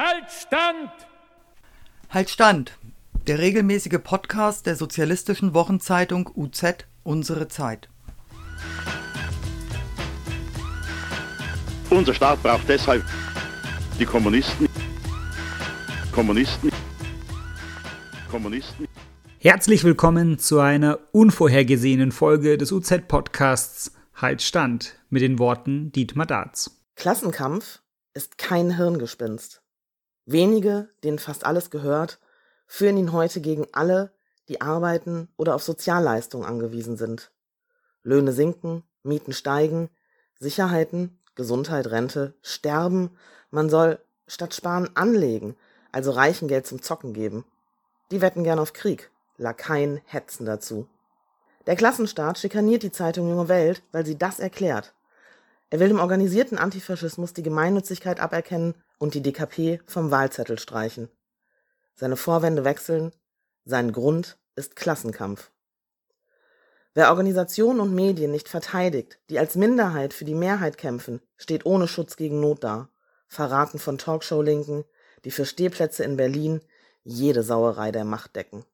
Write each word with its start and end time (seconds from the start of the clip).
Halt 0.00 0.30
Stand! 0.30 0.90
Halt 2.08 2.30
Stand! 2.30 2.78
Der 3.26 3.40
regelmäßige 3.40 3.98
Podcast 4.00 4.66
der 4.66 4.76
sozialistischen 4.76 5.54
Wochenzeitung 5.54 6.30
UZ 6.36 6.86
Unsere 7.02 7.48
Zeit. 7.48 7.88
Unser 11.90 12.14
Staat 12.14 12.40
braucht 12.44 12.68
deshalb 12.68 13.04
die 13.98 14.04
Kommunisten. 14.04 14.68
Kommunisten. 16.12 16.70
Kommunisten. 18.30 18.86
Herzlich 19.40 19.82
willkommen 19.82 20.38
zu 20.38 20.60
einer 20.60 21.00
unvorhergesehenen 21.10 22.12
Folge 22.12 22.56
des 22.56 22.70
UZ-Podcasts 22.70 23.96
Halt 24.14 24.42
Stand 24.42 24.94
mit 25.10 25.22
den 25.22 25.40
Worten 25.40 25.90
Dietmar 25.90 26.26
Darz. 26.26 26.70
Klassenkampf 26.94 27.80
ist 28.14 28.38
kein 28.38 28.76
Hirngespinst. 28.76 29.60
Wenige, 30.30 30.90
denen 31.04 31.18
fast 31.18 31.46
alles 31.46 31.70
gehört, 31.70 32.18
führen 32.66 32.98
ihn 32.98 33.12
heute 33.12 33.40
gegen 33.40 33.66
alle, 33.72 34.12
die 34.50 34.60
arbeiten 34.60 35.28
oder 35.38 35.54
auf 35.54 35.62
Sozialleistungen 35.62 36.46
angewiesen 36.46 36.98
sind. 36.98 37.30
Löhne 38.02 38.32
sinken, 38.32 38.82
Mieten 39.02 39.32
steigen, 39.32 39.88
Sicherheiten, 40.38 41.18
Gesundheit, 41.34 41.86
Rente 41.86 42.34
sterben, 42.42 43.16
man 43.50 43.70
soll 43.70 44.00
statt 44.26 44.54
sparen 44.54 44.90
anlegen, 44.96 45.56
also 45.92 46.10
Reichen 46.10 46.46
Geld 46.46 46.66
zum 46.66 46.82
Zocken 46.82 47.14
geben. 47.14 47.46
Die 48.10 48.20
wetten 48.20 48.44
gern 48.44 48.58
auf 48.58 48.74
Krieg, 48.74 49.10
Lakaien 49.38 50.02
hetzen 50.04 50.44
dazu. 50.44 50.86
Der 51.66 51.74
Klassenstaat 51.74 52.38
schikaniert 52.38 52.82
die 52.82 52.92
Zeitung 52.92 53.30
Junge 53.30 53.48
Welt, 53.48 53.82
weil 53.92 54.04
sie 54.04 54.18
das 54.18 54.40
erklärt. 54.40 54.92
Er 55.70 55.80
will 55.80 55.88
dem 55.88 56.00
organisierten 56.00 56.58
Antifaschismus 56.58 57.32
die 57.32 57.42
Gemeinnützigkeit 57.42 58.20
aberkennen 58.20 58.74
und 58.98 59.14
die 59.14 59.22
DKP 59.22 59.80
vom 59.86 60.10
Wahlzettel 60.10 60.58
streichen. 60.58 61.08
Seine 61.94 62.16
Vorwände 62.16 62.64
wechseln, 62.64 63.12
sein 63.64 63.92
Grund 63.92 64.38
ist 64.56 64.76
Klassenkampf. 64.76 65.50
Wer 66.94 67.10
Organisationen 67.10 67.80
und 67.80 67.94
Medien 67.94 68.32
nicht 68.32 68.48
verteidigt, 68.48 69.18
die 69.30 69.38
als 69.38 69.54
Minderheit 69.54 70.12
für 70.12 70.24
die 70.24 70.34
Mehrheit 70.34 70.78
kämpfen, 70.78 71.20
steht 71.36 71.64
ohne 71.64 71.86
Schutz 71.86 72.16
gegen 72.16 72.40
Not 72.40 72.64
da. 72.64 72.88
Verraten 73.28 73.78
von 73.78 73.98
Talkshow-Linken, 73.98 74.84
die 75.24 75.30
für 75.30 75.44
Stehplätze 75.44 76.02
in 76.02 76.16
Berlin 76.16 76.60
jede 77.04 77.42
Sauerei 77.42 77.92
der 77.92 78.04
Macht 78.04 78.36
decken. 78.36 78.64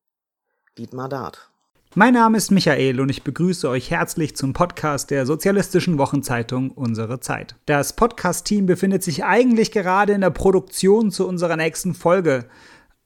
Dietmar 0.78 1.08
Dart. 1.08 1.50
Mein 1.96 2.14
Name 2.14 2.38
ist 2.38 2.50
Michael 2.50 3.00
und 3.00 3.08
ich 3.08 3.22
begrüße 3.22 3.68
euch 3.68 3.92
herzlich 3.92 4.34
zum 4.34 4.52
Podcast 4.52 5.12
der 5.12 5.26
sozialistischen 5.26 5.96
Wochenzeitung 5.96 6.72
Unsere 6.72 7.20
Zeit. 7.20 7.54
Das 7.66 7.94
Podcast-Team 7.94 8.66
befindet 8.66 9.04
sich 9.04 9.22
eigentlich 9.24 9.70
gerade 9.70 10.12
in 10.12 10.20
der 10.20 10.30
Produktion 10.30 11.12
zu 11.12 11.28
unserer 11.28 11.54
nächsten 11.54 11.94
Folge. 11.94 12.46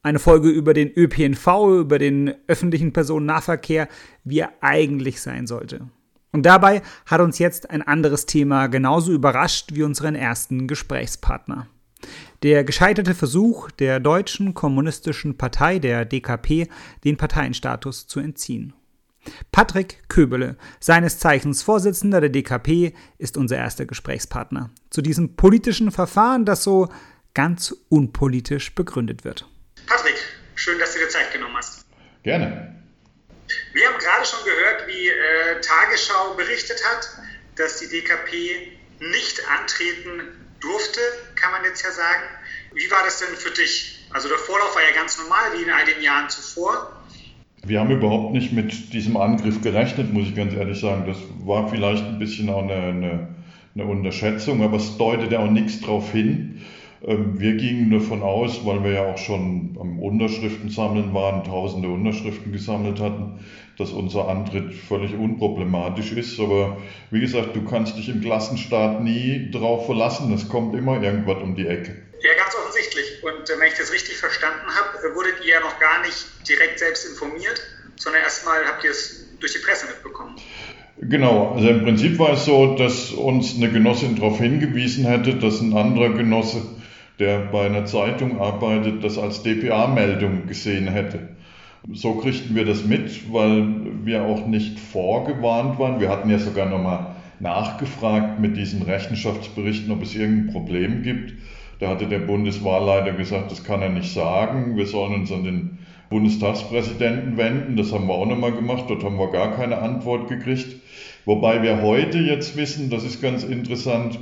Eine 0.03 0.19
Folge 0.19 0.48
über 0.48 0.72
den 0.72 0.91
ÖPNV, 0.91 1.47
über 1.80 1.98
den 1.98 2.33
öffentlichen 2.47 2.95
Personennahverkehr, 2.95 3.89
wie 4.25 4.39
er 4.39 4.53
eigentlich 4.62 5.20
sein 5.20 5.47
sollte. 5.47 5.91
Und 6.33 6.47
dabei 6.47 6.80
hat 7.05 7.20
uns 7.20 7.39
jetzt 7.39 7.69
ein 7.69 7.83
anderes 7.83 8.25
Thema 8.25 8.69
genauso 8.69 9.12
überrascht 9.12 9.75
wie 9.75 9.83
unseren 9.83 10.14
ersten 10.14 10.67
Gesprächspartner. 10.67 11.69
Der 12.42 12.64
gescheiterte 12.64 13.14
Versuch 13.14 13.70
der 13.70 14.00
Deutschen 14.00 14.55
Kommunistischen 14.55 15.36
Partei, 15.36 15.78
der 15.78 16.06
DKP, 16.06 16.69
den 17.05 17.19
Parteienstatus 17.19 18.06
zu 18.06 18.20
entziehen. 18.20 18.73
Patrick 19.52 20.08
Köbele, 20.08 20.56
seines 20.80 21.18
Zeichens 21.18 21.62
Vorsitzender 21.62 22.20
der 22.20 22.30
DKP, 22.30 22.94
ist 23.18 23.36
unser 23.36 23.56
erster 23.56 23.86
Gesprächspartner 23.86 24.70
zu 24.90 25.02
diesem 25.02 25.36
politischen 25.36 25.90
Verfahren, 25.90 26.44
das 26.44 26.64
so 26.64 26.88
ganz 27.34 27.74
unpolitisch 27.88 28.74
begründet 28.74 29.24
wird. 29.24 29.46
Patrick, 29.86 30.16
schön, 30.54 30.78
dass 30.78 30.94
du 30.94 30.98
dir 30.98 31.08
Zeit 31.08 31.32
genommen 31.32 31.56
hast. 31.56 31.84
Gerne. 32.22 32.74
Wir 33.72 33.86
haben 33.88 33.98
gerade 33.98 34.24
schon 34.26 34.44
gehört, 34.44 34.86
wie 34.86 35.08
äh, 35.08 35.61
Tagesschau 35.61 36.34
berichtet 36.34 36.83
hat, 36.84 37.08
dass 37.56 37.78
die 37.78 37.88
DKP 37.88 38.78
nicht 39.00 39.48
antreten 39.48 40.22
durfte, 40.61 41.00
kann 41.36 41.52
man 41.52 41.64
jetzt 41.64 41.83
ja 41.83 41.90
sagen. 41.90 42.24
Wie 42.72 42.90
war 42.90 43.05
das 43.05 43.20
denn 43.20 43.34
für 43.36 43.50
dich? 43.50 44.06
Also 44.11 44.28
der 44.28 44.38
Vorlauf 44.38 44.74
war 44.74 44.83
ja 44.83 44.92
ganz 44.94 45.18
normal, 45.18 45.52
wie 45.55 45.62
in 45.62 45.70
all 45.70 45.84
den 45.84 46.02
Jahren 46.02 46.28
zuvor. 46.28 46.98
Wir 47.67 47.80
haben 47.80 47.91
überhaupt 47.91 48.33
nicht 48.33 48.52
mit 48.52 48.92
diesem 48.92 49.17
Angriff 49.17 49.61
gerechnet, 49.63 50.13
muss 50.13 50.29
ich 50.29 50.35
ganz 50.35 50.55
ehrlich 50.55 50.79
sagen. 50.79 51.05
Das 51.07 51.19
war 51.45 51.69
vielleicht 51.69 52.05
ein 52.05 52.19
bisschen 52.19 52.48
auch 52.51 52.63
eine, 52.63 52.74
eine, 52.74 53.29
eine 53.74 53.85
Unterschätzung, 53.85 54.63
aber 54.63 54.77
es 54.77 54.96
deutet 54.96 55.33
ja 55.33 55.41
auch 55.41 55.51
nichts 55.51 55.80
darauf 55.80 56.13
hin. 56.13 56.61
Ähm, 57.07 57.39
wir 57.39 57.57
gingen 57.57 57.91
davon 57.91 58.23
aus, 58.23 58.64
weil 58.64 58.83
wir 58.85 58.92
ja 58.92 59.13
auch 59.13 59.18
schon 59.18 59.77
am 59.80 59.98
Unterschriften 59.98 60.70
sammeln 60.70 61.14
waren, 61.14 61.45
tausende 61.45 61.89
Unterschriften 61.89 62.52
gesammelt 62.52 63.01
hatten, 63.01 63.41
dass 63.77 63.92
unser 63.92 64.29
Antritt 64.29 64.74
völlig 64.74 65.14
unproblematisch 65.14 66.13
ist. 66.13 66.39
Aber 66.41 66.79
wie 67.11 67.20
gesagt, 67.20 67.55
du 67.55 67.63
kannst 67.63 67.98
dich 67.98 68.08
im 68.08 68.20
Klassenstaat 68.20 69.02
nie 69.02 69.51
darauf 69.51 69.86
verlassen. 69.86 70.33
Es 70.33 70.48
kommt 70.48 70.74
immer 70.74 71.02
irgendwas 71.02 71.42
um 71.42 71.55
die 71.55 71.67
Ecke. 71.67 72.08
Ja, 72.23 72.34
ganz 72.36 72.55
offensichtlich. 72.55 73.23
Und 73.23 73.48
äh, 73.48 73.61
wenn 73.61 73.68
ich 73.68 73.79
das 73.79 73.92
richtig 73.92 74.17
verstanden 74.17 74.67
habe, 74.67 74.98
äh, 75.06 75.14
wurdet 75.14 75.45
ihr 75.45 75.55
ja 75.55 75.61
noch 75.61 75.79
gar 75.79 76.02
nicht 76.02 76.27
direkt 76.48 76.79
selbst 76.79 77.06
informiert, 77.06 77.61
sondern 77.96 78.23
erstmal 78.23 78.64
habt 78.67 78.84
ihr 78.84 78.90
es 78.90 79.24
durch 79.39 79.52
die 79.52 79.61
Presse 79.61 79.86
mitbekommen. 79.86 80.36
Genau, 81.01 81.55
also 81.55 81.68
im 81.68 81.84
Prinzip 81.84 82.18
war 82.18 82.33
es 82.33 82.45
so, 82.45 82.74
dass 82.74 83.12
uns 83.12 83.55
eine 83.55 83.70
Genossin 83.70 84.17
darauf 84.17 84.39
hingewiesen 84.39 85.06
hätte, 85.06 85.36
dass 85.36 85.61
ein 85.61 85.77
anderer 85.77 86.11
Genosse, 86.11 86.62
der 87.20 87.39
bei 87.39 87.67
einer 87.67 87.84
Zeitung 87.84 88.40
arbeitet, 88.40 89.05
das 89.05 89.17
als 89.17 89.45
DPA-Meldung 89.45 90.48
gesehen 90.48 90.89
hätte. 90.89 91.29
So 91.92 92.14
kriegten 92.17 92.56
wir 92.56 92.64
das 92.64 92.85
mit, 92.85 93.33
weil 93.33 93.64
wir 94.05 94.23
auch 94.23 94.46
nicht 94.46 94.80
vorgewarnt 94.80 95.79
waren. 95.79 96.00
Wir 96.00 96.08
hatten 96.08 96.30
ja 96.30 96.39
sogar 96.39 96.67
nochmal 96.67 97.14
nachgefragt 97.39 98.40
mit 98.40 98.56
diesen 98.56 98.83
Rechenschaftsberichten, 98.83 99.92
ob 99.92 100.02
es 100.02 100.17
irgendein 100.17 100.52
Problem 100.52 101.02
gibt. 101.02 101.35
Da 101.78 101.89
hatte 101.89 102.06
der 102.06 102.18
Bundeswahlleiter 102.20 103.12
gesagt, 103.12 103.50
das 103.50 103.62
kann 103.64 103.83
er 103.83 103.89
nicht 103.89 104.12
sagen. 104.12 104.77
Wir 104.77 104.86
sollen 104.86 105.14
uns 105.14 105.30
an 105.30 105.44
den 105.44 105.78
Bundestagspräsidenten 106.11 107.36
wenden. 107.36 107.77
Das 107.77 107.92
haben 107.92 108.08
wir 108.08 108.14
auch 108.14 108.27
nochmal 108.27 108.52
gemacht. 108.52 108.84
Dort 108.89 109.05
haben 109.05 109.18
wir 109.18 109.30
gar 109.30 109.55
keine 109.55 109.78
Antwort 109.78 110.28
gekriegt. 110.28 110.77
Wobei 111.24 111.62
wir 111.62 111.83
heute 111.83 112.18
jetzt 112.18 112.56
wissen, 112.56 112.90
das 112.90 113.05
ist 113.05 113.20
ganz 113.20 113.44
interessant, 113.44 114.18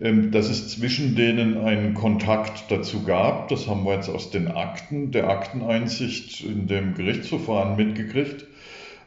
ähm, 0.00 0.30
dass 0.30 0.50
es 0.50 0.68
zwischen 0.68 1.14
denen 1.14 1.58
einen 1.58 1.94
Kontakt 1.94 2.70
dazu 2.70 3.04
gab. 3.04 3.48
Das 3.48 3.68
haben 3.68 3.84
wir 3.84 3.94
jetzt 3.94 4.08
aus 4.08 4.30
den 4.30 4.48
Akten, 4.48 5.10
der 5.10 5.28
Akteneinsicht 5.28 6.42
in 6.44 6.66
dem 6.66 6.94
Gerichtsverfahren 6.94 7.76
mitgekriegt, 7.76 8.46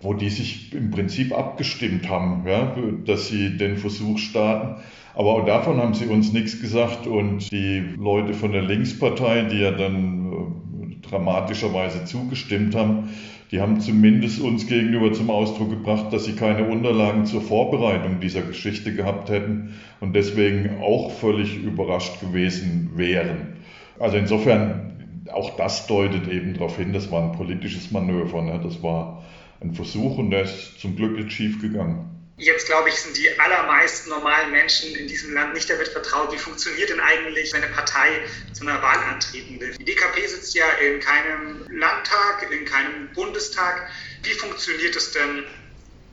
wo 0.04 0.14
die 0.14 0.30
sich 0.30 0.74
im 0.74 0.92
Prinzip 0.92 1.32
abgestimmt 1.38 2.10
haben, 2.10 2.44
ja, 2.48 2.76
dass 3.06 3.30
sie 3.30 3.58
den 3.58 3.78
Versuch 3.78 4.20
starten. 4.20 4.82
Aber 5.16 5.36
auch 5.36 5.46
davon 5.46 5.78
haben 5.78 5.94
sie 5.94 6.06
uns 6.06 6.34
nichts 6.34 6.60
gesagt 6.60 7.08
und 7.08 7.52
die 7.52 7.84
Leute 7.98 8.34
von 8.34 8.52
der 8.52 8.64
Linkspartei, 8.64 9.44
die 9.44 9.60
ja 9.60 9.72
dann 9.72 10.32
äh, 10.32 11.08
dramatischerweise 11.08 12.06
zugestimmt 12.06 12.76
haben, 12.76 13.10
die 13.52 13.62
haben 13.62 13.80
zumindest 13.80 14.42
uns 14.42 14.66
gegenüber 14.66 15.14
zum 15.14 15.30
Ausdruck 15.30 15.70
gebracht, 15.70 16.12
dass 16.12 16.26
sie 16.26 16.34
keine 16.34 16.68
Unterlagen 16.68 17.28
zur 17.28 17.42
Vorbereitung 17.42 18.20
dieser 18.20 18.42
Geschichte 18.42 18.96
gehabt 18.96 19.30
hätten 19.30 19.76
und 20.00 20.16
deswegen 20.16 20.82
auch 20.82 21.12
völlig 21.12 21.56
überrascht 21.58 22.20
gewesen 22.20 22.94
wären. 22.96 23.58
Also 24.00 24.18
insofern, 24.18 24.94
auch 25.32 25.56
das 25.56 25.86
deutet 25.86 26.28
eben 26.28 26.56
darauf 26.56 26.78
hin, 26.78 26.94
das 26.94 27.12
war 27.12 27.24
ein 27.24 27.38
politisches 27.38 27.92
Manöver. 27.92 28.42
Ne? 28.42 28.60
Das 28.64 28.82
war 28.82 29.23
ein 29.64 29.74
Versuch 29.74 30.18
und 30.18 30.32
der 30.32 30.44
ist 30.44 30.80
zum 30.80 30.96
Glück 30.96 31.18
jetzt 31.18 31.34
schief 31.34 31.62
gegangen. 31.62 32.10
Jetzt, 32.38 32.66
glaube 32.66 32.90
ich, 32.90 32.96
sind 32.96 33.16
die 33.16 33.40
allermeisten 33.40 34.10
normalen 34.10 34.52
Menschen 34.52 34.96
in 34.96 35.08
diesem 35.08 35.34
Land 35.36 35.54
nicht 35.54 35.70
damit 35.70 35.88
vertraut, 35.88 36.34
wie 36.34 36.38
funktioniert 36.38 36.90
denn 36.90 37.00
eigentlich, 37.00 37.54
wenn 37.54 37.64
eine 37.64 37.72
Partei 37.72 38.10
zu 38.54 38.68
einer 38.68 38.82
Wahl 38.82 38.98
antreten 39.12 39.60
will. 39.60 39.76
Die 39.80 39.86
DKP 39.86 40.26
sitzt 40.26 40.56
ja 40.56 40.66
in 40.84 41.00
keinem 41.00 41.62
Landtag, 41.70 42.50
in 42.52 42.66
keinem 42.66 43.10
Bundestag. 43.14 43.88
Wie 44.24 44.32
funktioniert 44.32 44.96
es 44.96 45.12
denn, 45.12 45.44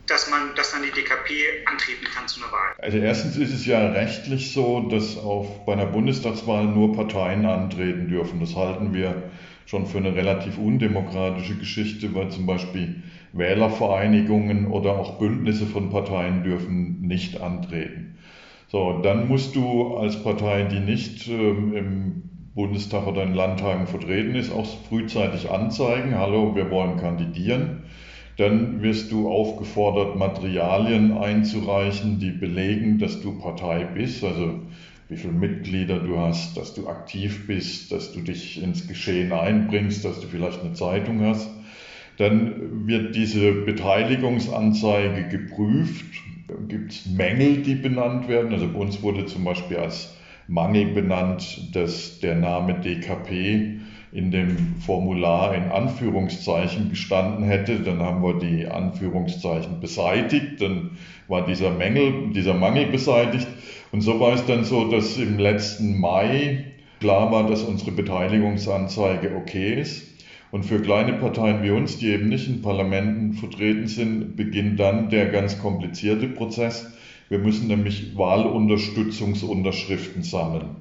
dass 0.05 0.29
man, 0.29 0.53
dass 0.55 0.71
dann 0.71 0.83
die 0.83 0.91
DKP 0.91 1.65
antreten 1.65 2.05
kann 2.13 2.27
zu 2.27 2.41
einer 2.41 2.51
Wahl? 2.51 2.75
Also 2.77 2.99
erstens 2.99 3.37
ist 3.37 3.53
es 3.53 3.65
ja 3.65 3.89
rechtlich 3.89 4.53
so, 4.53 4.81
dass 4.89 5.17
auf, 5.17 5.65
bei 5.65 5.73
einer 5.73 5.87
Bundestagswahl 5.87 6.65
nur 6.65 6.95
Parteien 6.95 7.47
antreten 7.47 8.07
dürfen. 8.07 8.39
Das 8.39 8.55
halten 8.55 8.93
wir 8.93 9.23
schon 9.65 9.87
für 9.87 9.97
eine 9.97 10.13
relativ 10.13 10.59
undemokratische 10.59 11.55
Geschichte, 11.55 12.13
weil 12.13 12.29
zum 12.29 12.45
Beispiel 12.45 13.01
Wählervereinigungen 13.33 14.67
oder 14.67 14.99
auch 14.99 15.17
Bündnisse 15.17 15.65
von 15.65 15.89
Parteien 15.89 16.43
dürfen 16.43 17.01
nicht 17.01 17.41
antreten. 17.41 18.17
So, 18.67 18.99
dann 19.01 19.27
musst 19.27 19.55
du 19.55 19.95
als 19.97 20.23
Partei, 20.23 20.63
die 20.63 20.79
nicht 20.79 21.27
ähm, 21.27 21.73
im 21.75 22.23
Bundestag 22.55 23.07
oder 23.07 23.23
in 23.23 23.33
Landtagen 23.33 23.87
vertreten 23.87 24.35
ist, 24.35 24.51
auch 24.51 24.65
frühzeitig 24.89 25.49
anzeigen, 25.49 26.17
hallo, 26.17 26.55
wir 26.55 26.69
wollen 26.69 26.97
kandidieren. 26.97 27.83
Dann 28.37 28.81
wirst 28.81 29.11
du 29.11 29.29
aufgefordert, 29.29 30.17
Materialien 30.17 31.17
einzureichen, 31.17 32.19
die 32.19 32.31
belegen, 32.31 32.97
dass 32.97 33.21
du 33.21 33.37
Partei 33.39 33.83
bist. 33.83 34.23
Also 34.23 34.61
wie 35.09 35.17
viele 35.17 35.33
Mitglieder 35.33 35.99
du 35.99 36.17
hast, 36.17 36.55
dass 36.57 36.73
du 36.73 36.87
aktiv 36.87 37.45
bist, 37.45 37.91
dass 37.91 38.13
du 38.13 38.21
dich 38.21 38.61
ins 38.61 38.87
Geschehen 38.87 39.33
einbringst, 39.33 40.05
dass 40.05 40.21
du 40.21 40.27
vielleicht 40.27 40.61
eine 40.61 40.73
Zeitung 40.73 41.21
hast. 41.21 41.49
Dann 42.21 42.85
wird 42.85 43.15
diese 43.15 43.51
Beteiligungsanzeige 43.51 45.27
geprüft. 45.27 46.05
Gibt 46.67 46.91
es 46.91 47.07
Mängel, 47.07 47.63
die 47.63 47.73
benannt 47.73 48.27
werden? 48.27 48.53
Also 48.53 48.67
bei 48.67 48.77
uns 48.77 49.01
wurde 49.01 49.25
zum 49.25 49.43
Beispiel 49.43 49.77
als 49.77 50.15
Mangel 50.47 50.93
benannt, 50.93 51.75
dass 51.75 52.19
der 52.19 52.35
Name 52.35 52.75
DKP 52.75 53.79
in 54.11 54.29
dem 54.29 54.75
Formular 54.85 55.55
in 55.55 55.71
Anführungszeichen 55.71 56.89
gestanden 56.89 57.43
hätte. 57.43 57.79
Dann 57.79 58.03
haben 58.03 58.21
wir 58.21 58.37
die 58.37 58.67
Anführungszeichen 58.67 59.79
beseitigt, 59.79 60.61
dann 60.61 60.91
war 61.27 61.47
dieser 61.47 61.71
Mängel, 61.71 62.33
dieser 62.35 62.53
Mangel 62.53 62.85
beseitigt. 62.85 63.47
Und 63.91 64.01
so 64.01 64.19
war 64.19 64.33
es 64.33 64.45
dann 64.45 64.63
so, 64.63 64.91
dass 64.91 65.17
im 65.17 65.39
letzten 65.39 65.99
Mai 65.99 66.65
klar 66.99 67.31
war, 67.31 67.47
dass 67.47 67.63
unsere 67.63 67.91
Beteiligungsanzeige 67.91 69.35
okay 69.35 69.81
ist. 69.81 70.10
Und 70.51 70.63
für 70.63 70.81
kleine 70.81 71.13
Parteien 71.13 71.63
wie 71.63 71.71
uns, 71.71 71.97
die 71.97 72.09
eben 72.09 72.27
nicht 72.27 72.45
in 72.47 72.61
Parlamenten 72.61 73.31
vertreten 73.33 73.87
sind, 73.87 74.35
beginnt 74.35 74.81
dann 74.81 75.09
der 75.09 75.27
ganz 75.27 75.59
komplizierte 75.59 76.27
Prozess. 76.27 76.91
Wir 77.29 77.39
müssen 77.39 77.67
nämlich 77.67 78.17
Wahlunterstützungsunterschriften 78.17 80.23
sammeln. 80.23 80.75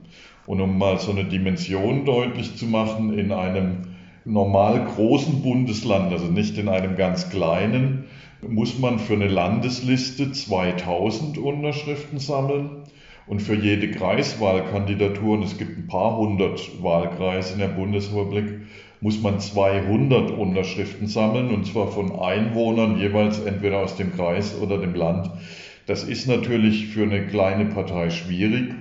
Und 0.47 0.61
um 0.61 0.77
mal 0.77 0.99
so 0.99 1.13
eine 1.13 1.25
Dimension 1.25 2.05
deutlich 2.05 2.57
zu 2.57 2.67
machen, 2.67 3.17
in 3.17 3.31
einem 3.31 3.83
normal 4.25 4.87
großen 4.87 5.41
Bundesland, 5.43 6.13
also 6.13 6.27
nicht 6.27 6.59
in 6.59 6.69
einem 6.69 6.97
ganz 6.97 7.31
kleinen, 7.31 8.07
muss 8.47 8.79
man 8.81 8.99
für 8.99 9.15
eine 9.15 9.29
Landesliste 9.29 10.33
2000 10.33 11.39
Unterschriften 11.39 12.19
sammeln. 12.19 12.71
Und 13.29 13.41
für 13.41 13.55
jede 13.55 13.93
Kreiswahlkandidatur, 13.93 15.35
und 15.35 15.45
es 15.45 15.57
gibt 15.57 15.79
ein 15.79 15.87
paar 15.87 16.17
hundert 16.17 16.83
Wahlkreise 16.83 17.53
in 17.53 17.61
der 17.61 17.69
Bundesrepublik, 17.69 18.63
muss 19.01 19.23
man 19.23 19.41
200 19.41 20.31
Unterschriften 20.31 21.07
sammeln, 21.07 21.51
und 21.51 21.67
zwar 21.67 21.89
von 21.89 22.19
Einwohnern 22.19 22.99
jeweils 22.99 23.41
entweder 23.41 23.79
aus 23.79 23.97
dem 23.97 24.15
Kreis 24.15 24.59
oder 24.59 24.79
dem 24.79 24.95
Land. 24.95 25.31
Das 25.87 26.05
ist 26.05 26.29
natürlich 26.29 26.87
für 26.89 27.05
eine 27.05 27.27
kleine 27.27 27.67
Partei 27.67 28.11
schwierig, 28.11 28.75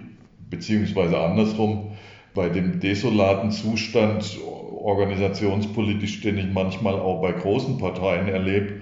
beziehungsweise 0.49 1.19
andersrum, 1.19 1.91
bei 2.33 2.49
dem 2.49 2.79
desolaten 2.79 3.51
Zustand 3.51 4.37
organisationspolitisch, 4.43 6.21
den 6.21 6.37
ich 6.37 6.51
manchmal 6.51 6.95
auch 6.95 7.21
bei 7.21 7.31
großen 7.31 7.77
Parteien 7.77 8.27
erlebe. 8.27 8.81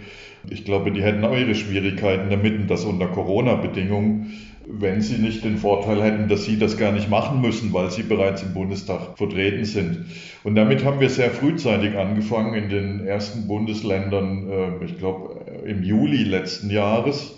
Ich 0.49 0.65
glaube, 0.65 0.91
die 0.91 1.01
hätten 1.01 1.23
auch 1.23 1.35
ihre 1.35 1.55
Schwierigkeiten 1.55 2.29
damit 2.29 2.59
und 2.59 2.67
das 2.67 2.85
unter 2.85 3.07
Corona-Bedingungen, 3.07 4.33
wenn 4.69 5.01
sie 5.01 5.17
nicht 5.17 5.43
den 5.43 5.57
Vorteil 5.57 6.03
hätten, 6.03 6.27
dass 6.27 6.45
sie 6.45 6.59
das 6.59 6.77
gar 6.77 6.91
nicht 6.91 7.09
machen 7.09 7.41
müssen, 7.41 7.73
weil 7.73 7.89
sie 7.89 8.03
bereits 8.03 8.43
im 8.43 8.53
Bundestag 8.53 9.17
vertreten 9.17 9.65
sind. 9.65 10.05
Und 10.43 10.55
damit 10.55 10.83
haben 10.83 10.99
wir 10.99 11.09
sehr 11.09 11.31
frühzeitig 11.31 11.97
angefangen 11.97 12.53
in 12.53 12.69
den 12.69 13.07
ersten 13.07 13.47
Bundesländern, 13.47 14.49
äh, 14.49 14.85
ich 14.85 14.97
glaube 14.97 15.39
im 15.65 15.83
Juli 15.83 16.23
letzten 16.23 16.69
Jahres 16.69 17.35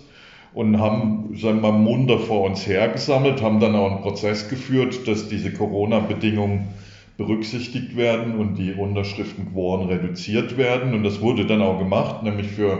und 0.54 0.80
haben, 0.80 1.36
sagen 1.36 1.62
wir 1.62 1.72
mal, 1.72 1.78
munter 1.78 2.18
vor 2.18 2.46
uns 2.46 2.66
hergesammelt, 2.66 3.42
haben 3.42 3.60
dann 3.60 3.76
auch 3.76 3.92
einen 3.92 4.02
Prozess 4.02 4.50
geführt, 4.50 5.08
dass 5.08 5.30
diese 5.30 5.54
Corona-Bedingungen 5.54 6.70
berücksichtigt 7.18 7.96
werden 7.96 8.36
und 8.38 8.56
die 8.56 8.74
Unterschriftenquoren 8.74 9.88
reduziert 9.88 10.58
werden. 10.58 10.94
Und 10.94 11.04
das 11.04 11.22
wurde 11.22 11.46
dann 11.46 11.62
auch 11.62 11.78
gemacht, 11.78 12.24
nämlich 12.24 12.48
für 12.48 12.80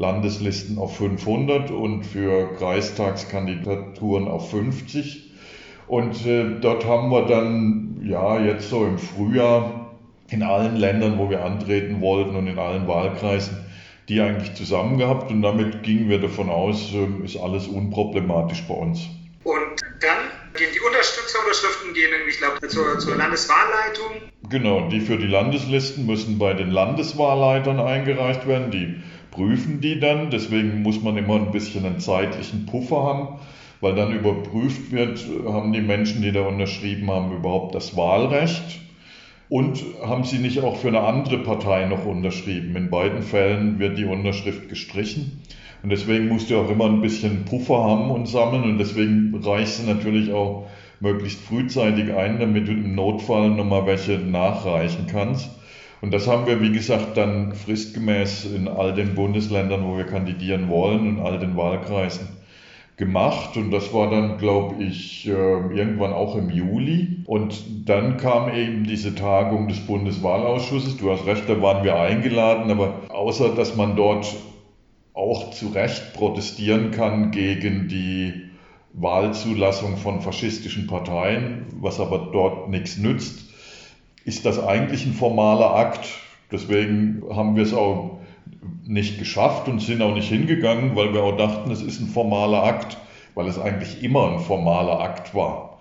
Landeslisten 0.00 0.78
auf 0.78 0.96
500 0.96 1.70
und 1.70 2.04
für 2.04 2.54
Kreistagskandidaturen 2.54 4.28
auf 4.28 4.50
50. 4.50 5.30
Und 5.86 6.24
äh, 6.24 6.58
dort 6.58 6.86
haben 6.86 7.10
wir 7.10 7.26
dann, 7.26 8.00
ja, 8.02 8.40
jetzt 8.40 8.70
so 8.70 8.86
im 8.86 8.98
Frühjahr 8.98 9.90
in 10.30 10.42
allen 10.42 10.76
Ländern, 10.76 11.18
wo 11.18 11.28
wir 11.28 11.44
antreten 11.44 12.00
wollten 12.00 12.34
und 12.34 12.46
in 12.46 12.58
allen 12.58 12.88
Wahlkreisen, 12.88 13.58
die 14.08 14.20
eigentlich 14.22 14.54
zusammen 14.54 14.96
gehabt 14.96 15.30
und 15.30 15.42
damit 15.42 15.82
gingen 15.82 16.08
wir 16.08 16.18
davon 16.18 16.48
aus, 16.48 16.92
ähm, 16.94 17.22
ist 17.22 17.36
alles 17.36 17.66
unproblematisch 17.66 18.62
bei 18.66 18.74
uns. 18.74 19.00
Und 19.44 19.82
dann 20.00 20.18
gehen 20.54 20.70
die 20.74 20.80
Unterstützerunterschriften 20.80 21.92
gehen, 21.92 22.10
ich 22.26 22.38
glaube, 22.38 22.66
zur, 22.68 22.98
zur 22.98 23.16
Landeswahlleitung. 23.16 24.22
Genau, 24.48 24.88
die 24.88 25.00
für 25.00 25.18
die 25.18 25.26
Landeslisten 25.26 26.06
müssen 26.06 26.38
bei 26.38 26.54
den 26.54 26.70
Landeswahlleitern 26.70 27.80
eingereicht 27.80 28.46
werden. 28.46 28.70
Die 28.70 29.02
prüfen 29.30 29.80
die 29.80 30.00
dann. 30.00 30.30
Deswegen 30.30 30.82
muss 30.82 31.02
man 31.02 31.16
immer 31.16 31.36
ein 31.36 31.50
bisschen 31.50 31.86
einen 31.86 32.00
zeitlichen 32.00 32.66
Puffer 32.66 33.02
haben, 33.02 33.28
weil 33.80 33.94
dann 33.94 34.12
überprüft 34.12 34.92
wird, 34.92 35.24
haben 35.46 35.72
die 35.72 35.80
Menschen, 35.80 36.22
die 36.22 36.32
da 36.32 36.42
unterschrieben 36.42 37.10
haben, 37.10 37.32
überhaupt 37.32 37.74
das 37.74 37.96
Wahlrecht 37.96 38.80
und 39.50 39.84
haben 40.06 40.22
sie 40.22 40.38
nicht 40.38 40.60
auch 40.60 40.76
für 40.76 40.88
eine 40.88 41.00
andere 41.00 41.38
Partei 41.38 41.84
noch 41.86 42.06
unterschrieben? 42.06 42.76
In 42.76 42.88
beiden 42.88 43.22
Fällen 43.22 43.80
wird 43.80 43.98
die 43.98 44.04
Unterschrift 44.04 44.68
gestrichen. 44.68 45.42
Und 45.82 45.90
deswegen 45.90 46.28
musst 46.28 46.50
du 46.50 46.58
auch 46.58 46.70
immer 46.70 46.84
ein 46.84 47.00
bisschen 47.00 47.44
Puffer 47.46 47.82
haben 47.82 48.10
und 48.10 48.28
sammeln. 48.28 48.62
Und 48.62 48.78
deswegen 48.78 49.34
reichst 49.42 49.80
du 49.80 49.90
natürlich 49.90 50.32
auch 50.32 50.68
möglichst 51.00 51.40
frühzeitig 51.40 52.14
ein, 52.14 52.38
damit 52.38 52.68
du 52.68 52.72
im 52.72 52.94
Notfall 52.94 53.50
nochmal 53.50 53.86
welche 53.86 54.18
nachreichen 54.18 55.06
kannst. 55.10 55.50
Und 56.00 56.12
das 56.12 56.26
haben 56.26 56.46
wir, 56.46 56.60
wie 56.62 56.72
gesagt, 56.72 57.16
dann 57.16 57.54
fristgemäß 57.54 58.46
in 58.46 58.68
all 58.68 58.94
den 58.94 59.14
Bundesländern, 59.14 59.84
wo 59.84 59.98
wir 59.98 60.06
kandidieren 60.06 60.68
wollen 60.68 61.06
und 61.06 61.20
all 61.20 61.38
den 61.38 61.56
Wahlkreisen 61.56 62.40
gemacht 63.00 63.56
und 63.56 63.70
das 63.70 63.92
war 63.94 64.10
dann, 64.10 64.36
glaube 64.36 64.84
ich, 64.84 65.26
äh, 65.26 65.30
irgendwann 65.32 66.12
auch 66.12 66.36
im 66.36 66.50
Juli. 66.50 67.24
Und 67.24 67.88
dann 67.88 68.18
kam 68.18 68.54
eben 68.54 68.84
diese 68.84 69.14
Tagung 69.14 69.68
des 69.68 69.80
Bundeswahlausschusses. 69.80 70.98
Du 70.98 71.10
hast 71.10 71.26
recht, 71.26 71.48
da 71.48 71.60
waren 71.62 71.82
wir 71.82 71.98
eingeladen, 71.98 72.70
aber 72.70 73.00
außer 73.08 73.54
dass 73.54 73.74
man 73.74 73.96
dort 73.96 74.32
auch 75.14 75.50
zu 75.50 75.68
Recht 75.68 76.12
protestieren 76.12 76.90
kann 76.90 77.30
gegen 77.30 77.88
die 77.88 78.50
Wahlzulassung 78.92 79.96
von 79.96 80.20
faschistischen 80.20 80.86
Parteien, 80.86 81.66
was 81.80 82.00
aber 82.00 82.30
dort 82.32 82.68
nichts 82.68 82.98
nützt, 82.98 83.49
ist 84.24 84.44
das 84.46 84.62
eigentlich 84.62 85.06
ein 85.06 85.12
formaler 85.12 85.74
Akt. 85.74 86.08
Deswegen 86.52 87.22
haben 87.34 87.56
wir 87.56 87.62
es 87.62 87.74
auch 87.74 88.18
nicht 88.84 89.18
geschafft 89.18 89.68
und 89.68 89.80
sind 89.80 90.02
auch 90.02 90.14
nicht 90.14 90.28
hingegangen, 90.28 90.96
weil 90.96 91.14
wir 91.14 91.22
auch 91.22 91.36
dachten, 91.36 91.70
es 91.70 91.82
ist 91.82 92.00
ein 92.00 92.08
formaler 92.08 92.64
Akt, 92.64 92.98
weil 93.34 93.46
es 93.46 93.58
eigentlich 93.58 94.02
immer 94.02 94.32
ein 94.32 94.40
formaler 94.40 95.00
Akt 95.00 95.34
war. 95.34 95.78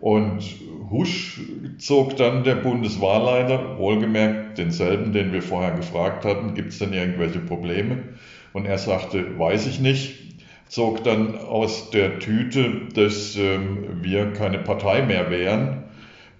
Und 0.00 0.42
husch 0.90 1.40
zog 1.78 2.16
dann 2.16 2.44
der 2.44 2.56
Bundeswahlleiter, 2.56 3.78
wohlgemerkt 3.78 4.58
denselben, 4.58 5.12
den 5.12 5.32
wir 5.32 5.42
vorher 5.42 5.72
gefragt 5.72 6.24
hatten, 6.24 6.54
gibt 6.54 6.72
es 6.72 6.78
denn 6.78 6.92
irgendwelche 6.92 7.38
Probleme? 7.38 7.98
Und 8.52 8.66
er 8.66 8.78
sagte, 8.78 9.38
weiß 9.38 9.66
ich 9.66 9.80
nicht, 9.80 10.14
zog 10.68 11.04
dann 11.04 11.38
aus 11.38 11.90
der 11.90 12.18
Tüte, 12.18 12.88
dass 12.94 13.36
ähm, 13.36 14.02
wir 14.02 14.32
keine 14.32 14.58
Partei 14.58 15.02
mehr 15.02 15.30
wären, 15.30 15.84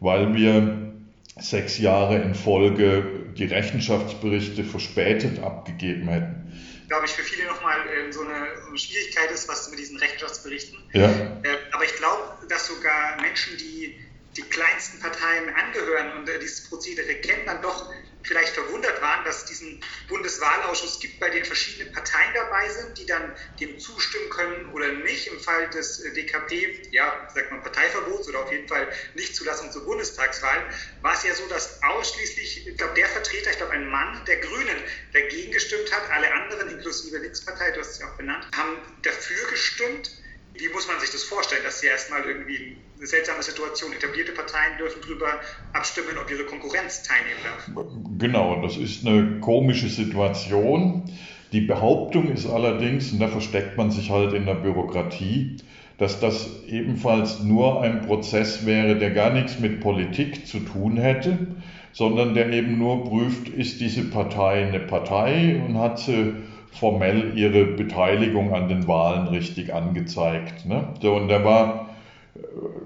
weil 0.00 0.34
wir 0.34 0.89
sechs 1.38 1.78
Jahre 1.78 2.20
in 2.20 2.34
Folge 2.34 3.26
die 3.37 3.44
Rechenschaftsberichte 3.44 4.64
verspätet 4.64 5.38
abgegeben 5.42 6.08
hätten. 6.08 6.52
Glaube 6.88 7.06
ich, 7.06 7.12
für 7.12 7.22
viele 7.22 7.46
nochmal 7.46 7.78
äh, 7.87 8.12
so, 8.12 8.22
eine, 8.22 8.49
so 8.62 8.68
eine 8.68 8.78
Schwierigkeit 8.78 9.30
ist, 9.30 9.49
was 9.49 9.70
mit 9.70 9.78
diesen 9.78 9.96
Rechenschaftsberichten. 9.99 10.78
Ja. 10.92 11.08
Äh, 11.08 11.56
aber 11.72 11.84
ich 11.84 11.94
glaube, 11.94 12.46
dass 12.49 12.66
sogar 12.66 13.20
Menschen, 13.20 13.56
die 13.58 13.94
die 14.37 14.42
kleinsten 14.42 15.00
Parteien 15.00 15.54
angehören 15.54 16.18
und 16.18 16.28
äh, 16.28 16.38
dieses 16.40 16.68
Prozedere 16.68 17.14
kennen, 17.16 17.42
dann 17.46 17.62
doch 17.62 17.92
vielleicht 18.22 18.54
verwundert 18.54 19.00
waren, 19.00 19.24
dass 19.24 19.38
es 19.38 19.44
diesen 19.46 19.82
Bundeswahlausschuss 20.08 21.00
gibt, 21.00 21.20
bei 21.20 21.30
dem 21.30 21.44
verschiedene 21.44 21.90
Parteien 21.90 22.34
dabei 22.34 22.68
sind, 22.68 22.98
die 22.98 23.06
dann 23.06 23.34
dem 23.60 23.78
zustimmen 23.78 24.30
können 24.30 24.66
oder 24.72 24.88
nicht. 24.88 25.26
Im 25.28 25.40
Fall 25.40 25.68
des 25.70 26.00
äh, 26.00 26.12
DKP, 26.12 26.88
ja, 26.90 27.28
sagt 27.34 27.50
man 27.50 27.62
Parteiverbots 27.62 28.28
oder 28.28 28.40
auf 28.40 28.52
jeden 28.52 28.68
Fall 28.68 28.90
Nichtzulassung 29.14 29.70
zur 29.72 29.84
Bundestagswahl, 29.84 30.68
war 31.02 31.14
es 31.14 31.24
ja 31.24 31.34
so, 31.34 31.46
dass 31.48 31.82
ausschließlich, 31.82 32.66
ich 32.68 32.76
glaube, 32.76 32.94
der 32.94 33.06
Vertreter, 33.06 33.50
ich 33.50 33.56
glaube, 33.56 33.72
ein 33.72 33.88
Mann 33.88 34.24
der 34.26 34.36
Grünen 34.36 34.76
dagegen 35.12 35.52
gestimmt 35.52 35.92
hat. 35.92 36.10
Alle 36.10 36.32
anderen, 36.32 36.68
inklusive 36.70 37.18
Linkspartei, 37.18 37.70
du 37.72 37.80
hast 37.80 37.92
es 37.92 37.98
ja 37.98 38.10
auch 38.10 38.16
benannt, 38.16 38.46
haben 38.54 38.78
dafür 39.02 39.48
gestimmt. 39.48 40.10
Wie 40.54 40.69
muss 40.73 40.88
man 40.88 40.99
sich 41.00 41.11
das 41.11 41.23
vorstellen, 41.25 41.62
dass 41.64 41.80
sie 41.80 41.87
erstmal 41.87 42.25
irgendwie 42.25 42.76
eine 43.00 43.07
seltsame 43.07 43.42
Situation. 43.42 43.92
Etablierte 43.92 44.33
Parteien 44.33 44.76
dürfen 44.78 45.00
darüber 45.02 45.40
abstimmen, 45.73 46.19
ob 46.23 46.30
ihre 46.30 46.45
Konkurrenz 46.45 47.02
teilnehmen 47.02 47.40
darf. 47.42 47.71
Genau, 48.19 48.61
das 48.62 48.76
ist 48.76 49.07
eine 49.07 49.40
komische 49.40 49.88
Situation. 49.88 51.11
Die 51.52 51.62
Behauptung 51.62 52.30
ist 52.30 52.47
allerdings, 52.47 53.11
und 53.11 53.21
da 53.21 53.28
versteckt 53.28 53.76
man 53.76 53.90
sich 53.90 54.11
halt 54.11 54.35
in 54.35 54.45
der 54.45 54.54
Bürokratie, 54.54 55.57
dass 55.97 56.21
das 56.21 56.64
ebenfalls 56.66 57.40
nur 57.40 57.83
ein 57.83 58.02
Prozess 58.02 58.64
wäre, 58.66 58.97
der 58.97 59.11
gar 59.11 59.33
nichts 59.33 59.59
mit 59.59 59.80
Politik 59.80 60.47
zu 60.47 60.61
tun 60.61 60.97
hätte, 60.97 61.57
sondern 61.92 62.35
der 62.35 62.50
eben 62.52 62.78
nur 62.78 63.04
prüft, 63.04 63.49
ist 63.49 63.80
diese 63.80 64.04
Partei 64.04 64.66
eine 64.66 64.80
Partei 64.80 65.61
und 65.66 65.78
hat 65.78 65.99
sie 65.99 66.35
formell 66.72 67.36
ihre 67.36 67.64
Beteiligung 67.64 68.54
an 68.54 68.68
den 68.68 68.86
Wahlen 68.86 69.28
richtig 69.28 69.74
angezeigt. 69.74 70.66
Ne? 70.66 70.94
Und 71.02 71.28
da 71.28 71.44
war 71.44 71.90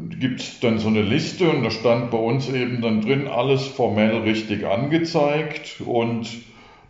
gibt 0.01 0.41
es 0.41 0.61
dann 0.61 0.79
so 0.79 0.89
eine 0.89 1.03
Liste 1.03 1.49
und 1.49 1.65
da 1.65 1.71
stand 1.71 2.11
bei 2.11 2.19
uns 2.19 2.49
eben 2.49 2.81
dann 2.81 3.03
drin, 3.03 3.29
alles 3.29 3.67
formell 3.67 4.19
richtig 4.23 4.65
angezeigt 4.67 5.81
und 5.85 6.29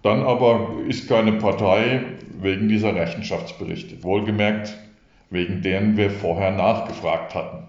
dann 0.02 0.22
aber 0.22 0.76
ist 0.88 1.08
keine 1.08 1.32
Partei 1.32 2.04
wegen 2.40 2.68
dieser 2.68 2.94
Rechenschaftsberichte. 2.94 4.02
Wohlgemerkt, 4.02 4.74
wegen 5.30 5.62
deren 5.62 5.96
wir 5.96 6.10
vorher 6.10 6.50
nachgefragt 6.50 7.34
hatten. 7.34 7.66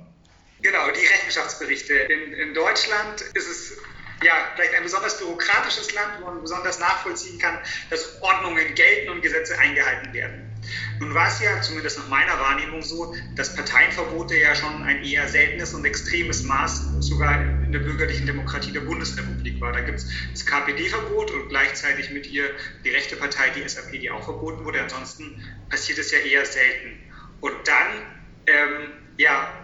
Genau, 0.62 0.86
die 0.88 1.06
Rechenschaftsberichte. 1.06 1.94
In, 1.94 2.34
in 2.34 2.54
Deutschland 2.54 3.22
ist 3.34 3.48
es 3.50 3.78
ja, 4.26 4.34
vielleicht 4.56 4.74
ein 4.74 4.84
besonders 4.84 5.20
bürokratisches 5.20 5.94
Land, 5.94 6.20
wo 6.20 6.26
man 6.26 6.42
besonders 6.42 6.80
nachvollziehen 6.80 7.38
kann, 7.38 7.60
dass 7.92 8.22
Ordnungen 8.22 8.74
gelten 8.74 9.12
und 9.12 9.22
Gesetze 9.22 9.58
eingehalten 9.60 10.14
werden. 10.14 10.52
Nun 11.00 11.14
war 11.14 11.28
es 11.28 11.40
ja, 11.42 11.62
zumindest 11.62 12.00
nach 12.00 12.08
meiner 12.08 12.40
Wahrnehmung 12.40 12.82
so, 12.82 13.16
dass 13.36 13.56
Parteienverbote 13.56 14.36
ja 14.36 14.56
schon 14.56 14.82
ein 14.82 15.04
eher 15.04 15.28
seltenes 15.28 15.76
und 15.76 15.86
extremes 15.86 16.44
Maß 16.44 16.88
sogar 17.02 17.40
in 17.40 17.72
der 17.72 17.80
bürgerlichen 17.80 18.26
Demokratie 18.26 18.72
der 18.72 18.82
Bundesrepublik 18.82 19.62
war. 19.62 19.72
Da 19.74 19.82
gibt 19.82 20.00
es 20.00 20.10
das 20.32 20.46
KPD-Verbot 20.46 21.30
und 21.30 21.50
gleichzeitig 21.50 22.10
mit 22.10 22.26
ihr 22.26 22.50
die 22.84 22.90
rechte 22.90 23.16
Partei, 23.18 23.50
die 23.50 23.68
SAP, 23.68 23.92
die 23.92 24.10
auch 24.10 24.24
verboten 24.24 24.66
wurde. 24.66 24.82
Ansonsten 24.82 25.40
passiert 25.70 26.00
es 26.00 26.12
ja 26.12 26.18
eher 26.18 26.46
selten. 26.46 26.98
Und 27.42 27.56
dann, 27.68 28.02
ähm, 28.48 28.94
ja, 29.18 29.62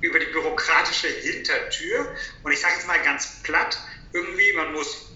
über 0.00 0.18
die 0.18 0.26
bürokratische 0.26 1.08
Hintertür. 1.08 2.14
Und 2.42 2.52
ich 2.52 2.60
sage 2.60 2.74
jetzt 2.74 2.86
mal 2.86 3.00
ganz 3.02 3.42
platt, 3.42 3.78
irgendwie, 4.12 4.52
man 4.56 4.72
muss 4.72 5.10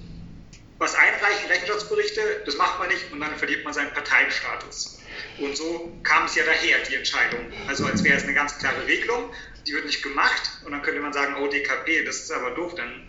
was 0.78 0.94
einreichen, 0.94 1.48
Rechenschaftsberichte, 1.48 2.20
das 2.44 2.56
macht 2.56 2.78
man 2.78 2.88
nicht 2.88 3.12
und 3.12 3.20
dann 3.20 3.36
verliert 3.36 3.64
man 3.64 3.72
seinen 3.72 3.92
Parteienstatus. 3.92 5.00
Und 5.38 5.56
so 5.56 5.92
kam 6.02 6.26
es 6.26 6.34
ja 6.34 6.44
daher, 6.44 6.78
die 6.88 6.96
Entscheidung. 6.96 7.40
Also 7.68 7.86
als 7.86 8.02
wäre 8.02 8.16
es 8.16 8.24
eine 8.24 8.34
ganz 8.34 8.58
klare 8.58 8.86
Regelung, 8.86 9.30
die 9.66 9.72
wird 9.72 9.86
nicht 9.86 10.02
gemacht 10.02 10.50
und 10.64 10.72
dann 10.72 10.82
könnte 10.82 11.00
man 11.00 11.12
sagen, 11.12 11.36
oh 11.40 11.48
DKP, 11.48 12.04
das 12.04 12.16
ist 12.16 12.32
aber 12.32 12.50
doof, 12.50 12.74
dann 12.74 13.06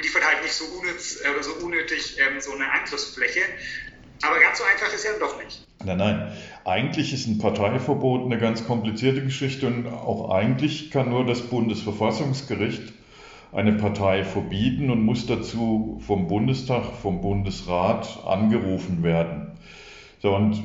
liefert 0.00 0.24
halt 0.24 0.42
nicht 0.42 0.54
so, 0.54 0.64
unnütz, 0.64 1.20
äh, 1.20 1.42
so 1.42 1.52
unnötig 1.64 2.18
ähm, 2.18 2.40
so 2.40 2.52
eine 2.52 2.70
Angriffsfläche. 2.70 3.40
Aber 4.22 4.40
ganz 4.40 4.58
so 4.58 4.64
einfach 4.64 4.92
ist 4.92 5.04
ja 5.04 5.10
doch 5.18 5.42
nicht. 5.42 5.66
Nein, 5.84 5.98
nein. 5.98 6.36
Eigentlich 6.64 7.12
ist 7.12 7.26
ein 7.26 7.38
Parteiverbot 7.38 8.24
eine 8.24 8.38
ganz 8.38 8.66
komplizierte 8.66 9.22
Geschichte 9.22 9.66
und 9.66 9.86
auch 9.86 10.30
eigentlich 10.30 10.90
kann 10.90 11.10
nur 11.10 11.26
das 11.26 11.42
Bundesverfassungsgericht 11.42 12.92
eine 13.56 13.72
Partei 13.72 14.22
verbieten 14.22 14.90
und 14.90 15.02
muss 15.02 15.26
dazu 15.26 15.98
vom 16.06 16.28
Bundestag, 16.28 16.84
vom 16.84 17.22
Bundesrat 17.22 18.22
angerufen 18.26 19.02
werden. 19.02 19.52
So, 20.20 20.36
und 20.36 20.62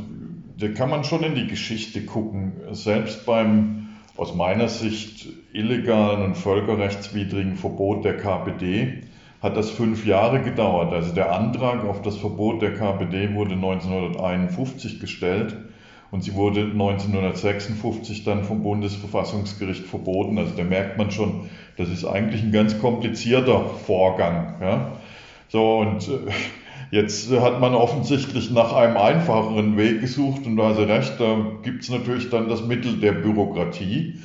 da 0.57 0.67
kann 0.67 0.89
man 0.89 1.05
schon 1.05 1.23
in 1.23 1.35
die 1.35 1.47
Geschichte 1.47 2.05
gucken. 2.05 2.51
Selbst 2.71 3.25
beim 3.25 3.87
aus 4.17 4.35
meiner 4.35 4.67
Sicht 4.67 5.25
illegalen 5.53 6.21
und 6.21 6.35
völkerrechtswidrigen 6.35 7.55
Verbot 7.55 8.03
der 8.03 8.17
KPD 8.17 9.03
hat 9.41 9.55
das 9.55 9.69
fünf 9.69 10.05
Jahre 10.05 10.41
gedauert. 10.41 10.91
Also 10.91 11.15
der 11.15 11.33
Antrag 11.33 11.85
auf 11.85 12.01
das 12.01 12.17
Verbot 12.17 12.61
der 12.61 12.75
KPD 12.75 13.33
wurde 13.33 13.53
1951 13.53 14.99
gestellt 14.99 15.55
und 16.11 16.23
sie 16.23 16.35
wurde 16.35 16.61
1956 16.61 18.25
dann 18.25 18.43
vom 18.43 18.61
Bundesverfassungsgericht 18.63 19.85
verboten. 19.85 20.37
Also 20.37 20.51
da 20.57 20.63
merkt 20.63 20.97
man 20.97 21.09
schon, 21.09 21.49
das 21.77 21.89
ist 21.89 22.05
eigentlich 22.05 22.43
ein 22.43 22.51
ganz 22.51 22.79
komplizierter 22.79 23.65
Vorgang. 23.85 24.55
Ja. 24.61 24.91
So 25.47 25.77
und 25.79 26.07
äh, 26.09 26.31
jetzt 26.91 27.31
hat 27.31 27.61
man 27.61 27.73
offensichtlich 27.73 28.51
nach 28.51 28.73
einem 28.73 28.97
einfacheren 28.97 29.77
Weg 29.77 30.01
gesucht 30.01 30.45
und 30.45 30.57
da 30.57 30.73
du 30.73 30.87
recht, 30.87 31.13
da 31.17 31.37
gibt 31.63 31.83
es 31.83 31.89
natürlich 31.89 32.29
dann 32.29 32.49
das 32.49 32.65
Mittel 32.65 32.99
der 32.99 33.13
Bürokratie. 33.13 34.19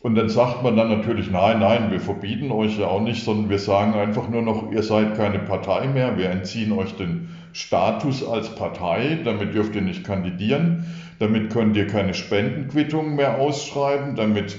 Und 0.00 0.14
dann 0.14 0.28
sagt 0.28 0.62
man 0.62 0.76
dann 0.76 0.90
natürlich, 0.90 1.28
nein, 1.28 1.58
nein, 1.58 1.90
wir 1.90 1.98
verbieten 1.98 2.52
euch 2.52 2.78
ja 2.78 2.86
auch 2.86 3.02
nicht, 3.02 3.24
sondern 3.24 3.50
wir 3.50 3.58
sagen 3.58 3.94
einfach 3.94 4.28
nur 4.28 4.42
noch, 4.42 4.70
ihr 4.70 4.84
seid 4.84 5.16
keine 5.16 5.40
Partei 5.40 5.88
mehr, 5.88 6.16
wir 6.16 6.30
entziehen 6.30 6.70
euch 6.70 6.94
den 6.94 7.30
Status 7.52 8.24
als 8.26 8.54
Partei, 8.54 9.18
damit 9.24 9.54
dürft 9.54 9.74
ihr 9.74 9.82
nicht 9.82 10.04
kandidieren, 10.04 10.84
damit 11.18 11.50
könnt 11.50 11.76
ihr 11.76 11.86
keine 11.86 12.14
Spendenquittungen 12.14 13.16
mehr 13.16 13.38
ausschreiben, 13.38 14.14
damit 14.16 14.58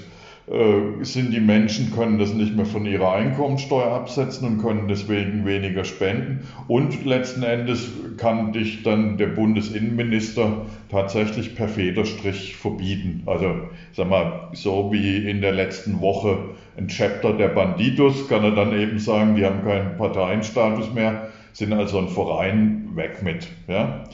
äh, 0.50 1.04
sind 1.04 1.32
die 1.32 1.40
Menschen, 1.40 1.92
können 1.92 2.18
das 2.18 2.32
nicht 2.32 2.56
mehr 2.56 2.66
von 2.66 2.84
ihrer 2.84 3.12
Einkommensteuer 3.12 3.92
absetzen 3.92 4.48
und 4.48 4.58
können 4.60 4.88
deswegen 4.88 5.46
weniger 5.46 5.84
spenden. 5.84 6.48
Und 6.66 7.04
letzten 7.04 7.44
Endes 7.44 7.88
kann 8.16 8.52
dich 8.52 8.82
dann 8.82 9.16
der 9.16 9.28
Bundesinnenminister 9.28 10.66
tatsächlich 10.90 11.54
per 11.54 11.68
Federstrich 11.68 12.56
verbieten. 12.56 13.22
Also, 13.26 13.54
sag 13.92 14.08
mal, 14.08 14.48
so 14.52 14.90
wie 14.92 15.18
in 15.18 15.40
der 15.40 15.52
letzten 15.52 16.00
Woche 16.00 16.38
ein 16.76 16.88
Chapter 16.88 17.32
der 17.32 17.48
Bandidos, 17.48 18.28
kann 18.28 18.42
er 18.42 18.50
dann 18.50 18.76
eben 18.76 18.98
sagen, 18.98 19.36
die 19.36 19.44
haben 19.44 19.62
keinen 19.62 19.96
Parteienstatus 19.98 20.92
mehr, 20.92 21.28
sind 21.52 21.72
also 21.72 21.98
ein 21.98 22.08
Verein 22.08 22.88
weg 22.94 23.22
mit. 23.22 23.46
Ja? 23.68 24.04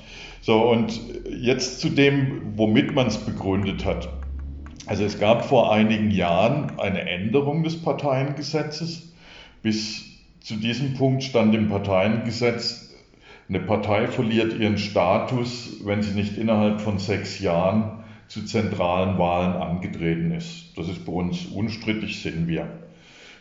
So, 0.46 0.60
und 0.70 1.00
jetzt 1.40 1.80
zu 1.80 1.88
dem, 1.88 2.52
womit 2.54 2.94
man 2.94 3.08
es 3.08 3.18
begründet 3.18 3.84
hat. 3.84 4.08
Also 4.86 5.02
es 5.02 5.18
gab 5.18 5.44
vor 5.44 5.72
einigen 5.72 6.12
Jahren 6.12 6.78
eine 6.78 7.00
Änderung 7.00 7.64
des 7.64 7.82
Parteiengesetzes. 7.82 9.12
Bis 9.62 10.04
zu 10.38 10.54
diesem 10.54 10.94
Punkt 10.94 11.24
stand 11.24 11.52
im 11.56 11.68
Parteiengesetz, 11.68 12.94
eine 13.48 13.58
Partei 13.58 14.06
verliert 14.06 14.56
ihren 14.56 14.78
Status, 14.78 15.80
wenn 15.84 16.02
sie 16.02 16.14
nicht 16.14 16.38
innerhalb 16.38 16.80
von 16.80 17.00
sechs 17.00 17.40
Jahren 17.40 18.04
zu 18.28 18.44
zentralen 18.44 19.18
Wahlen 19.18 19.54
angetreten 19.54 20.30
ist. 20.30 20.78
Das 20.78 20.88
ist 20.88 21.04
bei 21.04 21.12
uns 21.12 21.46
unstrittig, 21.46 22.22
sind 22.22 22.46
wir. 22.46 22.68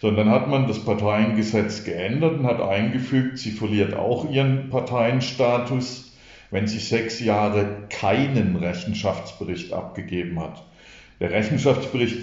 Sondern 0.02 0.32
hat 0.32 0.50
man 0.50 0.68
das 0.68 0.84
Parteiengesetz 0.84 1.84
geändert 1.84 2.40
und 2.40 2.48
hat 2.48 2.62
eingefügt, 2.62 3.38
sie 3.38 3.52
verliert 3.52 3.94
auch 3.94 4.28
ihren 4.28 4.72
Parteienstatus, 4.72 6.06
wenn 6.52 6.68
sie 6.68 6.80
sechs 6.80 7.20
Jahre 7.20 7.88
keinen 7.90 8.56
Rechenschaftsbericht 8.56 9.74
abgegeben 9.74 10.40
hat. 10.40 10.64
Der 11.20 11.32
Rechenschaftsbericht 11.32 12.18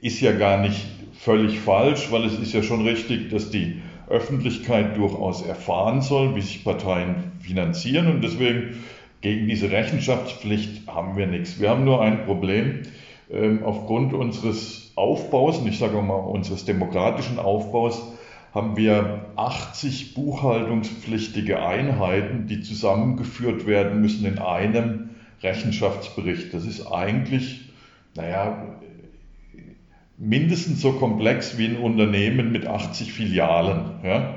ist 0.00 0.20
ja 0.20 0.32
gar 0.32 0.60
nicht 0.60 0.84
völlig 1.12 1.60
falsch, 1.60 2.10
weil 2.10 2.24
es 2.24 2.38
ist 2.38 2.52
ja 2.52 2.62
schon 2.62 2.86
richtig, 2.86 3.30
dass 3.30 3.50
die 3.50 3.80
Öffentlichkeit 4.08 4.96
durchaus 4.96 5.46
erfahren 5.46 6.02
soll, 6.02 6.34
wie 6.34 6.40
sich 6.40 6.64
Parteien 6.64 7.32
finanzieren 7.40 8.08
und 8.08 8.22
deswegen 8.22 8.82
gegen 9.20 9.46
diese 9.46 9.70
Rechenschaftspflicht 9.70 10.88
haben 10.88 11.16
wir 11.16 11.26
nichts. 11.26 11.60
Wir 11.60 11.70
haben 11.70 11.84
nur 11.84 12.02
ein 12.02 12.24
Problem. 12.24 12.82
Ähm, 13.30 13.62
aufgrund 13.64 14.12
unseres 14.12 14.92
Aufbaus, 14.96 15.58
und 15.58 15.68
ich 15.68 15.78
sage 15.78 16.02
mal 16.02 16.16
unseres 16.16 16.64
demokratischen 16.64 17.38
Aufbaus, 17.38 18.12
haben 18.54 18.76
wir 18.76 19.26
80 19.36 20.14
buchhaltungspflichtige 20.14 21.62
Einheiten, 21.62 22.46
die 22.46 22.60
zusammengeführt 22.60 23.66
werden 23.66 24.00
müssen 24.00 24.26
in 24.26 24.38
einem 24.38 25.10
Rechenschaftsbericht. 25.42 26.52
Das 26.52 26.66
ist 26.66 26.86
eigentlich 26.86 27.72
naja, 28.14 28.78
mindestens 30.18 30.80
so 30.80 30.92
komplex 30.92 31.58
wie 31.58 31.66
ein 31.66 31.76
Unternehmen 31.76 32.52
mit 32.52 32.66
80 32.66 33.12
Filialen. 33.12 33.92
Ja? 34.04 34.34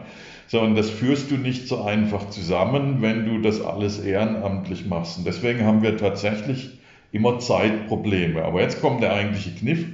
So, 0.48 0.62
und 0.62 0.76
das 0.76 0.90
führst 0.90 1.32
du 1.32 1.38
nicht 1.38 1.68
so 1.68 1.84
einfach 1.84 2.30
zusammen, 2.30 3.02
wenn 3.02 3.26
du 3.26 3.40
das 3.40 3.62
alles 3.62 4.00
ehrenamtlich 4.00 4.86
machst. 4.86 5.18
Und 5.18 5.28
deswegen 5.28 5.66
haben 5.66 5.82
wir 5.82 5.98
tatsächlich 5.98 6.80
immer 7.12 7.40
Zeitprobleme. 7.40 8.44
Aber 8.44 8.62
jetzt 8.62 8.82
kommt 8.82 9.02
der 9.02 9.14
eigentliche 9.14 9.52
Kniff. 9.52 9.86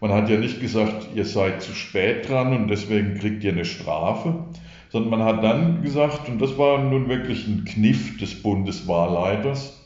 Man 0.00 0.12
hat 0.12 0.28
ja 0.28 0.38
nicht 0.38 0.60
gesagt, 0.60 1.08
ihr 1.14 1.24
seid 1.24 1.62
zu 1.62 1.72
spät 1.74 2.28
dran 2.28 2.54
und 2.54 2.68
deswegen 2.68 3.18
kriegt 3.18 3.42
ihr 3.42 3.52
eine 3.52 3.64
Strafe, 3.64 4.44
sondern 4.90 5.10
man 5.10 5.24
hat 5.24 5.42
dann 5.42 5.82
gesagt, 5.82 6.28
und 6.28 6.40
das 6.40 6.56
war 6.56 6.82
nun 6.82 7.08
wirklich 7.08 7.46
ein 7.46 7.64
Kniff 7.64 8.16
des 8.18 8.42
Bundeswahlleiters, 8.42 9.84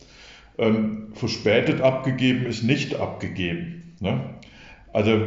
ähm, 0.58 1.08
verspätet 1.14 1.80
abgegeben 1.80 2.46
ist 2.46 2.62
nicht 2.62 2.94
abgegeben. 2.94 3.94
Ne? 4.00 4.20
Also 4.92 5.18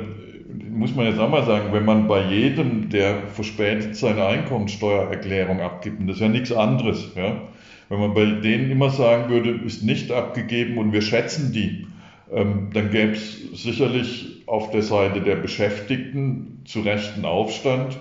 muss 0.70 0.96
man 0.96 1.08
jetzt 1.08 1.20
auch 1.20 1.30
mal 1.30 1.46
sagen, 1.46 1.74
wenn 1.74 1.86
man 1.86 2.08
bei 2.08 2.24
jedem, 2.30 2.90
der 2.90 3.28
verspätet 3.28 3.96
seine 3.96 4.26
Einkommensteuererklärung 4.26 5.62
abgibt, 5.62 6.00
und 6.00 6.08
das 6.08 6.18
ist 6.18 6.22
ja 6.22 6.30
nichts 6.30 6.52
anderes, 6.52 7.12
ja? 7.16 7.42
wenn 7.90 8.00
man 8.00 8.14
bei 8.14 8.26
denen 8.26 8.72
immer 8.72 8.90
sagen 8.92 9.30
würde, 9.30 9.50
ist 9.66 9.84
nicht 9.84 10.12
abgegeben 10.12 10.78
und 10.78 10.92
wir 10.94 11.02
schätzen 11.02 11.52
die, 11.52 11.88
ähm, 12.32 12.70
dann 12.74 12.92
gäbe 12.92 13.14
es 13.14 13.64
sicherlich 13.64 14.35
auf 14.48 14.72
der 14.72 14.84
Seite 14.84 15.22
der 15.22 15.36
Beschäftigten 15.36 16.62
zu 16.66 16.82
rechten 16.82 17.26
Aufstand 17.26 17.98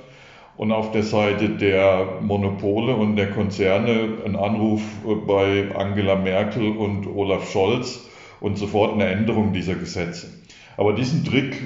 und 0.56 0.72
auf 0.72 0.92
der 0.92 1.02
Seite 1.02 1.48
der 1.48 2.18
Monopole 2.20 2.94
und 2.94 3.16
der 3.16 3.30
Konzerne 3.30 4.18
ein 4.24 4.36
Anruf 4.36 4.82
bei 5.26 5.74
Angela 5.74 6.16
Merkel 6.16 6.76
und 6.76 7.06
Olaf 7.06 7.50
Scholz 7.50 8.08
und 8.40 8.58
sofort 8.58 8.94
eine 8.94 9.06
Änderung 9.06 9.52
dieser 9.52 9.74
Gesetze. 9.74 10.28
Aber 10.76 10.92
diesen 10.92 11.24
Trick 11.24 11.60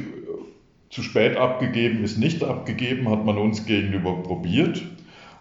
zu 0.90 1.02
spät 1.02 1.36
abgegeben 1.36 2.02
ist 2.04 2.18
nicht 2.18 2.42
abgegeben, 2.42 3.10
hat 3.10 3.24
man 3.24 3.36
uns 3.36 3.66
gegenüber 3.66 4.14
probiert 4.22 4.82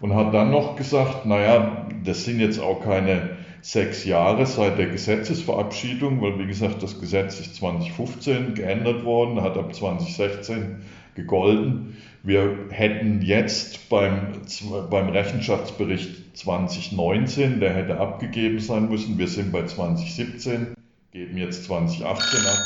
und 0.01 0.13
hat 0.13 0.33
dann 0.33 0.51
noch 0.51 0.75
gesagt, 0.75 1.25
naja, 1.25 1.87
das 2.03 2.25
sind 2.25 2.39
jetzt 2.39 2.59
auch 2.59 2.83
keine 2.83 3.36
sechs 3.61 4.05
Jahre 4.05 4.45
seit 4.45 4.77
der 4.77 4.87
Gesetzesverabschiedung, 4.87 6.21
weil 6.21 6.39
wie 6.39 6.47
gesagt, 6.47 6.83
das 6.83 6.99
Gesetz 6.99 7.39
ist 7.39 7.55
2015 7.55 8.53
geändert 8.53 9.03
worden, 9.03 9.41
hat 9.41 9.57
ab 9.57 9.73
2016 9.73 10.77
gegolten. 11.15 11.97
Wir 12.23 12.67
hätten 12.69 13.21
jetzt 13.21 13.89
beim, 13.89 14.33
beim 14.89 15.09
Rechenschaftsbericht 15.09 16.37
2019, 16.37 17.59
der 17.59 17.73
hätte 17.73 17.99
abgegeben 17.99 18.59
sein 18.59 18.89
müssen, 18.89 19.17
wir 19.17 19.27
sind 19.27 19.51
bei 19.51 19.65
2017, 19.65 20.75
geben 21.11 21.37
jetzt 21.37 21.65
2018 21.65 22.39
ab. 22.47 22.59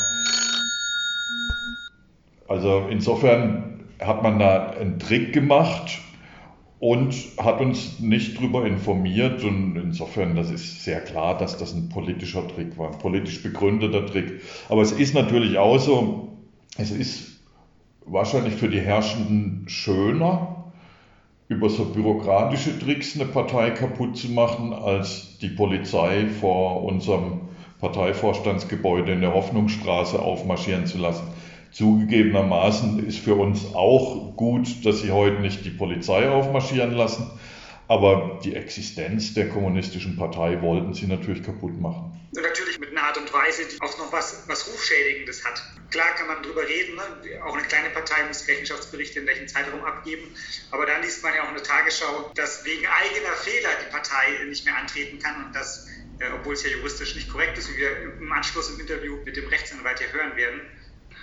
Also 2.48 2.88
insofern 2.90 3.86
hat 4.00 4.24
man 4.24 4.40
da 4.40 4.72
einen 4.72 5.00
Trick 5.00 5.32
gemacht 5.32 6.00
und 6.82 7.14
hat 7.38 7.62
uns 7.62 8.00
nicht 8.00 8.38
darüber 8.38 8.66
informiert. 8.66 9.44
Und 9.44 9.78
insofern, 9.78 10.36
das 10.36 10.50
ist 10.50 10.84
sehr 10.84 11.00
klar, 11.00 11.38
dass 11.38 11.56
das 11.56 11.74
ein 11.74 11.90
politischer 11.90 12.46
Trick 12.48 12.76
war, 12.78 12.92
ein 12.92 12.98
politisch 12.98 13.44
begründeter 13.44 14.08
Trick. 14.08 14.42
Aber 14.68 14.82
es 14.82 14.92
ist 14.92 15.14
natürlich 15.14 15.60
auch 15.60 15.78
so, 15.78 16.40
es 16.78 16.90
ist 16.90 17.40
wahrscheinlich 18.08 18.56
für 18.56 18.68
die 18.68 18.82
Herrschenden 18.82 19.66
schöner, 19.68 20.72
über 21.50 21.70
so 21.70 21.86
bürokratische 21.86 22.80
Tricks 22.80 23.16
eine 23.16 23.26
Partei 23.26 23.70
kaputt 23.70 24.18
zu 24.18 24.32
machen, 24.32 24.74
als 24.74 25.38
die 25.38 25.50
Polizei 25.50 26.30
vor 26.40 26.84
unserem 26.84 27.42
Parteivorstandsgebäude 27.80 29.12
in 29.12 29.22
der 29.22 29.36
Hoffnungsstraße 29.36 30.20
aufmarschieren 30.20 30.88
zu 30.88 30.98
lassen. 30.98 31.28
Zugegebenermaßen 31.72 33.08
ist 33.08 33.20
für 33.20 33.36
uns 33.36 33.74
auch 33.74 34.36
gut, 34.36 34.86
dass 34.86 35.02
sie 35.02 35.12
heute 35.12 35.40
nicht 35.40 35.64
die 35.64 35.70
Polizei 35.70 36.30
aufmarschieren 36.30 36.92
lassen, 36.92 37.32
aber 37.88 38.40
die 38.44 38.56
Existenz 38.56 39.34
der 39.34 39.50
kommunistischen 39.50 40.18
Partei 40.18 40.62
wollten 40.62 40.94
sie 40.94 41.08
natürlich 41.08 41.44
kaputt 41.44 41.80
machen. 41.80 42.18
Natürlich 42.34 42.80
mit 42.80 42.92
einer 42.92 43.04
Art 43.04 43.18
und 43.18 43.34
Weise, 43.34 43.64
die 43.66 43.82
auch 43.82 43.98
noch 43.98 44.12
was, 44.14 44.46
was 44.48 44.68
Rufschädigendes 44.68 45.44
hat. 45.44 45.62
Klar 45.90 46.08
kann 46.16 46.28
man 46.28 46.42
drüber 46.42 46.66
reden, 46.66 46.96
ne? 46.96 47.42
auch 47.44 47.54
eine 47.54 47.68
kleine 47.68 47.90
Partei 47.90 48.24
muss 48.28 48.48
Rechenschaftsberichte 48.48 49.20
in 49.20 49.28
welchem 49.28 49.48
Zeitraum 49.48 49.84
abgeben, 49.84 50.24
aber 50.72 50.86
dann 50.86 51.02
liest 51.02 51.24
man 51.24 51.34
ja 51.36 51.44
auch 51.44 51.50
in 51.50 51.56
der 51.56 51.64
Tagesschau, 51.64 52.32
dass 52.36 52.64
wegen 52.64 52.86
eigener 52.88 53.34
Fehler 53.36 53.70
die 53.86 53.92
Partei 53.92 54.46
nicht 54.48 54.66
mehr 54.66 54.78
antreten 54.78 55.20
kann 55.20 55.46
und 55.46 55.54
das, 55.54 55.88
äh, 56.20 56.30
obwohl 56.34 56.54
es 56.54 56.64
ja 56.64 56.70
juristisch 56.70 57.16
nicht 57.16 57.30
korrekt 57.30 57.58
ist, 57.58 57.70
wie 57.74 57.78
wir 57.78 57.90
im 58.22 58.32
Anschluss 58.32 58.70
im 58.70 58.80
Interview 58.80 59.18
mit 59.26 59.36
dem 59.36 59.48
Rechtsanwalt 59.48 60.00
hier 60.00 60.14
hören 60.14 60.38
werden, 60.38 60.62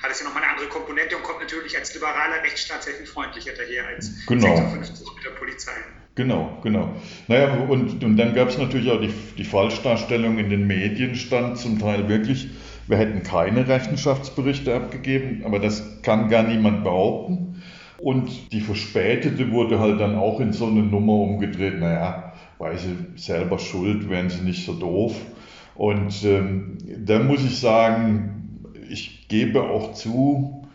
hat 0.02 0.11
es 0.11 0.21
ja 0.21 0.26
nochmal 0.26 0.43
eine 0.43 0.52
andere 0.52 0.69
Komponente 0.69 1.17
und 1.17 1.23
kommt 1.23 1.40
natürlich 1.40 1.76
als 1.76 1.93
liberaler 1.95 2.43
Rechtsstaat 2.43 2.83
sehr 2.83 2.95
viel 2.95 3.07
freundlicher 3.07 3.52
daher 3.57 3.87
als 3.87 4.26
genau. 4.26 4.57
56 4.57 5.07
mit 5.14 5.25
der 5.25 5.31
Polizei. 5.31 5.73
Genau, 6.14 6.59
genau. 6.62 6.97
Naja, 7.28 7.55
und, 7.69 8.02
und 8.02 8.17
dann 8.17 8.35
gab 8.35 8.49
es 8.49 8.59
natürlich 8.59 8.90
auch 8.90 9.00
die, 9.00 9.12
die 9.37 9.45
Falschdarstellung 9.45 10.38
in 10.38 10.50
den 10.50 10.67
Medien, 10.67 11.14
stand 11.14 11.59
zum 11.59 11.78
Teil 11.78 12.09
wirklich, 12.09 12.49
wir 12.88 12.97
hätten 12.97 13.23
keine 13.23 13.69
Rechenschaftsberichte 13.69 14.75
abgegeben, 14.75 15.43
aber 15.45 15.61
das 15.61 16.02
kann 16.02 16.28
gar 16.28 16.43
niemand 16.43 16.83
behaupten. 16.83 17.62
Und 17.99 18.52
die 18.52 18.61
verspätete 18.61 19.50
wurde 19.50 19.78
halt 19.81 20.00
dann 20.00 20.17
auch 20.17 20.40
in 20.40 20.52
so 20.52 20.67
eine 20.67 20.83
Nummer 20.83 21.14
umgedreht, 21.14 21.78
naja, 21.78 22.33
weil 22.59 22.78
sie 22.78 22.97
selber 23.17 23.59
schuld, 23.59 24.09
wären 24.09 24.31
sie 24.31 24.43
nicht 24.43 24.64
so 24.64 24.73
doof. 24.73 25.14
Und 25.75 26.25
ähm, 26.25 26.78
da 27.05 27.21
muss 27.21 27.45
ich 27.45 27.61
sagen, 27.61 28.38
ich 28.90 29.28
gebe 29.28 29.62
auch 29.62 29.92
zu, 29.92 30.66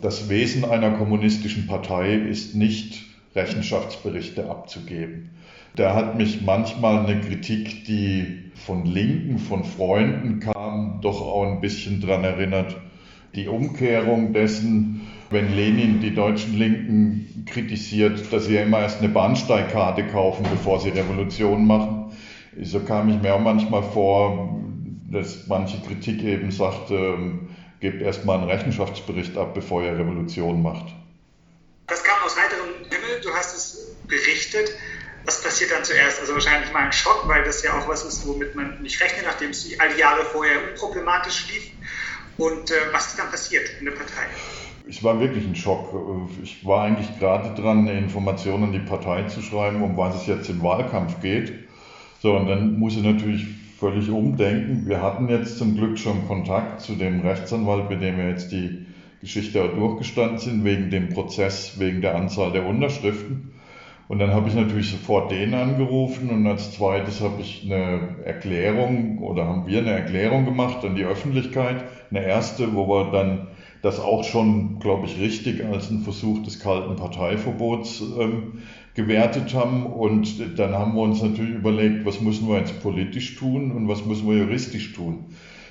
das 0.00 0.28
Wesen 0.28 0.64
einer 0.64 0.90
kommunistischen 0.92 1.66
Partei 1.66 2.14
ist 2.14 2.54
nicht 2.54 3.04
Rechenschaftsberichte 3.34 4.48
abzugeben. 4.48 5.30
Da 5.76 5.94
hat 5.94 6.16
mich 6.16 6.42
manchmal 6.42 7.04
eine 7.04 7.20
Kritik, 7.20 7.84
die 7.84 8.50
von 8.54 8.86
Linken, 8.86 9.38
von 9.38 9.64
Freunden 9.64 10.40
kam, 10.40 11.00
doch 11.00 11.20
auch 11.20 11.50
ein 11.50 11.60
bisschen 11.60 12.00
daran 12.00 12.22
erinnert. 12.22 12.76
Die 13.34 13.48
Umkehrung 13.48 14.32
dessen, 14.32 15.00
wenn 15.30 15.56
Lenin 15.56 16.00
die 16.00 16.14
deutschen 16.14 16.56
Linken 16.56 17.44
kritisiert, 17.46 18.32
dass 18.32 18.46
sie 18.46 18.54
ja 18.54 18.62
immer 18.62 18.80
erst 18.80 19.00
eine 19.00 19.08
Bahnsteigkarte 19.08 20.04
kaufen, 20.06 20.46
bevor 20.48 20.78
sie 20.78 20.90
Revolution 20.90 21.66
machen. 21.66 22.12
So 22.62 22.78
kam 22.80 23.08
ich 23.08 23.20
mir 23.20 23.34
auch 23.34 23.40
manchmal 23.40 23.82
vor, 23.82 24.60
dass 25.10 25.48
manche 25.48 25.78
Kritik 25.80 26.22
eben 26.22 26.52
sagte, 26.52 26.94
ähm, 26.94 27.48
gebt 27.84 28.00
erst 28.00 28.24
mal 28.24 28.38
einen 28.38 28.48
Rechenschaftsbericht 28.48 29.36
ab, 29.36 29.52
bevor 29.52 29.82
ihr 29.82 29.92
Revolution 29.92 30.62
macht. 30.62 30.86
Das 31.86 32.02
kam 32.02 32.16
aus 32.24 32.34
heiterem 32.34 32.70
Himmel, 32.88 33.20
du 33.22 33.30
hast 33.34 33.54
es 33.54 33.94
berichtet. 34.08 34.70
Was 35.26 35.42
passiert 35.42 35.70
dann 35.70 35.84
zuerst? 35.84 36.18
Also 36.18 36.32
wahrscheinlich 36.32 36.72
mal 36.72 36.84
ein 36.84 36.92
Schock, 36.92 37.28
weil 37.28 37.44
das 37.44 37.62
ja 37.62 37.78
auch 37.78 37.86
was 37.86 38.02
ist, 38.06 38.26
womit 38.26 38.54
man 38.54 38.80
nicht 38.80 38.98
rechnet, 39.02 39.26
nachdem 39.26 39.50
es 39.50 39.68
all 39.78 39.92
die 39.92 40.00
Jahre 40.00 40.24
vorher 40.24 40.70
unproblematisch 40.70 41.46
lief. 41.52 41.72
Und 42.38 42.70
äh, 42.70 42.74
was 42.92 43.08
ist 43.08 43.18
dann 43.18 43.30
passiert 43.30 43.68
in 43.78 43.84
der 43.84 43.92
Partei? 43.92 44.28
Es 44.88 45.04
war 45.04 45.20
wirklich 45.20 45.44
ein 45.44 45.54
Schock. 45.54 45.94
Ich 46.42 46.64
war 46.64 46.84
eigentlich 46.84 47.18
gerade 47.18 47.54
dran, 47.60 47.86
eine 47.86 47.98
Information 47.98 48.62
an 48.62 48.72
die 48.72 48.78
Partei 48.78 49.24
zu 49.24 49.42
schreiben, 49.42 49.82
um 49.82 49.94
was 49.98 50.22
es 50.22 50.26
jetzt 50.26 50.48
im 50.48 50.62
Wahlkampf 50.62 51.20
geht. 51.20 51.52
So, 52.22 52.34
und 52.34 52.48
dann 52.48 52.78
muss 52.78 52.96
ich 52.96 53.02
natürlich 53.02 53.46
völlig 53.84 54.08
umdenken. 54.08 54.84
Wir 54.86 55.02
hatten 55.02 55.28
jetzt 55.28 55.58
zum 55.58 55.76
Glück 55.76 55.98
schon 55.98 56.26
Kontakt 56.26 56.80
zu 56.80 56.94
dem 56.94 57.20
Rechtsanwalt, 57.20 57.90
mit 57.90 58.00
dem 58.00 58.16
wir 58.16 58.30
jetzt 58.30 58.50
die 58.50 58.86
Geschichte 59.20 59.62
auch 59.62 59.74
durchgestanden 59.74 60.38
sind, 60.38 60.64
wegen 60.64 60.88
dem 60.88 61.10
Prozess, 61.10 61.78
wegen 61.78 62.00
der 62.00 62.16
Anzahl 62.16 62.50
der 62.50 62.64
Unterschriften. 62.64 63.52
Und 64.08 64.20
dann 64.20 64.32
habe 64.32 64.48
ich 64.48 64.54
natürlich 64.54 64.90
sofort 64.90 65.30
den 65.30 65.52
angerufen 65.52 66.30
und 66.30 66.46
als 66.46 66.72
zweites 66.72 67.20
habe 67.20 67.42
ich 67.42 67.62
eine 67.62 68.16
Erklärung 68.24 69.18
oder 69.18 69.44
haben 69.44 69.66
wir 69.66 69.80
eine 69.80 69.90
Erklärung 69.92 70.46
gemacht 70.46 70.82
an 70.82 70.94
die 70.94 71.04
Öffentlichkeit. 71.04 71.84
Eine 72.10 72.24
erste, 72.24 72.74
wo 72.74 72.88
wir 72.88 73.10
dann 73.12 73.48
das 73.82 74.00
auch 74.00 74.24
schon, 74.24 74.78
glaube 74.78 75.04
ich, 75.04 75.20
richtig 75.20 75.62
als 75.62 75.90
einen 75.90 76.00
Versuch 76.00 76.42
des 76.42 76.58
kalten 76.58 76.96
Parteiverbots 76.96 78.02
ähm, 78.18 78.62
gewertet 78.94 79.54
haben. 79.54 79.86
Und 79.86 80.58
dann 80.58 80.72
haben 80.72 80.94
wir 80.94 81.02
uns 81.02 81.22
natürlich 81.22 81.54
überlegt, 81.54 82.06
was 82.06 82.20
müssen 82.20 82.48
wir 82.48 82.58
jetzt 82.58 82.82
politisch 82.82 83.36
tun 83.36 83.72
und 83.72 83.88
was 83.88 84.04
müssen 84.04 84.28
wir 84.28 84.38
juristisch 84.38 84.92
tun. 84.92 85.26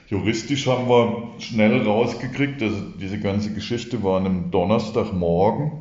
Juristisch 0.09 0.67
haben 0.67 0.87
wir 0.89 1.29
schnell 1.39 1.81
rausgekriegt, 1.81 2.61
also 2.61 2.81
diese 3.01 3.19
ganze 3.19 3.53
Geschichte 3.53 4.03
war 4.03 4.17
an 4.19 4.25
einem 4.25 4.51
Donnerstagmorgen, 4.51 5.71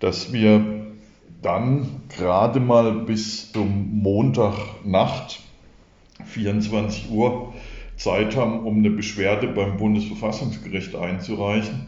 dass 0.00 0.32
wir 0.32 0.82
dann 1.42 1.86
gerade 2.08 2.60
mal 2.60 2.92
bis 2.92 3.52
zum 3.52 4.00
Montagnacht 4.02 5.40
24 6.24 7.10
Uhr 7.10 7.52
Zeit 7.96 8.36
haben, 8.36 8.60
um 8.60 8.78
eine 8.78 8.90
Beschwerde 8.90 9.48
beim 9.48 9.76
Bundesverfassungsgericht 9.76 10.96
einzureichen. 10.96 11.86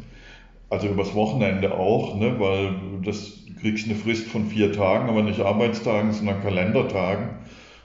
Also 0.71 0.89
übers 0.89 1.15
Wochenende 1.15 1.77
auch, 1.77 2.17
ne, 2.17 2.39
weil 2.39 2.75
das 3.05 3.44
kriegst 3.65 3.87
eine 3.87 3.97
Frist 3.97 4.27
von 4.27 4.45
vier 4.45 4.73
Tagen, 4.73 5.09
aber 5.09 5.23
nicht 5.23 5.41
Arbeitstagen, 5.41 6.13
sondern 6.13 6.43
Kalendertagen. 6.43 7.31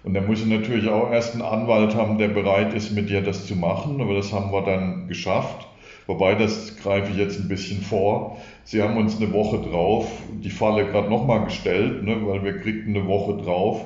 Und 0.03 0.13
dann 0.13 0.27
muss 0.27 0.41
ich 0.41 0.45
natürlich 0.45 0.89
auch 0.89 1.09
erst 1.09 1.33
einen 1.33 1.41
Anwalt 1.41 1.95
haben, 1.95 2.17
der 2.17 2.27
bereit 2.27 2.73
ist, 2.73 2.91
mit 2.91 3.09
dir 3.09 3.21
das 3.21 3.47
zu 3.47 3.55
machen. 3.55 4.01
Aber 4.01 4.13
das 4.13 4.33
haben 4.33 4.51
wir 4.51 4.61
dann 4.61 5.07
geschafft. 5.07 5.67
Wobei, 6.05 6.35
das 6.35 6.75
greife 6.75 7.13
ich 7.13 7.17
jetzt 7.17 7.39
ein 7.39 7.47
bisschen 7.47 7.81
vor. 7.81 8.35
Sie 8.65 8.83
haben 8.83 8.97
uns 8.97 9.21
eine 9.21 9.31
Woche 9.31 9.59
drauf 9.59 10.11
die 10.43 10.49
Falle 10.49 10.85
gerade 10.85 11.09
nochmal 11.09 11.45
gestellt, 11.45 12.03
ne, 12.03 12.17
weil 12.25 12.43
wir 12.43 12.57
kriegten 12.57 12.93
eine 12.93 13.07
Woche 13.07 13.41
drauf. 13.41 13.85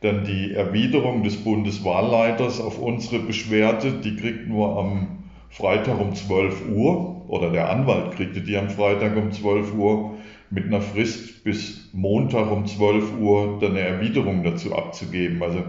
Dann 0.00 0.24
die 0.24 0.54
Erwiderung 0.54 1.22
des 1.22 1.36
Bundeswahlleiters 1.36 2.62
auf 2.62 2.78
unsere 2.78 3.18
Beschwerde, 3.18 3.92
die 3.92 4.16
kriegten 4.16 4.56
wir 4.56 4.78
am 4.78 5.18
Freitag 5.50 6.00
um 6.00 6.14
12 6.14 6.70
Uhr. 6.70 7.28
Oder 7.28 7.50
der 7.50 7.68
Anwalt 7.68 8.12
kriegte 8.12 8.40
die 8.40 8.56
am 8.56 8.70
Freitag 8.70 9.16
um 9.16 9.32
12 9.32 9.74
Uhr 9.74 10.15
mit 10.50 10.64
einer 10.64 10.80
Frist 10.80 11.44
bis 11.44 11.88
Montag 11.92 12.50
um 12.50 12.66
12 12.66 13.18
Uhr 13.18 13.58
dann 13.60 13.72
eine 13.72 13.80
Erwiderung 13.80 14.44
dazu 14.44 14.74
abzugeben. 14.74 15.42
Also 15.42 15.64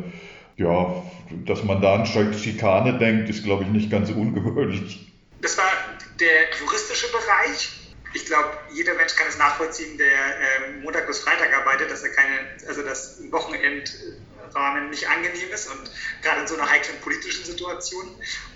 ja, 0.58 1.04
dass 1.46 1.64
man 1.64 1.82
da 1.82 1.96
an 1.96 2.06
Schikane 2.06 2.98
denkt, 2.98 3.30
ist, 3.30 3.44
glaube 3.44 3.64
ich, 3.64 3.70
nicht 3.70 3.92
ganz 3.92 4.10
ungewöhnlich. 4.10 5.14
Das 5.42 5.58
war 5.58 5.70
der 6.20 6.50
juristische 6.60 7.08
Bereich. 7.12 7.70
Ich 8.14 8.26
glaube, 8.26 8.50
jeder 8.74 8.96
Mensch 8.96 9.16
kann 9.16 9.28
es 9.28 9.38
nachvollziehen, 9.38 9.98
der 9.98 10.08
äh, 10.08 10.82
Montag 10.82 11.06
bis 11.06 11.20
Freitag 11.20 11.56
arbeitet, 11.56 11.92
dass 11.92 12.02
er 12.04 12.10
keine, 12.10 12.40
also 12.68 12.82
das 12.82 13.22
Wochenendrahmen 13.32 14.90
nicht 14.90 15.08
angenehm 15.08 15.50
ist 15.54 15.70
und 15.70 15.92
gerade 16.24 16.42
in 16.42 16.48
so 16.48 16.56
einer 16.56 16.70
heiklen 16.70 17.00
politischen 17.02 17.46
Situation. 17.46 18.08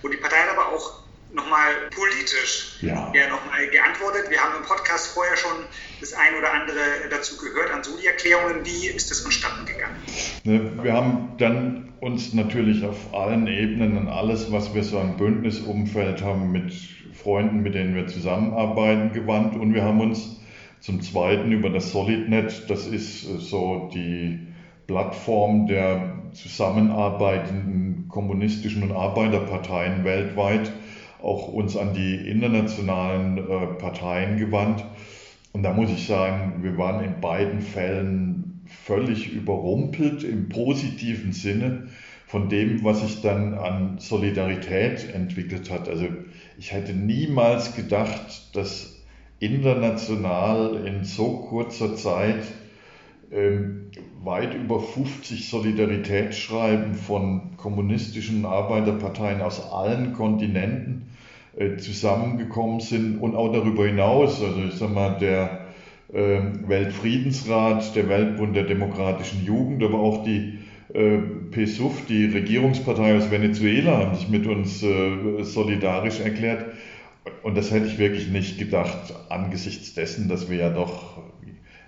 Und 0.01 0.11
die 0.11 0.17
Partei 0.17 0.37
hat 0.37 0.57
aber 0.57 0.69
auch 0.69 1.03
nochmal 1.33 1.89
politisch 1.95 2.77
ja. 2.81 3.11
ja 3.13 3.29
nochmal 3.29 3.67
geantwortet. 3.69 4.29
Wir 4.29 4.39
haben 4.39 4.55
im 4.57 4.63
Podcast 4.63 5.13
vorher 5.13 5.37
schon 5.37 5.51
das 5.99 6.13
ein 6.13 6.35
oder 6.37 6.53
andere 6.53 7.09
dazu 7.09 7.37
gehört, 7.37 7.71
an 7.71 7.83
Soli-Erklärungen. 7.83 8.65
Wie 8.65 8.87
ist 8.87 9.11
das 9.11 9.21
vonstatten 9.21 9.65
gegangen? 9.65 9.95
Ne, 10.43 10.83
wir 10.83 10.93
haben 10.93 11.35
dann 11.37 11.93
uns 11.99 12.33
natürlich 12.33 12.83
auf 12.83 13.13
allen 13.13 13.47
Ebenen 13.47 13.97
an 13.97 14.07
alles, 14.07 14.51
was 14.51 14.73
wir 14.73 14.83
so 14.83 14.99
im 14.99 15.17
Bündnisumfeld 15.17 16.21
haben, 16.21 16.51
mit 16.51 16.73
Freunden, 17.13 17.61
mit 17.61 17.75
denen 17.75 17.95
wir 17.95 18.07
zusammenarbeiten, 18.07 19.13
gewandt 19.13 19.55
und 19.55 19.73
wir 19.73 19.83
haben 19.83 20.01
uns 20.01 20.37
zum 20.79 21.01
Zweiten 21.01 21.51
über 21.51 21.69
das 21.69 21.91
SolidNet, 21.91 22.69
das 22.69 22.87
ist 22.87 23.21
so 23.21 23.91
die 23.93 24.47
Plattform 24.87 25.67
der 25.67 26.21
zusammenarbeitenden 26.33 28.07
kommunistischen 28.09 28.83
und 28.83 28.91
Arbeiterparteien 28.91 30.03
weltweit 30.03 30.71
auch 31.21 31.47
uns 31.47 31.77
an 31.77 31.93
die 31.93 32.15
internationalen 32.15 33.37
äh, 33.37 33.67
Parteien 33.77 34.37
gewandt. 34.37 34.83
Und 35.53 35.63
da 35.63 35.73
muss 35.73 35.89
ich 35.89 36.07
sagen, 36.07 36.63
wir 36.63 36.77
waren 36.77 37.03
in 37.03 37.19
beiden 37.19 37.61
Fällen 37.61 38.61
völlig 38.65 39.31
überrumpelt 39.31 40.23
im 40.23 40.49
positiven 40.49 41.33
Sinne 41.33 41.89
von 42.25 42.47
dem, 42.47 42.83
was 42.83 43.01
sich 43.01 43.21
dann 43.21 43.53
an 43.55 43.97
Solidarität 43.99 45.13
entwickelt 45.13 45.69
hat. 45.69 45.89
Also 45.89 46.07
ich 46.57 46.71
hätte 46.71 46.93
niemals 46.93 47.75
gedacht, 47.75 48.55
dass 48.55 49.01
international 49.39 50.85
in 50.85 51.03
so 51.03 51.39
kurzer 51.49 51.95
Zeit 51.95 52.43
ähm, 53.31 53.91
weit 54.23 54.53
über 54.53 54.79
50 54.79 55.49
Solidaritätsschreiben 55.49 56.93
von 56.93 57.57
kommunistischen 57.57 58.45
Arbeiterparteien 58.45 59.41
aus 59.41 59.71
allen 59.71 60.13
Kontinenten 60.13 61.07
zusammengekommen 61.77 62.79
sind 62.79 63.19
und 63.19 63.35
auch 63.35 63.51
darüber 63.51 63.85
hinaus, 63.85 64.41
also 64.41 64.61
ich 64.67 64.75
sag 64.75 64.93
mal, 64.93 65.17
der 65.19 65.67
äh, 66.13 66.41
Weltfriedensrat, 66.67 67.95
der 67.95 68.09
Weltbund 68.09 68.55
der 68.55 68.63
demokratischen 68.63 69.45
Jugend, 69.45 69.83
aber 69.83 69.99
auch 69.99 70.23
die 70.23 70.59
äh, 70.93 71.19
PSUF, 71.51 72.05
die 72.07 72.25
Regierungspartei 72.25 73.15
aus 73.15 73.31
Venezuela, 73.31 73.97
haben 73.97 74.15
sich 74.15 74.27
mit 74.27 74.45
uns 74.45 74.83
äh, 74.83 75.43
solidarisch 75.43 76.19
erklärt. 76.19 76.65
Und 77.43 77.55
das 77.55 77.71
hätte 77.71 77.85
ich 77.85 77.97
wirklich 77.97 78.29
nicht 78.29 78.57
gedacht, 78.57 79.13
angesichts 79.29 79.93
dessen, 79.93 80.27
dass 80.27 80.49
wir 80.49 80.57
ja 80.57 80.69
doch 80.69 81.21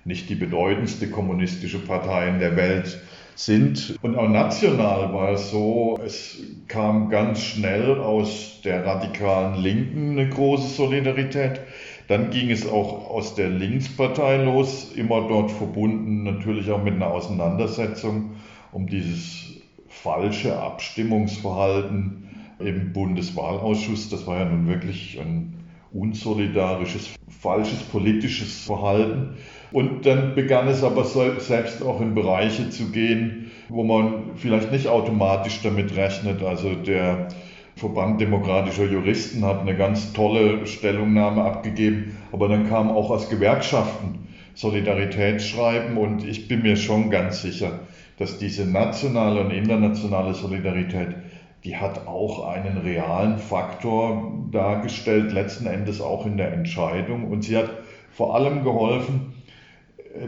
nicht 0.06 0.30
die 0.30 0.36
bedeutendste 0.36 1.10
kommunistische 1.10 1.80
Partei 1.80 2.30
in 2.30 2.40
der 2.40 2.56
Welt 2.56 3.02
sind. 3.36 3.98
Und 4.02 4.16
auch 4.18 4.30
national 4.30 5.14
war 5.14 5.32
es 5.32 5.50
so, 5.52 6.00
es 6.06 6.42
kam 6.68 7.10
ganz 7.10 7.42
schnell 7.42 8.00
aus 8.00 8.62
der 8.64 8.86
radikalen 8.86 9.62
Linken 9.62 10.12
eine 10.12 10.30
große 10.30 10.70
Solidarität. 10.76 11.62
Dann 12.08 12.30
ging 12.30 12.52
es 12.52 12.68
auch 12.68 13.10
aus 13.10 13.36
der 13.36 13.50
Linkspartei 13.50 14.44
los, 14.44 14.92
immer 14.96 15.28
dort 15.28 15.52
verbunden 15.52 16.24
natürlich 16.24 16.70
auch 16.70 16.84
mit 16.84 16.96
einer 16.96 17.12
Auseinandersetzung 17.12 18.32
um 18.72 18.88
dieses 18.88 19.62
falsche 19.88 20.60
Abstimmungsverhalten 20.60 22.30
im 22.60 22.92
Bundeswahlausschuss. 22.94 24.10
Das 24.10 24.28
war 24.28 24.40
ja 24.40 24.46
nun 24.46 24.68
wirklich 24.68 25.20
ein 25.20 25.54
unsolidarisches, 25.94 27.10
falsches 27.30 27.80
politisches 27.84 28.66
Verhalten. 28.66 29.38
Und 29.74 30.06
dann 30.06 30.36
begann 30.36 30.68
es 30.68 30.84
aber 30.84 31.04
selbst 31.04 31.82
auch 31.82 32.00
in 32.00 32.14
Bereiche 32.14 32.70
zu 32.70 32.92
gehen, 32.92 33.52
wo 33.70 33.84
man 33.84 34.36
vielleicht 34.36 34.72
nicht 34.72 34.88
automatisch 34.88 35.62
damit 35.64 35.98
rechnet. 35.98 36.44
Also 36.44 36.76
der 36.76 37.30
Verband 37.76 38.22
demokratischer 38.22 38.86
Juristen 38.86 39.44
hat 39.44 39.62
eine 39.62 39.76
ganz 39.76 40.14
tolle 40.14 40.68
Stellungnahme 40.68 41.44
abgegeben, 41.44 42.16
aber 42.32 42.48
dann 42.48 42.70
kam 42.70 42.92
auch 42.92 43.10
aus 43.10 43.30
Gewerkschaften 43.30 44.28
Solidaritätsschreiben 44.54 45.98
und 45.98 46.24
ich 46.24 46.48
bin 46.48 46.62
mir 46.62 46.76
schon 46.76 47.10
ganz 47.10 47.42
sicher, 47.42 47.80
dass 48.20 48.38
diese 48.38 48.70
nationale 48.70 49.42
und 49.42 49.50
internationale 49.50 50.36
Solidarität, 50.36 51.16
die 51.64 51.78
hat 51.78 52.06
auch 52.06 52.48
einen 52.48 52.78
realen 52.78 53.40
Faktor 53.40 54.32
dargestellt, 54.52 55.32
letzten 55.32 55.66
Endes 55.66 56.00
auch 56.00 56.28
in 56.28 56.38
der 56.38 56.54
Entscheidung 56.54 57.24
und 57.32 57.44
sie 57.44 57.58
hat 57.58 57.72
vor 58.12 58.36
allem 58.36 58.64
geholfen, 58.64 59.33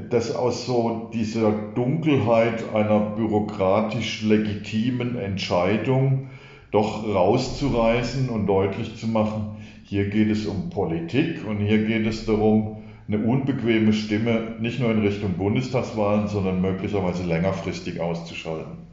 dass 0.10 0.36
aus 0.36 0.66
so 0.66 1.12
dieser 1.14 1.52
Dunkelheit 1.52 2.74
einer 2.74 3.00
bürokratisch 3.00 4.24
legitimen 4.24 5.18
Entscheidung 5.18 6.30
doch 6.72 7.06
rauszureißen 7.06 8.30
und 8.30 8.48
deutlich 8.48 8.98
zu 8.98 9.08
machen, 9.08 9.58
hier 9.84 10.10
geht 10.10 10.32
es 10.32 10.48
um 10.48 10.72
Politik 10.72 11.46
und 11.46 11.60
hier 11.60 11.86
geht 11.86 12.08
es 12.08 12.26
darum, 12.26 12.84
eine 13.08 13.20
unbequeme 13.20 13.94
Stimme 13.94 14.56
nicht 14.60 14.80
nur 14.80 14.90
in 14.90 15.06
Richtung 15.06 15.38
Bundestagswahlen, 15.38 16.28
sondern 16.28 16.60
möglicherweise 16.60 17.24
längerfristig 17.24 18.00
auszuschalten. 18.00 18.88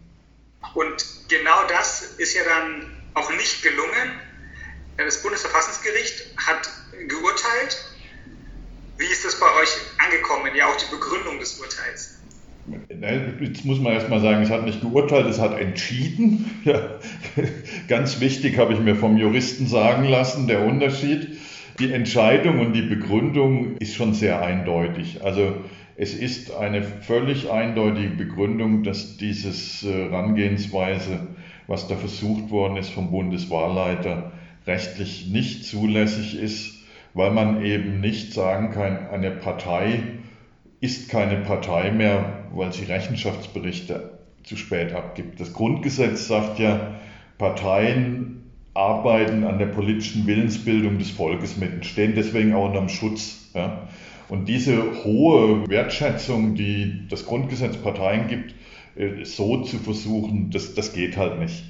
Und 0.75 1.07
genau 1.29 1.67
das 1.69 2.03
ist 2.19 2.37
ja 2.37 2.43
dann 2.45 2.93
auch 3.15 3.31
nicht 3.31 3.63
gelungen. 3.63 4.21
Das 4.99 5.23
Bundesverfassungsgericht 5.23 6.37
hat 6.37 6.71
geurteilt 7.09 7.92
wie 9.03 9.12
ist 9.12 9.25
das 9.25 9.38
bei 9.38 9.47
euch 9.61 9.69
angekommen? 9.99 10.53
Ja, 10.57 10.67
auch 10.69 10.77
die 10.77 10.91
Begründung 10.91 11.38
des 11.41 11.59
Urteils. 11.59 12.21
Jetzt 13.41 13.65
muss 13.65 13.81
man 13.81 13.93
erstmal 13.93 14.21
sagen, 14.21 14.43
es 14.43 14.51
hat 14.51 14.65
nicht 14.65 14.81
geurteilt, 14.81 15.27
es 15.27 15.41
hat 15.41 15.59
entschieden. 15.59 16.49
Ja, 16.65 17.01
ganz 17.88 18.21
wichtig 18.21 18.57
habe 18.57 18.73
ich 18.73 18.79
mir 18.79 18.95
vom 18.95 19.17
Juristen 19.17 19.67
sagen 19.67 20.05
lassen, 20.05 20.47
der 20.47 20.65
Unterschied. 20.65 21.38
Die 21.81 21.93
Entscheidung 21.93 22.61
und 22.61 22.73
die 22.73 22.83
Begründung 22.83 23.79
ist 23.79 23.97
schon 23.97 24.15
sehr 24.15 24.41
eindeutig. 24.43 25.25
Also 25.25 25.57
es 25.97 26.15
ist 26.15 26.55
eine 26.55 26.85
völlig 26.85 27.51
eindeutige 27.51 28.11
Begründung, 28.11 28.85
dass 28.85 29.17
dieses 29.17 29.83
äh, 29.83 30.09
Herangehensweise, 30.09 31.27
was 31.67 31.88
da 31.88 31.97
versucht 31.97 32.51
worden 32.51 32.77
ist 32.77 32.91
vom 32.91 33.11
Bundeswahlleiter, 33.11 34.31
rechtlich 34.65 35.27
nicht 35.27 35.65
zulässig 35.65 36.38
ist 36.38 36.82
weil 37.14 37.31
man 37.31 37.64
eben 37.64 38.01
nicht 38.01 38.33
sagen 38.33 38.70
kann, 38.70 39.09
eine 39.09 39.31
Partei 39.31 40.01
ist 40.81 41.09
keine 41.09 41.37
Partei 41.38 41.90
mehr, 41.90 42.44
weil 42.55 42.72
sie 42.72 42.85
Rechenschaftsberichte 42.85 44.18
zu 44.42 44.57
spät 44.57 44.92
abgibt. 44.92 45.40
Das 45.40 45.53
Grundgesetz 45.53 46.27
sagt 46.27 46.59
ja, 46.59 46.94
Parteien 47.38 48.42
arbeiten 48.75 49.44
an 49.44 49.59
der 49.59 49.66
politischen 49.66 50.27
Willensbildung 50.27 50.98
des 50.98 51.11
Volkes 51.11 51.57
mit 51.57 51.72
und 51.72 51.87
stehen 51.87 52.14
deswegen 52.16 52.55
auch 52.55 52.66
unterm 52.66 52.88
Schutz. 52.88 53.51
Ja. 53.55 53.88
Und 54.29 54.48
diese 54.48 55.05
hohe 55.05 55.68
Wertschätzung, 55.68 56.55
die 56.55 57.07
das 57.09 57.27
Grundgesetz 57.27 57.77
Parteien 57.77 58.29
gibt, 58.29 58.55
äh, 58.96 59.25
so 59.25 59.62
zu 59.62 59.79
versuchen, 59.79 60.51
das, 60.51 60.75
das 60.75 60.94
geht 60.94 61.16
halt 61.16 61.38
nicht. 61.38 61.62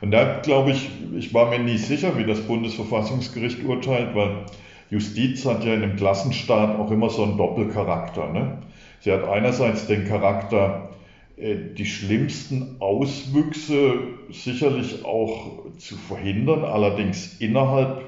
Und 0.00 0.10
da 0.10 0.40
glaube 0.40 0.72
ich, 0.72 0.88
ich 1.18 1.34
war 1.34 1.50
mir 1.50 1.58
nie 1.58 1.78
sicher, 1.78 2.18
wie 2.18 2.24
das 2.24 2.40
Bundesverfassungsgericht 2.42 3.64
urteilt, 3.64 4.14
weil 4.14 4.44
Justiz 4.90 5.46
hat 5.46 5.64
ja 5.64 5.74
in 5.74 5.82
einem 5.82 5.96
Klassenstaat 5.96 6.78
auch 6.78 6.90
immer 6.90 7.10
so 7.10 7.22
einen 7.22 7.36
Doppelcharakter. 7.36 8.32
Ne? 8.32 8.58
Sie 9.00 9.12
hat 9.12 9.26
einerseits 9.26 9.86
den 9.86 10.06
Charakter, 10.06 10.90
äh, 11.36 11.54
die 11.76 11.86
schlimmsten 11.86 12.76
Auswüchse 12.80 13.94
sicherlich 14.30 15.04
auch 15.04 15.64
zu 15.78 15.96
verhindern, 15.96 16.64
allerdings 16.64 17.40
innerhalb 17.40 18.02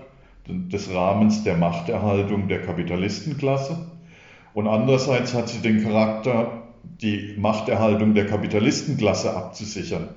des 0.48 0.92
Rahmens 0.92 1.44
der 1.44 1.56
Machterhaltung 1.56 2.48
der 2.48 2.62
Kapitalistenklasse. 2.62 3.86
Und 4.54 4.66
andererseits 4.66 5.34
hat 5.34 5.48
sie 5.48 5.60
den 5.60 5.84
Charakter, 5.84 6.64
die 7.00 7.36
Machterhaltung 7.38 8.14
der 8.14 8.26
Kapitalistenklasse 8.26 9.34
abzusichern. 9.34 10.08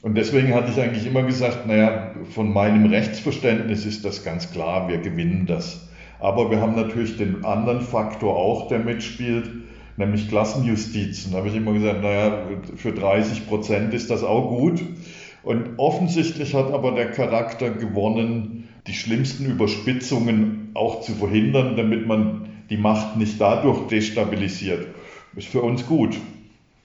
Und 0.00 0.14
deswegen 0.14 0.54
hatte 0.54 0.70
ich 0.70 0.80
eigentlich 0.80 1.06
immer 1.06 1.24
gesagt, 1.24 1.66
naja, 1.66 2.12
von 2.30 2.52
meinem 2.52 2.86
Rechtsverständnis 2.86 3.84
ist 3.84 4.04
das 4.04 4.22
ganz 4.22 4.52
klar, 4.52 4.88
wir 4.88 4.98
gewinnen 4.98 5.46
das. 5.46 5.87
Aber 6.20 6.50
wir 6.50 6.60
haben 6.60 6.74
natürlich 6.74 7.16
den 7.16 7.44
anderen 7.44 7.80
Faktor 7.80 8.36
auch, 8.36 8.68
der 8.68 8.80
mitspielt, 8.80 9.50
nämlich 9.96 10.28
Klassenjustiz. 10.28 11.26
Und 11.26 11.32
da 11.32 11.38
habe 11.38 11.48
ich 11.48 11.54
immer 11.54 11.72
gesagt, 11.72 12.02
naja, 12.02 12.46
für 12.76 12.92
30 12.92 13.46
Prozent 13.46 13.94
ist 13.94 14.10
das 14.10 14.24
auch 14.24 14.48
gut. 14.48 14.80
Und 15.42 15.78
offensichtlich 15.78 16.54
hat 16.54 16.72
aber 16.72 16.92
der 16.92 17.12
Charakter 17.12 17.70
gewonnen, 17.70 18.68
die 18.86 18.94
schlimmsten 18.94 19.46
Überspitzungen 19.46 20.70
auch 20.74 21.02
zu 21.02 21.14
verhindern, 21.14 21.76
damit 21.76 22.06
man 22.06 22.48
die 22.70 22.76
Macht 22.76 23.16
nicht 23.16 23.40
dadurch 23.40 23.86
destabilisiert. 23.88 24.88
Ist 25.36 25.48
für 25.48 25.62
uns 25.62 25.86
gut. 25.86 26.16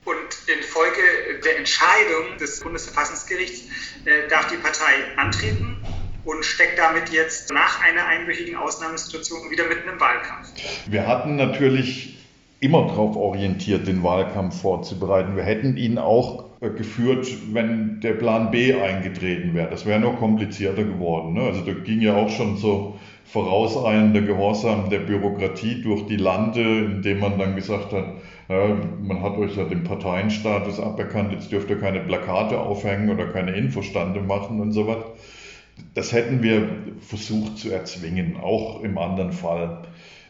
Und 0.05 0.15
infolge 0.47 1.39
der 1.43 1.57
Entscheidung 1.57 2.37
des 2.39 2.59
Bundesverfassungsgerichts 2.59 3.63
äh, 4.05 4.27
darf 4.29 4.47
die 4.47 4.57
Partei 4.57 5.17
antreten 5.17 5.77
und 6.25 6.45
steckt 6.45 6.79
damit 6.79 7.09
jetzt 7.09 7.51
nach 7.51 7.81
einer 7.83 8.05
einwöchigen 8.05 8.55
Ausnahmesituation 8.55 9.49
wieder 9.51 9.67
mitten 9.67 9.89
im 9.89 9.99
Wahlkampf. 9.99 10.49
Wir 10.87 11.07
hatten 11.07 11.35
natürlich 11.35 12.17
immer 12.59 12.87
darauf 12.87 13.17
orientiert, 13.17 13.87
den 13.87 14.03
Wahlkampf 14.03 14.61
vorzubereiten. 14.61 15.35
Wir 15.35 15.43
hätten 15.43 15.75
ihn 15.75 15.97
auch 15.97 16.45
äh, 16.61 16.69
geführt, 16.69 17.27
wenn 17.51 17.99
der 17.99 18.13
Plan 18.13 18.51
B 18.51 18.73
eingetreten 18.73 19.53
wäre. 19.53 19.69
Das 19.69 19.85
wäre 19.85 19.99
nur 19.99 20.15
komplizierter 20.15 20.83
geworden. 20.83 21.33
Ne? 21.33 21.41
Also 21.41 21.61
da 21.61 21.73
ging 21.73 21.99
ja 21.99 22.15
auch 22.15 22.29
schon 22.29 22.55
so 22.57 22.97
vorauseilender 23.25 24.21
Gehorsam 24.21 24.89
der 24.89 24.99
Bürokratie 24.99 25.81
durch 25.81 26.05
die 26.05 26.15
Lande, 26.15 26.61
indem 26.61 27.19
man 27.19 27.37
dann 27.37 27.55
gesagt 27.55 27.91
hat, 27.91 28.05
ja, 28.47 28.77
man 29.01 29.21
hat 29.21 29.37
euch 29.37 29.57
ja 29.57 29.63
den 29.63 29.83
Parteienstatus 29.83 30.79
aberkannt, 30.79 31.31
jetzt 31.31 31.51
dürft 31.51 31.69
ihr 31.69 31.79
keine 31.79 32.01
Plakate 32.01 32.59
aufhängen 32.59 33.09
oder 33.09 33.25
keine 33.27 33.55
Infostande 33.55 34.21
machen 34.21 34.61
und 34.61 34.71
so 34.71 34.87
was. 34.87 34.97
Das 35.93 36.11
hätten 36.11 36.41
wir 36.43 36.69
versucht 36.99 37.57
zu 37.57 37.71
erzwingen, 37.71 38.37
auch 38.37 38.83
im 38.83 38.97
anderen 38.97 39.31
Fall. 39.31 39.83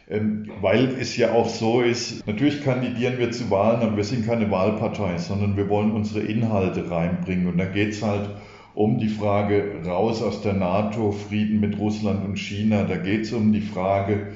Ähm, 0.08 0.50
weil 0.60 0.96
es 1.00 1.16
ja 1.16 1.32
auch 1.32 1.48
so 1.48 1.80
ist, 1.80 2.26
natürlich 2.26 2.62
kandidieren 2.62 3.18
wir 3.18 3.30
zu 3.30 3.50
Wahlen, 3.50 3.80
aber 3.80 3.96
wir 3.96 4.04
sind 4.04 4.26
keine 4.26 4.50
Wahlpartei, 4.50 5.16
sondern 5.16 5.56
wir 5.56 5.70
wollen 5.70 5.92
unsere 5.92 6.20
Inhalte 6.20 6.90
reinbringen. 6.90 7.46
Und 7.46 7.56
da 7.56 7.64
geht 7.64 7.92
es 7.92 8.02
halt 8.02 8.28
um 8.74 8.98
die 8.98 9.08
Frage 9.08 9.80
raus 9.86 10.22
aus 10.22 10.42
der 10.42 10.52
NATO, 10.52 11.12
Frieden 11.12 11.60
mit 11.60 11.78
Russland 11.78 12.24
und 12.24 12.38
China. 12.38 12.84
Da 12.84 12.96
geht 12.96 13.22
es 13.22 13.32
um 13.32 13.52
die 13.52 13.62
Frage, 13.62 14.32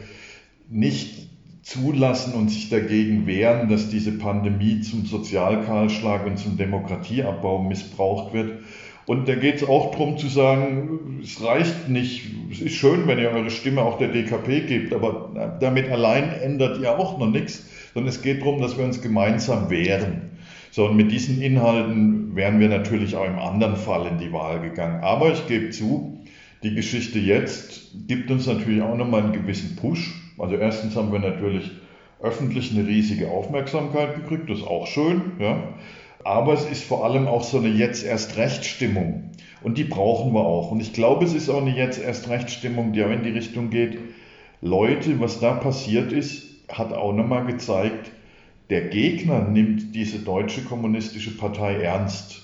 nicht 0.71 1.29
zulassen 1.63 2.33
und 2.33 2.49
sich 2.49 2.71
dagegen 2.71 3.27
wehren, 3.27 3.69
dass 3.69 3.91
diese 3.91 4.13
Pandemie 4.13 4.81
zum 4.81 5.05
Sozialkahlschlag 5.05 6.25
und 6.25 6.39
zum 6.39 6.57
Demokratieabbau 6.57 7.63
missbraucht 7.63 8.33
wird. 8.33 8.63
Und 9.09 9.27
da 9.27 9.37
geht 9.37 9.55
es 9.55 9.67
auch 9.67 9.93
darum 9.93 10.19
zu 10.19 10.29
sagen, 10.29 11.21
es 11.23 11.43
reicht 11.43 11.89
nicht, 11.89 12.27
es 12.53 12.61
ist 12.61 12.75
schön, 12.75 13.07
wenn 13.07 13.19
ihr 13.19 13.31
eure 13.31 13.49
Stimme 13.49 13.81
auch 13.81 13.97
der 13.97 14.09
DKP 14.09 14.67
gebt, 14.67 14.93
aber 14.93 15.57
damit 15.61 15.91
allein 15.91 16.31
ändert 16.31 16.79
ihr 16.79 16.99
auch 16.99 17.17
noch 17.19 17.31
nichts, 17.31 17.67
sondern 17.95 18.11
es 18.11 18.21
geht 18.21 18.43
darum, 18.43 18.61
dass 18.61 18.77
wir 18.77 18.85
uns 18.85 19.01
gemeinsam 19.01 19.71
wehren. 19.71 20.33
So, 20.73 20.85
und 20.85 20.97
mit 20.97 21.11
diesen 21.11 21.41
Inhalten 21.41 22.37
wären 22.37 22.61
wir 22.61 22.69
natürlich 22.69 23.17
auch 23.17 23.25
im 23.25 23.39
anderen 23.39 23.77
Fall 23.77 24.07
in 24.09 24.19
die 24.19 24.31
Wahl 24.31 24.61
gegangen. 24.61 25.03
Aber 25.03 25.33
ich 25.33 25.47
gebe 25.47 25.71
zu, 25.71 26.21
die 26.63 26.75
Geschichte 26.75 27.19
jetzt 27.19 27.93
gibt 28.09 28.31
uns 28.31 28.47
natürlich 28.47 28.83
auch 28.83 28.95
nochmal 28.95 29.23
einen 29.23 29.33
gewissen 29.33 29.77
Push. 29.77 30.21
Also 30.37 30.57
erstens 30.57 30.97
haben 30.97 31.13
wir 31.13 31.21
natürlich 31.21 31.71
öffentlich 32.21 32.77
eine 32.77 32.87
riesige 32.87 33.31
Aufmerksamkeit 33.31 34.17
gekriegt, 34.17 34.51
das 34.51 34.59
ist 34.59 34.67
auch 34.67 34.87
schön, 34.87 35.33
ja. 35.39 35.63
Aber 36.25 36.53
es 36.53 36.69
ist 36.69 36.85
vor 36.85 37.05
allem 37.05 37.27
auch 37.27 37.43
so 37.43 37.59
eine 37.59 37.69
jetzt 37.69 38.05
erst 38.05 38.37
Rechtsstimmung. 38.37 39.31
Und 39.63 39.79
die 39.79 39.85
brauchen 39.85 40.33
wir 40.33 40.45
auch. 40.45 40.71
Und 40.71 40.81
ich 40.81 40.93
glaube, 40.93 41.25
es 41.25 41.35
ist 41.35 41.49
auch 41.49 41.61
eine 41.61 41.77
jetzt 41.77 42.01
erst 42.01 42.29
Rechtsstimmung, 42.29 42.93
die 42.93 43.03
auch 43.03 43.11
in 43.11 43.23
die 43.23 43.31
Richtung 43.31 43.71
geht. 43.71 43.99
Leute, 44.61 45.21
was 45.21 45.41
da 45.41 45.53
passiert 45.55 46.13
ist, 46.13 46.45
hat 46.69 46.93
auch 46.93 47.13
nochmal 47.13 47.47
gezeigt, 47.47 48.11
der 48.71 48.89
Gegner 48.89 49.41
nimmt 49.49 49.95
diese 49.95 50.19
deutsche 50.19 50.63
kommunistische 50.63 51.37
Partei 51.37 51.75
ernst. 51.75 52.43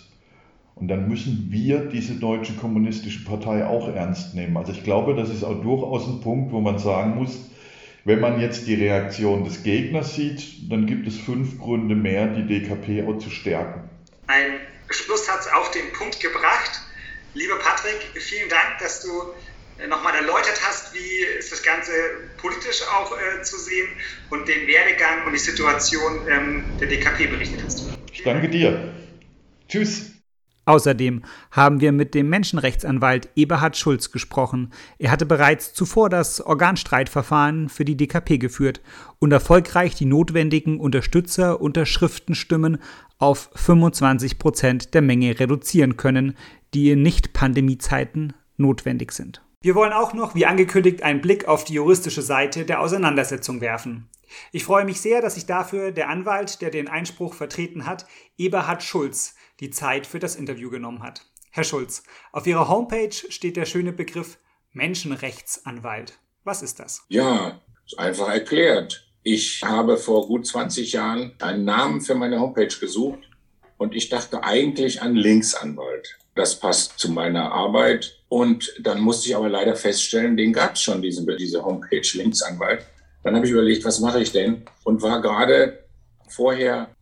Und 0.77 0.89
dann 0.89 1.09
müssen 1.09 1.49
wir 1.51 1.81
diese 1.81 2.15
deutsche 2.15 2.55
kommunistische 2.55 3.25
Partei 3.25 3.67
auch 3.67 3.89
ernst 3.89 4.35
nehmen. 4.35 4.57
Also 4.57 4.73
ich 4.73 4.83
glaube, 4.83 5.15
das 5.15 5.31
ist 5.31 5.45
auch 5.45 5.61
durchaus 5.61 6.09
ein 6.09 6.21
Punkt, 6.21 6.53
wo 6.53 6.61
man 6.61 6.79
sagen 6.79 7.17
muss, 7.17 7.51
wenn 8.05 8.21
man 8.21 8.41
jetzt 8.41 8.67
die 8.67 8.75
Reaktion 8.75 9.45
des 9.45 9.63
Gegners 9.63 10.15
sieht, 10.15 10.71
dann 10.71 10.87
gibt 10.87 11.07
es 11.07 11.19
fünf 11.19 11.59
Gründe 11.59 11.95
mehr, 11.95 12.27
die 12.27 12.47
DKP 12.47 13.05
auch 13.09 13.19
zu 13.19 13.31
stärken. 13.31 13.89
Ein 14.27 14.61
Schlusssatz 14.91 15.49
auf 15.49 15.71
den 15.71 15.93
Punkt 15.93 16.21
gebracht. 16.21 16.81
Lieber 17.33 17.59
Patrick, 17.59 18.21
vielen 18.21 18.49
Dank, 18.49 18.79
dass 18.79 19.03
du 19.03 19.09
äh, 19.83 19.87
nochmal 19.89 20.15
erläutert 20.15 20.61
hast, 20.67 20.95
wie 20.95 21.39
ist 21.39 21.51
das 21.51 21.63
Ganze 21.63 21.93
politisch 22.37 22.83
auch 22.95 23.13
äh, 23.13 23.43
zu 23.43 23.59
sehen 23.59 23.89
und 24.31 24.47
den 24.47 24.67
Werdegang 24.67 25.27
und 25.27 25.33
die 25.33 25.39
Situation 25.39 26.29
ähm, 26.29 26.65
der 26.79 26.89
DKP 26.89 27.27
berichtet 27.27 27.61
hast. 27.65 27.89
Ich 28.13 28.23
danke 28.23 28.49
dir. 28.49 28.95
Tschüss. 29.69 30.14
Außerdem 30.67 31.23
haben 31.51 31.81
wir 31.81 31.93
mit 31.93 32.15
dem 32.15 32.29
Menschenrechtsanwalt 32.29 33.29
Eberhard 33.37 33.77
Schulz 33.77 34.11
gesprochen. 34.13 34.73
Er 34.99 35.11
hatte 35.11 35.27
bereits 35.27 35.75
zuvor 35.75 36.09
das 36.09 36.41
Organstreitverfahren 36.41 37.69
für 37.69 37.85
die 37.85 37.97
DKP 37.97 38.39
geführt 38.39 38.81
und 39.19 39.33
erfolgreich 39.33 39.95
die 39.95 40.07
notwendigen 40.07 40.81
Unterstützer-Unterschriftenstimmen 40.81 42.79
auf 43.19 43.51
25 43.55 44.39
Prozent 44.39 44.95
der 44.95 45.03
Menge 45.03 45.39
reduzieren 45.39 45.97
können, 45.97 46.37
die 46.73 46.91
in 46.91 47.03
Nicht-Pandemie-Zeiten 47.03 48.33
notwendig 48.57 49.13
sind. 49.13 49.43
Wir 49.61 49.75
wollen 49.75 49.93
auch 49.93 50.13
noch, 50.13 50.35
wie 50.35 50.47
angekündigt, 50.47 51.03
einen 51.03 51.23
Blick 51.23 51.49
auf 51.49 51.65
die 51.65 51.75
juristische 51.75 52.23
Seite 52.23 52.65
der 52.65 52.81
Auseinandersetzung 52.81 53.61
werfen. 53.61 54.09
Ich 54.53 54.65
freue 54.65 54.85
mich 54.85 55.01
sehr, 55.01 55.23
dass 55.23 55.35
sich 55.35 55.47
dafür 55.47 55.93
der 55.93 56.09
Anwalt, 56.09 56.61
der 56.61 56.71
den 56.71 56.89
Einspruch 56.89 57.35
vertreten 57.35 57.87
hat, 57.87 58.07
Eberhard 58.37 58.83
Schulz, 58.83 59.35
die 59.61 59.71
Zeit 59.71 60.07
für 60.07 60.19
das 60.19 60.37
Interview 60.37 60.71
genommen 60.71 61.03
hat. 61.03 61.23
Herr 61.51 61.65
Schulz, 61.65 62.03
auf 62.33 62.47
Ihrer 62.47 62.69
Homepage 62.69 63.13
steht 63.13 63.57
der 63.57 63.67
schöne 63.67 63.93
Begriff 63.93 64.39
Menschenrechtsanwalt. 64.73 66.19
Was 66.43 66.63
ist 66.63 66.81
das? 66.81 67.05
Ja, 67.09 67.61
ist 67.87 67.99
einfach 67.99 68.29
erklärt. 68.29 69.07
Ich 69.23 69.63
habe 69.65 69.97
vor 69.97 70.27
gut 70.27 70.47
20 70.47 70.93
Jahren 70.93 71.33
einen 71.41 71.65
Namen 71.65 72.01
für 72.01 72.15
meine 72.15 72.41
Homepage 72.41 72.67
gesucht 72.67 73.21
und 73.79 73.95
ich 73.95 74.09
dachte 74.09 74.43
eigentlich 74.43 75.01
an 75.01 75.15
Linksanwalt. 75.15 76.19
Das 76.35 76.59
passt 76.59 76.99
zu 76.99 77.11
meiner 77.11 77.53
Arbeit. 77.53 78.21
Und 78.29 78.75
dann 78.81 79.01
musste 79.01 79.29
ich 79.29 79.37
aber 79.37 79.49
leider 79.49 79.77
feststellen, 79.77 80.37
den 80.37 80.53
gab 80.53 80.75
es 80.75 80.83
schon, 80.83 81.01
diesen, 81.01 81.27
diese 81.37 81.65
Homepage 81.65 82.03
Linksanwalt. 82.15 82.85
Dann 83.23 83.37
habe 83.37 83.47
ich 83.47 83.53
überlegt, 83.53 83.85
was 83.85 84.01
mache 84.01 84.21
ich 84.21 84.33
denn? 84.33 84.65
Und 84.83 85.03
war 85.03 85.23
gerade 85.23 85.85
vorher 86.29 86.95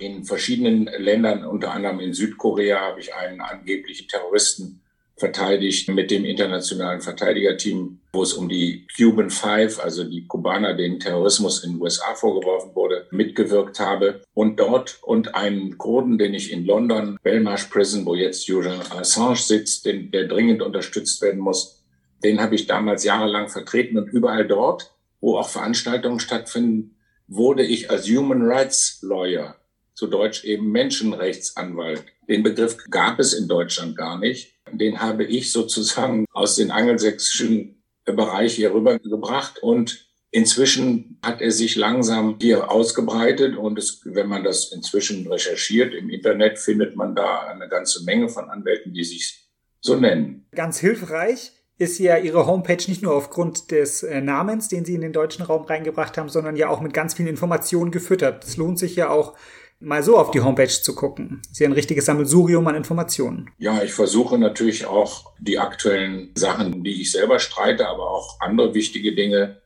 in 0.00 0.24
verschiedenen 0.24 0.86
Ländern, 0.98 1.44
unter 1.44 1.72
anderem 1.72 2.00
in 2.00 2.14
Südkorea, 2.14 2.80
habe 2.80 3.00
ich 3.00 3.14
einen 3.14 3.40
angeblichen 3.40 4.08
Terroristen 4.08 4.80
verteidigt 5.20 5.88
mit 5.90 6.10
dem 6.10 6.24
internationalen 6.24 7.02
Verteidigerteam, 7.02 8.00
wo 8.14 8.22
es 8.22 8.32
um 8.32 8.48
die 8.48 8.86
Cuban 8.96 9.28
Five, 9.28 9.78
also 9.78 10.02
die 10.02 10.26
Kubaner, 10.26 10.74
denen 10.74 10.98
Terrorismus 10.98 11.62
in 11.62 11.74
den 11.74 11.82
USA 11.82 12.14
vorgeworfen 12.14 12.74
wurde, 12.74 13.06
mitgewirkt 13.10 13.78
habe. 13.78 14.22
Und 14.32 14.58
dort 14.58 14.98
und 15.02 15.34
einen 15.34 15.76
Kurden, 15.76 16.16
den 16.16 16.32
ich 16.32 16.50
in 16.50 16.64
London, 16.64 17.18
Belmarsh 17.22 17.66
Prison, 17.66 18.06
wo 18.06 18.14
jetzt 18.14 18.46
Julian 18.48 18.80
Assange 18.90 19.36
sitzt, 19.36 19.84
den, 19.84 20.10
der 20.10 20.26
dringend 20.26 20.62
unterstützt 20.62 21.20
werden 21.20 21.40
muss, 21.40 21.84
den 22.24 22.40
habe 22.40 22.54
ich 22.54 22.66
damals 22.66 23.04
jahrelang 23.04 23.48
vertreten 23.48 23.98
und 23.98 24.08
überall 24.08 24.46
dort, 24.46 24.90
wo 25.20 25.36
auch 25.36 25.48
Veranstaltungen 25.48 26.20
stattfinden, 26.20 26.96
wurde 27.28 27.62
ich 27.62 27.90
als 27.90 28.08
Human 28.08 28.42
Rights 28.42 29.00
Lawyer, 29.02 29.56
zu 30.00 30.08
Deutsch 30.08 30.44
eben 30.44 30.72
Menschenrechtsanwalt. 30.72 32.04
Den 32.28 32.42
Begriff 32.42 32.76
gab 32.90 33.20
es 33.20 33.32
in 33.32 33.46
Deutschland 33.46 33.96
gar 33.96 34.18
nicht 34.18 34.60
den 34.72 35.00
habe 35.00 35.24
ich 35.24 35.52
sozusagen 35.52 36.26
aus 36.32 36.56
den 36.56 36.70
angelsächsischen 36.70 37.82
Bereich 38.04 38.54
hier 38.54 38.72
rübergebracht 38.72 39.62
und 39.62 40.06
Inzwischen 40.32 41.18
hat 41.24 41.40
er 41.40 41.50
sich 41.50 41.74
langsam 41.74 42.36
hier 42.40 42.70
ausgebreitet 42.70 43.56
und 43.56 43.76
es, 43.80 44.00
wenn 44.04 44.28
man 44.28 44.44
das 44.44 44.70
inzwischen 44.70 45.26
recherchiert 45.26 45.92
im 45.92 46.08
Internet, 46.08 46.60
findet 46.60 46.94
man 46.94 47.16
da 47.16 47.48
eine 47.48 47.68
ganze 47.68 48.04
Menge 48.04 48.28
von 48.28 48.48
Anwälten, 48.48 48.94
die 48.94 49.02
sich 49.02 49.50
so 49.80 49.96
nennen. 49.96 50.46
Ganz 50.54 50.78
hilfreich 50.78 51.50
ist 51.78 51.98
ja 51.98 52.16
Ihre 52.16 52.46
Homepage 52.46 52.84
nicht 52.86 53.02
nur 53.02 53.16
aufgrund 53.16 53.72
des 53.72 54.04
äh, 54.04 54.20
Namens, 54.20 54.68
den 54.68 54.84
Sie 54.84 54.94
in 54.94 55.00
den 55.00 55.12
deutschen 55.12 55.44
Raum 55.44 55.64
reingebracht 55.64 56.16
haben, 56.16 56.28
sondern 56.28 56.54
ja 56.54 56.68
auch 56.68 56.80
mit 56.80 56.94
ganz 56.94 57.14
vielen 57.14 57.26
Informationen 57.26 57.90
gefüttert. 57.90 58.44
Es 58.44 58.56
lohnt 58.56 58.78
sich 58.78 58.94
ja 58.94 59.10
auch 59.10 59.36
mal 59.80 60.02
so 60.02 60.16
auf 60.16 60.30
die 60.30 60.42
Homepage 60.42 60.68
zu 60.68 60.94
gucken. 60.94 61.42
Ist 61.50 61.58
ja 61.58 61.66
ein 61.66 61.72
richtiges 61.72 62.04
Sammelsurium 62.04 62.66
an 62.68 62.76
Informationen. 62.76 63.50
Ja, 63.58 63.82
ich 63.82 63.92
versuche 63.92 64.38
natürlich 64.38 64.86
auch 64.86 65.32
die 65.38 65.58
aktuellen 65.58 66.30
Sachen, 66.34 66.84
die 66.84 67.00
ich 67.00 67.10
selber 67.10 67.38
streite, 67.38 67.88
aber 67.88 68.10
auch 68.10 68.38
andere 68.40 68.74
wichtige 68.74 69.14
Dinge. 69.14 69.62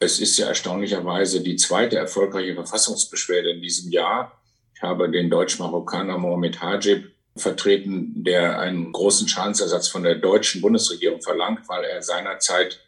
Es 0.00 0.18
ist 0.18 0.36
ja 0.36 0.48
erstaunlicherweise 0.48 1.40
die 1.40 1.56
zweite 1.56 1.96
erfolgreiche 1.96 2.54
Verfassungsbeschwerde 2.54 3.52
in 3.52 3.62
diesem 3.62 3.90
Jahr. 3.90 4.32
Ich 4.74 4.82
habe 4.82 5.10
den 5.10 5.30
Deutsch-Marokkaner 5.30 6.18
Mohamed 6.18 6.60
Hajib 6.60 7.12
vertreten, 7.36 8.24
der 8.24 8.58
einen 8.58 8.92
großen 8.92 9.28
Schadensersatz 9.28 9.88
von 9.88 10.02
der 10.02 10.16
deutschen 10.16 10.60
Bundesregierung 10.60 11.22
verlangt, 11.22 11.68
weil 11.68 11.84
er 11.84 12.02
seinerzeit 12.02 12.80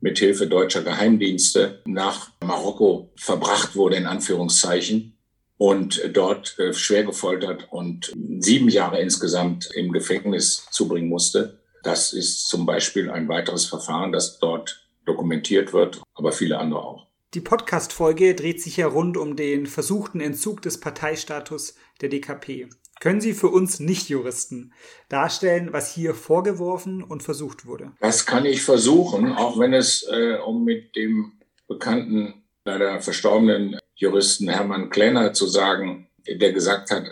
mit 0.00 0.18
Hilfe 0.18 0.46
deutscher 0.46 0.82
Geheimdienste 0.82 1.82
nach 1.86 2.30
Marokko 2.42 3.12
verbracht 3.16 3.76
wurde, 3.76 3.96
in 3.96 4.06
Anführungszeichen 4.06 5.13
und 5.64 6.10
dort 6.12 6.58
äh, 6.58 6.74
schwer 6.74 7.04
gefoltert 7.04 7.68
und 7.70 8.12
sieben 8.38 8.68
Jahre 8.68 9.00
insgesamt 9.00 9.70
im 9.74 9.92
Gefängnis 9.92 10.66
zubringen 10.70 11.08
musste. 11.08 11.58
Das 11.82 12.12
ist 12.12 12.48
zum 12.48 12.66
Beispiel 12.66 13.10
ein 13.10 13.28
weiteres 13.28 13.64
Verfahren, 13.64 14.12
das 14.12 14.38
dort 14.38 14.86
dokumentiert 15.06 15.72
wird, 15.72 16.02
aber 16.12 16.32
viele 16.32 16.58
andere 16.58 16.82
auch. 16.82 17.06
Die 17.32 17.40
Podcast-Folge 17.40 18.34
dreht 18.34 18.60
sich 18.60 18.76
ja 18.76 18.88
rund 18.88 19.16
um 19.16 19.36
den 19.36 19.64
versuchten 19.64 20.20
Entzug 20.20 20.60
des 20.60 20.80
Parteistatus 20.80 21.76
der 22.02 22.10
DKP. 22.10 22.68
Können 23.00 23.22
Sie 23.22 23.32
für 23.32 23.48
uns 23.48 23.80
Nichtjuristen 23.80 24.74
darstellen, 25.08 25.72
was 25.72 25.94
hier 25.94 26.14
vorgeworfen 26.14 27.02
und 27.02 27.22
versucht 27.22 27.64
wurde? 27.64 27.92
Das 28.00 28.26
kann 28.26 28.44
ich 28.44 28.60
versuchen, 28.60 29.32
auch 29.32 29.58
wenn 29.58 29.72
es 29.72 30.06
äh, 30.12 30.36
um 30.44 30.62
mit 30.62 30.94
dem 30.94 31.32
bekannten, 31.66 32.44
leider 32.66 33.00
verstorbenen 33.00 33.78
Juristen 33.94 34.48
Hermann 34.48 34.90
Klenner 34.90 35.32
zu 35.32 35.46
sagen, 35.46 36.08
der 36.28 36.52
gesagt 36.52 36.90
hat, 36.90 37.04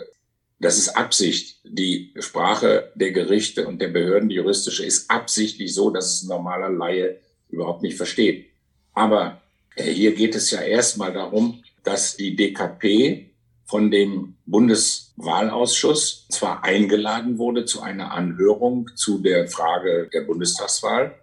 das 0.59 0.77
ist 0.77 0.89
Absicht. 0.89 1.59
Die 1.63 2.13
Sprache 2.19 2.91
der 2.95 3.11
Gerichte 3.11 3.67
und 3.67 3.81
der 3.81 3.89
Behörden, 3.89 4.29
die 4.29 4.35
juristische, 4.35 4.85
ist 4.85 5.09
absichtlich 5.09 5.73
so, 5.73 5.89
dass 5.89 6.13
es 6.13 6.23
ein 6.23 6.29
normaler 6.29 6.69
Laie 6.69 7.19
überhaupt 7.49 7.81
nicht 7.81 7.97
versteht. 7.97 8.47
Aber 8.93 9.41
äh, 9.75 9.91
hier 9.91 10.13
geht 10.13 10.35
es 10.35 10.51
ja 10.51 10.61
erstmal 10.61 11.13
darum, 11.13 11.63
dass 11.83 12.15
die 12.15 12.35
DKP 12.35 13.29
von 13.65 13.91
dem 13.91 14.35
Bundeswahlausschuss 14.45 16.27
zwar 16.29 16.63
eingeladen 16.63 17.37
wurde 17.37 17.65
zu 17.65 17.81
einer 17.81 18.11
Anhörung 18.11 18.89
zu 18.95 19.19
der 19.19 19.47
Frage 19.47 20.09
der 20.13 20.21
Bundestagswahl, 20.21 21.15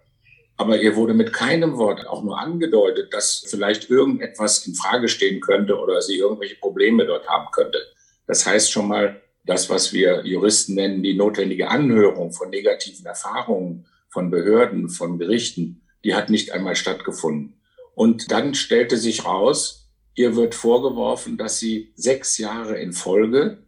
aber 0.61 0.79
ihr 0.79 0.95
wurde 0.95 1.15
mit 1.15 1.33
keinem 1.33 1.75
Wort 1.77 2.05
auch 2.05 2.21
nur 2.21 2.39
angedeutet, 2.39 3.11
dass 3.15 3.43
vielleicht 3.47 3.89
irgendetwas 3.89 4.67
in 4.67 4.75
Frage 4.75 5.07
stehen 5.07 5.41
könnte 5.41 5.75
oder 5.79 6.03
sie 6.03 6.19
irgendwelche 6.19 6.55
Probleme 6.57 7.03
dort 7.07 7.27
haben 7.27 7.47
könnte. 7.51 7.79
Das 8.27 8.45
heißt 8.45 8.71
schon 8.71 8.87
mal, 8.87 9.19
das, 9.43 9.71
was 9.71 9.91
wir 9.91 10.23
Juristen 10.23 10.75
nennen, 10.75 11.01
die 11.01 11.15
notwendige 11.15 11.67
Anhörung 11.67 12.31
von 12.31 12.51
negativen 12.51 13.07
Erfahrungen 13.07 13.87
von 14.07 14.29
Behörden, 14.29 14.89
von 14.89 15.17
Gerichten, 15.17 15.81
die 16.03 16.13
hat 16.13 16.29
nicht 16.29 16.51
einmal 16.51 16.75
stattgefunden. 16.75 17.55
Und 17.95 18.31
dann 18.31 18.53
stellte 18.53 18.97
sich 18.97 19.25
raus, 19.25 19.89
ihr 20.13 20.35
wird 20.35 20.53
vorgeworfen, 20.53 21.39
dass 21.39 21.57
sie 21.57 21.91
sechs 21.95 22.37
Jahre 22.37 22.77
in 22.77 22.93
Folge 22.93 23.63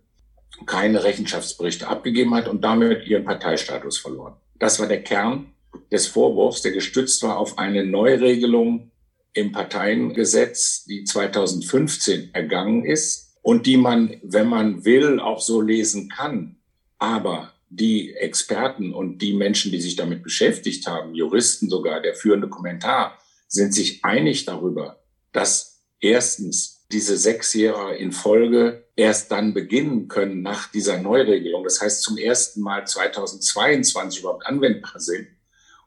keine 0.68 1.04
Rechenschaftsberichte 1.04 1.88
abgegeben 1.88 2.36
hat 2.36 2.48
und 2.48 2.64
damit 2.64 3.08
ihren 3.08 3.26
Parteistatus 3.26 3.98
verloren. 3.98 4.36
Das 4.60 4.80
war 4.80 4.88
der 4.88 5.02
Kern 5.02 5.53
des 5.92 6.08
Vorwurfs, 6.08 6.62
der 6.62 6.72
gestützt 6.72 7.24
war 7.24 7.38
auf 7.38 7.58
eine 7.58 7.86
Neuregelung 7.86 8.92
im 9.34 9.52
Parteiengesetz, 9.52 10.86
die 10.86 11.04
2015 11.04 12.34
ergangen 12.34 12.86
ist 12.86 13.38
und 13.42 13.66
die 13.66 13.78
man, 13.78 14.18
wenn 14.24 14.48
man 14.48 14.86
will, 14.86 15.20
auch 15.20 15.42
so 15.42 15.62
lesen 15.62 16.10
kann. 16.10 16.58
Aber 16.98 17.54
die 17.70 18.14
Experten 18.14 18.94
und 18.94 19.20
die 19.20 19.34
Menschen, 19.34 19.72
die 19.72 19.82
sich 19.82 19.96
damit 19.96 20.24
beschäftigt 20.24 20.88
haben, 20.88 21.16
Juristen 21.16 21.70
sogar, 21.70 22.02
der 22.02 22.14
führende 22.14 22.48
Kommentar, 22.48 23.18
sind 23.48 23.74
sich 23.74 24.04
einig 24.06 24.46
darüber, 24.46 25.04
dass 25.32 25.82
erstens 26.00 26.86
diese 26.92 27.18
sechs 27.18 27.54
Jahre 27.54 27.96
in 27.96 28.12
Folge 28.12 28.86
erst 28.96 29.32
dann 29.32 29.54
beginnen 29.54 30.08
können 30.08 30.44
nach 30.44 30.72
dieser 30.72 31.02
Neuregelung. 31.02 31.64
Das 31.64 31.82
heißt, 31.82 32.04
zum 32.04 32.18
ersten 32.18 32.62
Mal 32.62 32.86
2022 32.86 34.22
überhaupt 34.22 34.46
anwendbar 34.46 35.00
sind. 35.00 35.28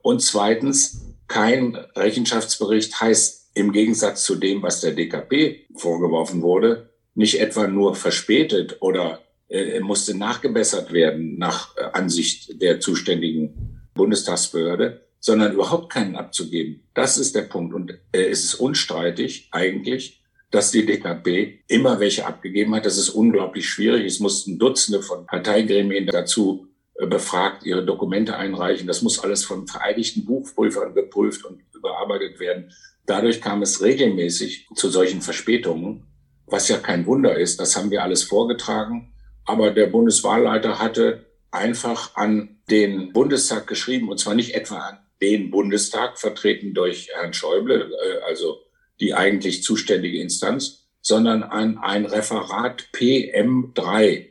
Und 0.07 0.23
zweitens, 0.23 1.01
kein 1.27 1.75
Rechenschaftsbericht 1.75 3.01
heißt 3.01 3.51
im 3.55 3.73
Gegensatz 3.73 4.23
zu 4.23 4.37
dem, 4.37 4.62
was 4.62 4.81
der 4.81 4.92
DKP 4.92 5.66
vorgeworfen 5.75 6.42
wurde, 6.42 6.90
nicht 7.16 7.40
etwa 7.40 7.66
nur 7.66 7.97
verspätet 7.97 8.77
oder 8.79 9.19
äh, 9.49 9.81
musste 9.81 10.16
nachgebessert 10.16 10.92
werden 10.92 11.38
nach 11.38 11.77
äh, 11.77 11.87
Ansicht 11.92 12.62
der 12.62 12.79
zuständigen 12.79 13.81
Bundestagsbehörde, 13.95 15.01
sondern 15.19 15.55
überhaupt 15.55 15.92
keinen 15.92 16.14
abzugeben. 16.14 16.85
Das 16.95 17.19
ist 17.19 17.35
der 17.35 17.42
Punkt. 17.42 17.75
Und 17.75 17.90
äh, 18.12 18.29
es 18.29 18.45
ist 18.45 18.55
unstreitig 18.55 19.49
eigentlich, 19.51 20.23
dass 20.53 20.71
die 20.71 20.87
DKP 20.87 21.64
immer 21.66 21.99
welche 21.99 22.27
abgegeben 22.27 22.77
hat. 22.77 22.87
Das 22.87 22.97
ist 22.97 23.09
unglaublich 23.09 23.69
schwierig. 23.69 24.07
Es 24.07 24.21
mussten 24.21 24.57
Dutzende 24.57 25.03
von 25.03 25.27
Parteigremien 25.27 26.07
dazu 26.07 26.69
befragt, 26.98 27.66
ihre 27.66 27.85
Dokumente 27.85 28.37
einreichen. 28.37 28.87
Das 28.87 29.02
muss 29.02 29.18
alles 29.18 29.44
von 29.44 29.66
vereidigten 29.66 30.24
Buchprüfern 30.24 30.94
geprüft 30.94 31.44
und 31.44 31.62
überarbeitet 31.74 32.40
werden. 32.40 32.72
Dadurch 33.04 33.40
kam 33.40 33.62
es 33.62 33.82
regelmäßig 33.82 34.68
zu 34.74 34.88
solchen 34.88 35.20
Verspätungen, 35.20 36.06
was 36.46 36.68
ja 36.68 36.78
kein 36.78 37.06
Wunder 37.06 37.37
ist. 37.37 37.61
Das 37.61 37.76
haben 37.76 37.90
wir 37.90 38.02
alles 38.02 38.22
vorgetragen. 38.24 39.12
Aber 39.44 39.70
der 39.70 39.87
Bundeswahlleiter 39.87 40.78
hatte 40.78 41.26
einfach 41.50 42.16
an 42.16 42.61
den 42.70 43.12
Bundestag 43.12 43.66
geschrieben, 43.66 44.09
und 44.09 44.18
zwar 44.18 44.35
nicht 44.35 44.54
etwa 44.54 44.78
an 44.78 44.98
den 45.22 45.50
Bundestag, 45.50 46.18
vertreten 46.18 46.74
durch 46.74 47.09
Herrn 47.14 47.32
Schäuble, 47.32 47.92
äh, 47.92 48.24
also 48.26 48.59
die 49.00 49.14
eigentlich 49.14 49.62
zuständige 49.62 50.20
Instanz, 50.20 50.88
sondern 51.00 51.42
an 51.42 51.78
ein 51.78 52.06
Referat 52.06 52.88
PM3, 52.92 54.26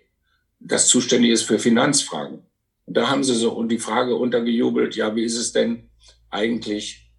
das 0.60 0.88
zuständig 0.88 1.32
ist 1.32 1.44
für 1.44 1.60
Finanzfragen. 1.60 2.45
Und 2.86 2.98
da 2.98 3.10
haben 3.10 3.24
sie 3.24 3.36
so 3.36 3.62
die 3.64 3.80
Frage 3.80 4.16
untergejubelt, 4.16 4.96
ja, 4.96 5.16
wie 5.16 5.24
ist 5.24 5.38
es 5.38 5.52
denn 5.52 5.90
eigentlich 6.30 7.12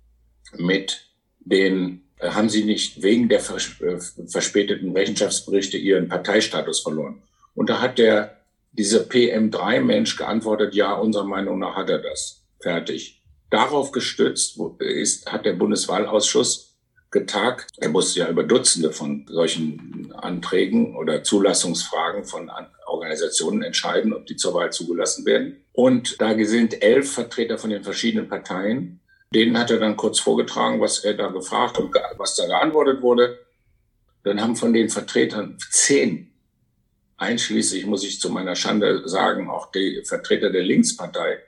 mit 0.57 1.11
den, 1.40 2.05
äh, 2.18 2.31
haben 2.31 2.48
Sie 2.48 2.64
nicht 2.64 3.02
wegen 3.02 3.29
der 3.29 3.40
vers 3.40 3.81
äh, 3.81 3.98
verspäteten 4.26 4.92
Rechenschaftsberichte 4.92 5.76
Ihren 5.76 6.09
Parteistatus 6.09 6.81
verloren? 6.81 7.22
Und 7.55 7.70
da 7.70 7.81
hat 7.81 7.98
der, 7.98 8.37
dieser 8.72 9.00
PM3-Mensch 9.00 10.16
geantwortet, 10.16 10.74
ja, 10.74 10.94
unserer 10.94 11.24
Meinung 11.24 11.59
nach 11.59 11.76
hat 11.76 11.90
er 11.90 11.98
das. 11.98 12.42
Fertig. 12.61 13.22
Darauf 13.50 13.92
gestützt 13.92 14.59
ist, 14.81 15.31
hat 15.31 15.46
der 15.46 15.52
Bundeswahlausschuss 15.55 16.76
getagt. 17.11 17.70
Er 17.79 17.88
musste 17.88 18.20
ja 18.20 18.29
über 18.29 18.42
Dutzende 18.42 18.92
von 18.92 19.26
solchen 19.29 20.12
Anträgen 20.16 20.96
oder 20.96 21.22
Zulassungsfragen 21.22 22.24
von 22.24 22.50
Organisationen 22.87 23.62
entscheiden, 23.62 24.12
ob 24.12 24.27
die 24.27 24.37
zur 24.37 24.55
Wahl 24.55 24.72
zugelassen 24.72 25.27
werden. 25.27 25.64
Und 25.72 26.20
da 26.20 26.37
sind 26.44 26.83
elf 26.83 27.12
Vertreter 27.12 27.59
von 27.59 27.70
den 27.70 27.83
verschiedenen 27.83 28.29
Parteien. 28.29 29.01
Denen 29.35 29.59
hat 29.59 29.70
er 29.70 29.79
dann 29.79 29.96
kurz 29.96 30.20
vorgetragen, 30.20 30.81
was 30.81 31.05
er 31.05 31.14
da 31.14 31.29
gefragt 31.29 31.79
und 31.79 31.94
was 32.16 32.37
da 32.37 32.46
geantwortet 32.46 33.03
wurde. 33.03 33.38
Dann 34.22 34.40
haben 34.40 34.57
von 34.57 34.72
den 34.72 34.88
Vertretern 34.88 35.59
zehn, 35.70 36.33
einschließlich, 37.16 37.87
muss 37.87 38.05
ich 38.05 38.20
zu 38.20 38.31
meiner 38.31 38.57
Schande 38.57 39.09
sagen, 39.09 39.49
auch 39.49 39.70
die 39.70 40.03
Vertreter 40.05 40.51
der 40.51 40.62
Linkspartei, 40.62 41.38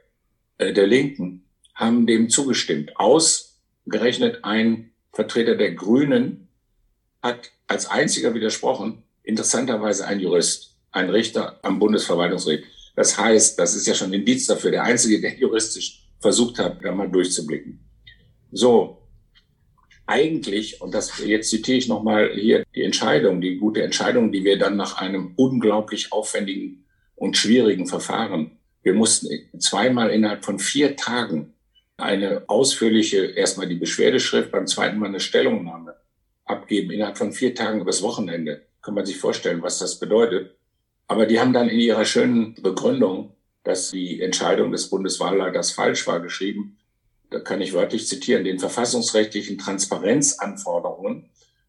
äh, 0.58 0.72
der 0.72 0.86
Linken, 0.86 1.44
haben 1.74 2.06
dem 2.06 2.28
zugestimmt. 2.28 2.96
Ausgerechnet 2.96 4.44
ein 4.44 4.92
Vertreter 5.12 5.56
der 5.56 5.72
Grünen 5.74 6.48
hat 7.22 7.50
als 7.66 7.86
einziger 7.88 8.34
widersprochen, 8.34 9.02
interessanterweise 9.22 10.06
ein 10.06 10.20
Jurist, 10.20 10.77
ein 10.92 11.10
Richter 11.10 11.58
am 11.62 11.78
Bundesverwaltungsgericht. 11.78 12.64
Das 12.96 13.18
heißt, 13.18 13.58
das 13.58 13.74
ist 13.74 13.86
ja 13.86 13.94
schon 13.94 14.10
ein 14.10 14.20
Indiz 14.20 14.46
dafür, 14.46 14.70
der 14.70 14.84
Einzige, 14.84 15.20
der 15.20 15.36
juristisch 15.36 16.08
versucht 16.20 16.58
hat, 16.58 16.84
da 16.84 16.92
mal 16.92 17.10
durchzublicken. 17.10 17.80
So, 18.50 18.98
eigentlich, 20.06 20.80
und 20.80 20.94
das 20.94 21.18
jetzt 21.18 21.50
zitiere 21.50 21.78
ich 21.78 21.88
nochmal 21.88 22.30
hier 22.34 22.64
die 22.74 22.82
Entscheidung, 22.82 23.40
die 23.40 23.56
gute 23.56 23.82
Entscheidung, 23.82 24.32
die 24.32 24.42
wir 24.42 24.58
dann 24.58 24.76
nach 24.76 24.98
einem 24.98 25.34
unglaublich 25.36 26.12
aufwendigen 26.12 26.86
und 27.14 27.36
schwierigen 27.36 27.86
Verfahren, 27.86 28.58
wir 28.82 28.94
mussten 28.94 29.28
zweimal 29.58 30.10
innerhalb 30.10 30.44
von 30.44 30.58
vier 30.58 30.96
Tagen 30.96 31.52
eine 31.98 32.44
ausführliche, 32.48 33.26
erstmal 33.26 33.68
die 33.68 33.74
Beschwerdeschrift, 33.74 34.50
beim 34.50 34.66
zweiten 34.66 34.98
Mal 34.98 35.08
eine 35.08 35.20
Stellungnahme 35.20 35.94
abgeben, 36.44 36.92
innerhalb 36.92 37.18
von 37.18 37.32
vier 37.32 37.54
Tagen 37.54 37.80
übers 37.80 38.02
Wochenende. 38.02 38.62
Kann 38.80 38.94
man 38.94 39.04
sich 39.04 39.18
vorstellen, 39.18 39.62
was 39.62 39.78
das 39.78 39.98
bedeutet. 39.98 40.56
Aber 41.08 41.26
die 41.26 41.40
haben 41.40 41.52
dann 41.52 41.68
in 41.68 41.80
ihrer 41.80 42.04
schönen 42.04 42.54
Begründung, 42.54 43.34
dass 43.64 43.90
die 43.90 44.20
Entscheidung 44.20 44.70
des 44.70 44.88
Bundeswahlleiters 44.88 45.72
falsch 45.72 46.06
war, 46.06 46.20
geschrieben, 46.20 46.78
da 47.30 47.40
kann 47.40 47.60
ich 47.60 47.74
wörtlich 47.74 48.06
zitieren, 48.06 48.44
den 48.44 48.58
verfassungsrechtlichen 48.58 49.58
Transparenzanforderungen 49.58 51.28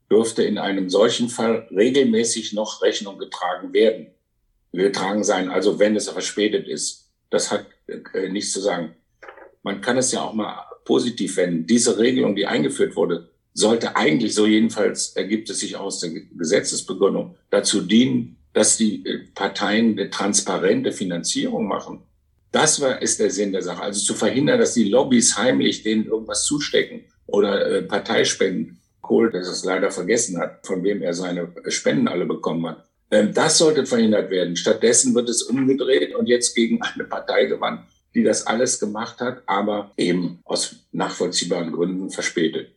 dürfte 0.10 0.44
in 0.44 0.58
einem 0.58 0.90
solchen 0.90 1.30
Fall 1.30 1.68
regelmäßig 1.72 2.54
noch 2.54 2.82
Rechnung 2.82 3.18
getragen 3.18 3.74
werden, 3.74 4.08
getragen 4.72 5.24
sein, 5.24 5.50
also 5.50 5.80
wenn 5.80 5.96
es 5.96 6.10
verspätet 6.10 6.68
ist. 6.68 7.10
Das 7.30 7.52
hat 7.52 7.66
äh, 7.88 8.30
nichts 8.30 8.54
zu 8.54 8.62
sagen 8.62 8.96
man 9.64 9.82
kann 9.82 9.98
es 9.98 10.12
ja 10.12 10.24
auch 10.24 10.34
mal 10.34 10.66
positiv 10.86 11.38
wenden. 11.38 11.68
Diese 11.68 11.98
Regelung, 12.00 12.36
die 12.36 12.48
eingeführt 12.48 12.96
wurde, 12.96 13.30
sollte 13.54 13.96
eigentlich, 13.96 14.34
so 14.34 14.46
jedenfalls 14.46 15.16
ergibt 15.16 15.50
es 15.50 15.60
sich 15.60 15.76
aus 15.76 16.00
der 16.00 16.12
Gesetzesbegründung, 16.12 17.36
dazu 17.50 17.82
dienen, 17.82 18.38
dass 18.54 18.78
die 18.78 19.06
äh, 19.06 19.20
Parteien 19.36 19.92
eine 19.92 20.10
transparente 20.10 20.92
Finanzierung 20.92 21.68
machen. 21.68 22.04
Das 22.52 22.82
war, 22.82 23.02
ist 23.02 23.20
der 23.20 23.30
Sinn 23.30 23.52
der 23.52 23.62
Sache. 23.62 23.84
Also 23.84 24.04
zu 24.04 24.14
verhindern, 24.14 24.60
dass 24.60 24.74
die 24.74 24.90
Lobbys 24.90 25.38
heimlich 25.38 25.84
denen 25.84 26.06
irgendwas 26.06 26.46
zustecken 26.46 27.06
oder 27.28 27.66
äh, 27.70 27.82
Parteispenden. 27.84 28.78
Kohl, 29.02 29.32
der 29.32 29.42
es 29.42 29.64
leider 29.64 29.90
vergessen 29.92 30.40
hat, 30.40 30.66
von 30.68 30.84
wem 30.84 31.02
er 31.02 31.14
seine 31.14 31.52
Spenden 31.70 32.08
alle 32.08 32.26
bekommen 32.26 32.68
hat. 32.68 32.86
Ähm, 33.12 33.34
das 33.34 33.58
sollte 33.58 33.86
verhindert 33.86 34.30
werden. 34.30 34.56
Stattdessen 34.56 35.16
wird 35.16 35.30
es 35.30 35.44
umgedreht 35.44 36.14
und 36.14 36.28
jetzt 36.28 36.56
gegen 36.56 36.82
eine 36.82 37.06
Partei 37.06 37.46
gewandt, 37.46 37.82
die 38.14 38.24
das 38.24 38.46
alles 38.46 38.80
gemacht 38.80 39.20
hat, 39.20 39.42
aber 39.46 39.92
eben 39.98 40.40
aus 40.44 40.76
nachvollziehbaren 40.92 41.72
Gründen 41.72 42.10
verspätet. 42.10 42.72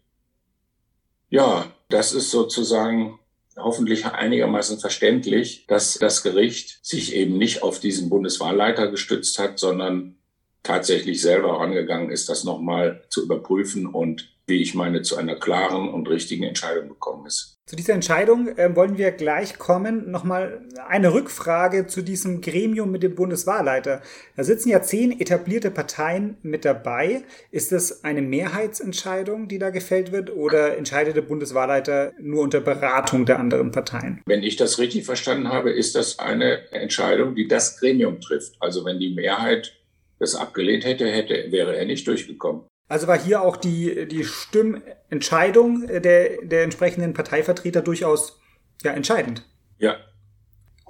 Ja, 1.29 1.71
das 1.89 2.13
ist 2.13 2.31
sozusagen 2.31 3.19
hoffentlich 3.57 4.07
einigermaßen 4.07 4.79
verständlich, 4.79 5.67
dass 5.67 5.95
das 5.95 6.23
Gericht 6.23 6.79
sich 6.85 7.15
eben 7.15 7.37
nicht 7.39 7.63
auf 7.63 7.81
diesen 7.81 8.09
Bundeswahlleiter 8.09 8.89
gestützt 8.89 9.39
hat, 9.39 9.59
sondern 9.59 10.17
tatsächlich 10.63 11.21
selber 11.21 11.61
angegangen 11.61 12.11
ist, 12.11 12.29
das 12.29 12.45
nochmal 12.45 13.03
zu 13.09 13.23
überprüfen 13.25 13.87
und 13.87 14.31
wie 14.47 14.61
ich 14.61 14.75
meine, 14.75 15.03
zu 15.03 15.17
einer 15.17 15.37
klaren 15.37 15.89
und 15.89 16.09
richtigen 16.09 16.45
Entscheidung 16.45 16.89
gekommen 16.89 17.27
ist. 17.27 17.53
Zu 17.65 17.77
dieser 17.77 17.95
Entscheidung 17.95 18.49
äh, 18.59 18.75
wollen 18.75 18.99
wir 18.99 19.13
gleich 19.13 19.57
kommen. 19.57 20.11
Nochmal 20.11 20.61
eine 20.89 21.15
Rückfrage 21.15 21.87
zu 21.87 22.03
diesem 22.03 22.41
Gremium 22.41 22.91
mit 22.91 23.05
dem 23.05 23.15
Bundeswahlleiter. 23.15 24.03
Da 24.37 24.45
sitzen 24.45 24.69
ja 24.69 24.83
zehn 24.83 25.21
etablierte 25.21 25.71
Parteien 25.71 26.37
mit 26.43 26.65
dabei. 26.65 27.23
Ist 27.53 27.71
das 27.71 28.03
eine 28.03 28.21
Mehrheitsentscheidung, 28.21 29.47
die 29.47 29.59
da 29.59 29.71
gefällt 29.71 30.11
wird, 30.11 30.35
oder 30.35 30.77
entscheidet 30.77 31.17
der 31.17 31.23
Bundeswahlleiter 31.23 32.13
nur 32.21 32.43
unter 32.43 32.61
Beratung 32.61 33.27
der 33.27 33.39
anderen 33.39 33.71
Parteien? 33.71 34.23
Wenn 34.27 34.43
ich 34.43 34.57
das 34.57 34.79
richtig 34.79 35.07
verstanden 35.07 35.49
habe, 35.49 35.71
ist 35.71 35.95
das 35.95 36.19
eine 36.19 36.71
Entscheidung, 36.73 37.37
die 37.37 37.47
das 37.47 37.79
Gremium 37.79 38.21
trifft. 38.21 38.57
Also 38.59 38.85
wenn 38.85 38.99
die 38.99 39.15
Mehrheit 39.15 39.79
das 40.19 40.35
abgelehnt 40.35 40.85
hätte, 40.85 41.07
hätte 41.07 41.51
wäre 41.51 41.77
er 41.77 41.85
nicht 41.85 42.07
durchgekommen. 42.07 42.65
Also 42.93 43.07
war 43.07 43.19
hier 43.19 43.41
auch 43.41 43.57
die, 43.57 44.07
die 44.07 44.23
Stimmentscheidung 44.23 45.87
der, 45.87 46.43
der 46.43 46.63
entsprechenden 46.63 47.15
Parteivertreter 47.15 47.81
durchaus 47.81 48.39
ja, 48.83 48.93
entscheidend. 48.93 49.49
Ja. 49.79 49.97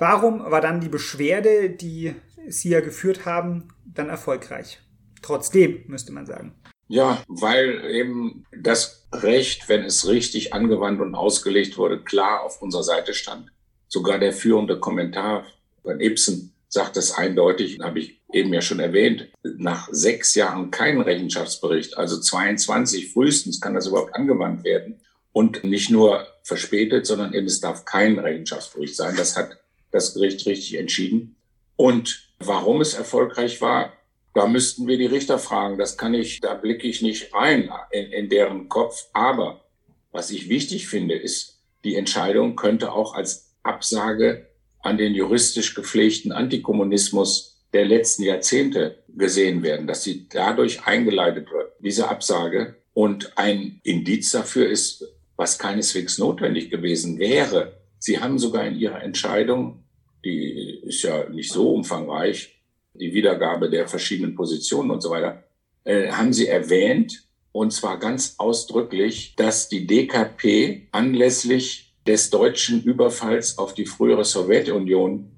Warum 0.01 0.41
war 0.41 0.61
dann 0.61 0.81
die 0.81 0.89
Beschwerde, 0.89 1.71
die 1.71 2.17
Sie 2.49 2.71
ja 2.71 2.81
geführt 2.81 3.25
haben, 3.25 3.69
dann 3.85 4.09
erfolgreich? 4.09 4.81
Trotzdem, 5.23 5.85
müsste 5.87 6.13
man 6.13 6.27
sagen. 6.27 6.57
Ja, 6.89 7.23
weil 7.29 7.85
eben 7.93 8.47
das 8.51 9.09
Recht, 9.13 9.69
wenn 9.69 9.85
es 9.85 10.09
richtig 10.09 10.53
angewandt 10.53 11.01
und 11.01 11.15
ausgelegt 11.15 11.79
wurde, 11.79 12.03
klar 12.03 12.43
auf 12.43 12.61
unserer 12.61 12.83
Seite 12.83 13.15
stand. 13.15 13.53
Sogar 13.87 14.19
der 14.19 14.33
führende 14.33 14.81
Kommentar 14.81 15.47
von 15.83 16.01
Ibsen 16.01 16.53
sagt 16.69 16.97
das 16.97 17.13
eindeutig, 17.13 17.79
habe 17.81 18.01
ich 18.01 18.21
eben 18.33 18.53
ja 18.53 18.61
schon 18.61 18.81
erwähnt, 18.81 19.32
nach 19.43 19.89
sechs 19.91 20.35
Jahren 20.35 20.71
kein 20.71 21.01
Rechenschaftsbericht, 21.01 21.97
also 21.97 22.21
22 22.21 23.13
frühestens 23.13 23.61
kann 23.61 23.75
das 23.75 23.87
überhaupt 23.87 24.15
angewandt 24.15 24.65
werden. 24.65 25.01
Und 25.33 25.65
nicht 25.65 25.91
nur 25.91 26.27
verspätet, 26.43 27.07
sondern 27.07 27.33
eben 27.33 27.47
es 27.47 27.61
darf 27.61 27.85
kein 27.85 28.19
Rechenschaftsbericht 28.19 28.95
sein. 28.95 29.17
Das 29.17 29.37
hat 29.37 29.57
das 29.91 30.15
Gericht 30.15 30.47
richtig 30.47 30.75
entschieden. 30.75 31.37
Und 31.77 32.29
warum 32.39 32.81
es 32.81 32.95
erfolgreich 32.95 33.61
war, 33.61 33.93
da 34.35 34.47
müssten 34.47 34.87
wir 34.87 34.99
die 34.99 35.07
Richter 35.07 35.39
fragen. 35.39 35.79
Das 35.79 35.97
kann 35.97 36.15
ich, 36.15 36.41
da 36.41 36.55
blicke 36.55 36.87
ich 36.87 37.03
nicht 37.03 37.35
rein 37.35 37.71
in, 37.91 38.13
in 38.13 38.29
deren 38.29 38.69
Kopf. 38.69 39.07
Aber 39.13 39.65
was 40.11 40.31
ich 40.31 40.49
wichtig 40.49 40.87
finde, 40.87 41.15
ist, 41.15 41.61
die 41.85 41.97
Entscheidung 41.97 42.57
könnte 42.57 42.93
auch 42.93 43.15
als 43.15 43.55
Absage 43.63 44.49
an 44.81 44.99
den 44.99 45.15
juristisch 45.15 45.75
gepflegten 45.75 46.33
Antikommunismus 46.33 47.52
der 47.73 47.85
letzten 47.85 48.23
Jahrzehnte 48.23 49.03
gesehen 49.09 49.63
werden, 49.63 49.87
dass 49.87 50.03
sie 50.03 50.29
dadurch 50.29 50.85
eingeleitet 50.85 51.51
wird, 51.51 51.73
diese 51.81 52.09
Absage. 52.09 52.77
Und 52.95 53.39
ein 53.39 53.81
Indiz 53.83 54.31
dafür 54.33 54.69
ist, 54.69 55.05
was 55.37 55.59
keineswegs 55.59 56.19
notwendig 56.19 56.71
gewesen 56.71 57.19
wäre. 57.19 57.81
Sie 57.99 58.21
haben 58.21 58.39
sogar 58.39 58.67
in 58.67 58.77
Ihrer 58.77 59.03
Entscheidung, 59.03 59.85
die 60.25 60.81
ist 60.85 61.03
ja 61.03 61.29
nicht 61.31 61.51
so 61.51 61.73
umfangreich, 61.73 62.61
die 62.95 63.15
Wiedergabe 63.15 63.71
der 63.71 63.89
verschiedenen 63.89 64.35
Positionen 64.35 64.91
und 64.91 65.01
so 65.01 65.11
weiter, 65.11 65.45
äh, 65.85 66.11
haben 66.11 66.33
Sie 66.33 66.47
erwähnt, 66.47 67.27
und 67.53 67.73
zwar 67.73 67.99
ganz 67.99 68.37
ausdrücklich, 68.39 69.35
dass 69.37 69.69
die 69.69 69.87
DKP 69.87 70.89
anlässlich 70.91 71.95
des 72.07 72.31
deutschen 72.31 72.83
Überfalls 72.83 73.59
auf 73.59 73.75
die 73.75 73.87
frühere 73.87 74.25
Sowjetunion 74.25 75.31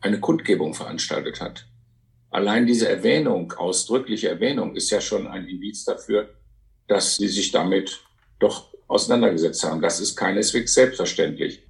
eine 0.00 0.20
Kundgebung 0.20 0.74
veranstaltet 0.74 1.40
hat. 1.40 1.66
Allein 2.30 2.66
diese 2.66 2.88
Erwähnung, 2.88 3.52
ausdrückliche 3.52 4.28
Erwähnung, 4.28 4.74
ist 4.74 4.90
ja 4.90 5.00
schon 5.00 5.26
ein 5.26 5.46
Indiz 5.46 5.84
dafür, 5.84 6.28
dass 6.88 7.16
sie 7.16 7.28
sich 7.28 7.52
damit 7.52 8.00
doch 8.38 8.74
auseinandergesetzt 8.88 9.64
haben. 9.64 9.80
Das 9.80 10.00
ist 10.00 10.16
keineswegs 10.16 10.74
selbstverständlich. 10.74 11.62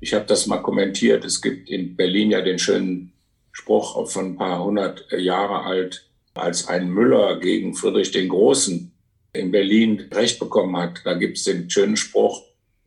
Ich 0.00 0.14
habe 0.14 0.26
das 0.26 0.46
mal 0.46 0.62
kommentiert. 0.62 1.24
Es 1.24 1.40
gibt 1.40 1.70
in 1.70 1.96
Berlin 1.96 2.30
ja 2.30 2.42
den 2.42 2.58
schönen 2.58 3.12
Spruch 3.52 4.08
von 4.10 4.32
ein 4.32 4.36
paar 4.36 4.62
hundert 4.62 5.06
Jahre 5.12 5.64
alt, 5.64 6.10
als 6.34 6.68
ein 6.68 6.90
Müller 6.90 7.40
gegen 7.40 7.74
Friedrich 7.74 8.10
den 8.10 8.28
Großen 8.28 8.92
in 9.32 9.50
Berlin 9.50 10.08
Recht 10.12 10.38
bekommen 10.38 10.76
hat. 10.76 11.00
Da 11.04 11.14
gibt 11.14 11.38
es 11.38 11.44
den 11.44 11.70
schönen 11.70 11.96
Spruch, 11.96 12.42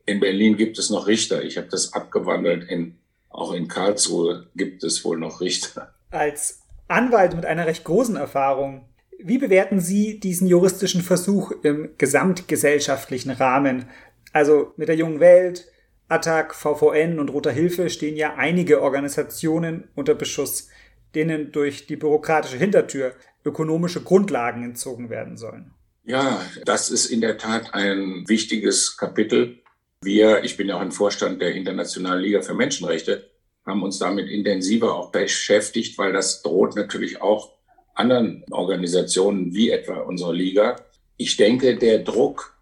in 0.10 0.20
Berlin 0.20 0.58
gibt 0.58 0.80
es 0.80 0.90
noch 0.90 1.06
Richter. 1.06 1.44
Ich 1.44 1.58
habe 1.58 1.68
das 1.68 1.94
abgewandelt. 1.94 2.68
In, 2.68 2.98
auch 3.30 3.54
in 3.54 3.68
Karlsruhe 3.68 4.48
gibt 4.56 4.84
es 4.84 5.06
wohl 5.06 5.20
noch 5.20 5.40
Richter. 5.40 5.94
Als 6.10 6.59
Anwalt 6.90 7.36
mit 7.36 7.46
einer 7.46 7.66
recht 7.66 7.84
großen 7.84 8.16
Erfahrung, 8.16 8.90
wie 9.22 9.38
bewerten 9.38 9.80
Sie 9.80 10.20
diesen 10.20 10.48
juristischen 10.48 11.02
Versuch 11.02 11.52
im 11.64 11.90
gesamtgesellschaftlichen 11.98 13.32
Rahmen? 13.32 13.86
Also 14.34 14.74
mit 14.78 14.88
der 14.88 14.96
jungen 14.96 15.20
Welt, 15.20 15.68
Attac, 16.08 16.56
VVN 16.56 17.20
und 17.20 17.30
Roter 17.30 17.52
Hilfe 17.52 17.90
stehen 17.90 18.16
ja 18.16 18.36
einige 18.36 18.82
Organisationen 18.82 19.90
unter 19.96 20.16
Beschuss, 20.16 20.70
denen 21.16 21.52
durch 21.52 21.86
die 21.86 21.96
bürokratische 21.96 22.58
Hintertür 22.58 23.14
ökonomische 23.46 24.02
Grundlagen 24.02 24.64
entzogen 24.64 25.10
werden 25.10 25.38
sollen. 25.38 25.72
Ja, 26.04 26.42
das 26.66 26.90
ist 26.90 27.08
in 27.08 27.22
der 27.22 27.38
Tat 27.38 27.74
ein 27.74 28.24
wichtiges 28.28 28.98
Kapitel. 28.98 29.60
Wir, 30.02 30.44
ich 30.44 30.58
bin 30.58 30.68
ja 30.68 30.78
auch 30.78 30.82
ein 30.82 30.92
Vorstand 30.92 31.42
der 31.42 31.54
Internationalen 31.54 32.24
Liga 32.24 32.42
für 32.42 32.54
Menschenrechte, 32.54 33.30
haben 33.66 33.84
uns 33.84 34.00
damit 34.00 34.30
intensiver 34.30 34.96
auch 34.96 35.12
beschäftigt, 35.12 35.98
weil 35.98 36.14
das 36.14 36.42
droht 36.42 36.76
natürlich 36.76 37.22
auch 37.22 37.54
anderen 37.94 38.44
Organisationen 38.52 39.54
wie 39.54 39.70
etwa 39.70 40.00
unserer 40.00 40.34
Liga. 40.34 40.78
Ich 41.18 41.38
denke, 41.38 41.76
der 41.76 42.00
Druck 42.00 42.58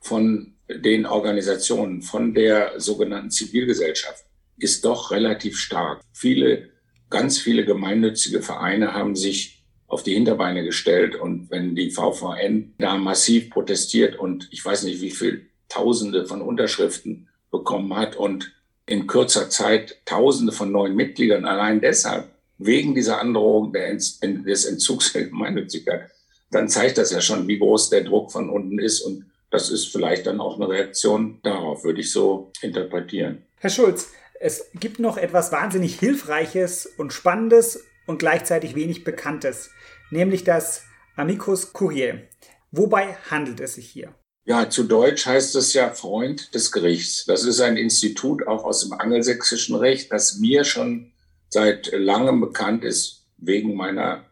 von 0.00 0.54
den 0.68 1.06
Organisationen, 1.06 2.02
von 2.02 2.34
der 2.34 2.78
sogenannten 2.78 3.30
Zivilgesellschaft 3.30 4.24
ist 4.58 4.84
doch 4.84 5.10
relativ 5.10 5.58
stark. 5.58 6.02
Viele, 6.12 6.70
ganz 7.10 7.38
viele 7.38 7.64
gemeinnützige 7.64 8.42
Vereine 8.42 8.94
haben 8.94 9.16
sich 9.16 9.64
auf 9.86 10.02
die 10.02 10.14
Hinterbeine 10.14 10.64
gestellt 10.64 11.14
und 11.14 11.50
wenn 11.50 11.76
die 11.76 11.90
VVN 11.90 12.74
da 12.78 12.96
massiv 12.96 13.50
protestiert 13.50 14.18
und 14.18 14.48
ich 14.50 14.64
weiß 14.64 14.82
nicht, 14.84 15.00
wie 15.00 15.10
viel 15.10 15.48
Tausende 15.68 16.26
von 16.26 16.42
Unterschriften 16.42 17.28
bekommen 17.50 17.94
hat 17.96 18.16
und 18.16 18.55
in 18.86 19.06
kürzer 19.06 19.50
Zeit 19.50 20.00
Tausende 20.04 20.52
von 20.52 20.70
neuen 20.70 20.94
Mitgliedern 20.94 21.44
allein 21.44 21.80
deshalb 21.80 22.30
wegen 22.58 22.94
dieser 22.94 23.20
Androhung 23.20 23.72
des 23.72 24.64
Entzugs 24.64 25.12
der 25.14 25.24
Gemeinnützigkeit, 25.24 26.10
dann 26.50 26.68
zeigt 26.68 26.98
das 26.98 27.10
ja 27.10 27.20
schon, 27.20 27.48
wie 27.48 27.58
groß 27.58 27.90
der 27.90 28.04
Druck 28.04 28.32
von 28.32 28.48
unten 28.48 28.78
ist 28.78 29.00
und 29.00 29.26
das 29.50 29.70
ist 29.70 29.88
vielleicht 29.88 30.26
dann 30.26 30.40
auch 30.40 30.56
eine 30.56 30.68
Reaktion 30.68 31.40
darauf, 31.42 31.84
würde 31.84 32.00
ich 32.00 32.10
so 32.10 32.52
interpretieren. 32.62 33.42
Herr 33.58 33.70
Schulz, 33.70 34.10
es 34.40 34.66
gibt 34.74 34.98
noch 34.98 35.16
etwas 35.16 35.52
wahnsinnig 35.52 35.98
Hilfreiches 35.98 36.86
und 36.98 37.12
Spannendes 37.12 37.84
und 38.06 38.18
gleichzeitig 38.18 38.74
wenig 38.74 39.04
Bekanntes, 39.04 39.70
nämlich 40.10 40.44
das 40.44 40.82
Amicus 41.16 41.72
Curiae. 41.72 42.28
Wobei 42.70 43.14
handelt 43.30 43.60
es 43.60 43.74
sich 43.74 43.88
hier? 43.88 44.14
Ja, 44.46 44.70
zu 44.70 44.84
Deutsch 44.84 45.26
heißt 45.26 45.56
es 45.56 45.74
ja 45.74 45.90
Freund 45.90 46.54
des 46.54 46.70
Gerichts. 46.70 47.24
Das 47.24 47.42
ist 47.42 47.60
ein 47.60 47.76
Institut 47.76 48.46
auch 48.46 48.62
aus 48.64 48.82
dem 48.82 48.92
angelsächsischen 48.92 49.74
Recht, 49.74 50.12
das 50.12 50.38
mir 50.38 50.62
schon 50.62 51.10
seit 51.48 51.90
langem 51.92 52.40
bekannt 52.40 52.84
ist, 52.84 53.24
wegen 53.38 53.74
meiner 53.74 54.24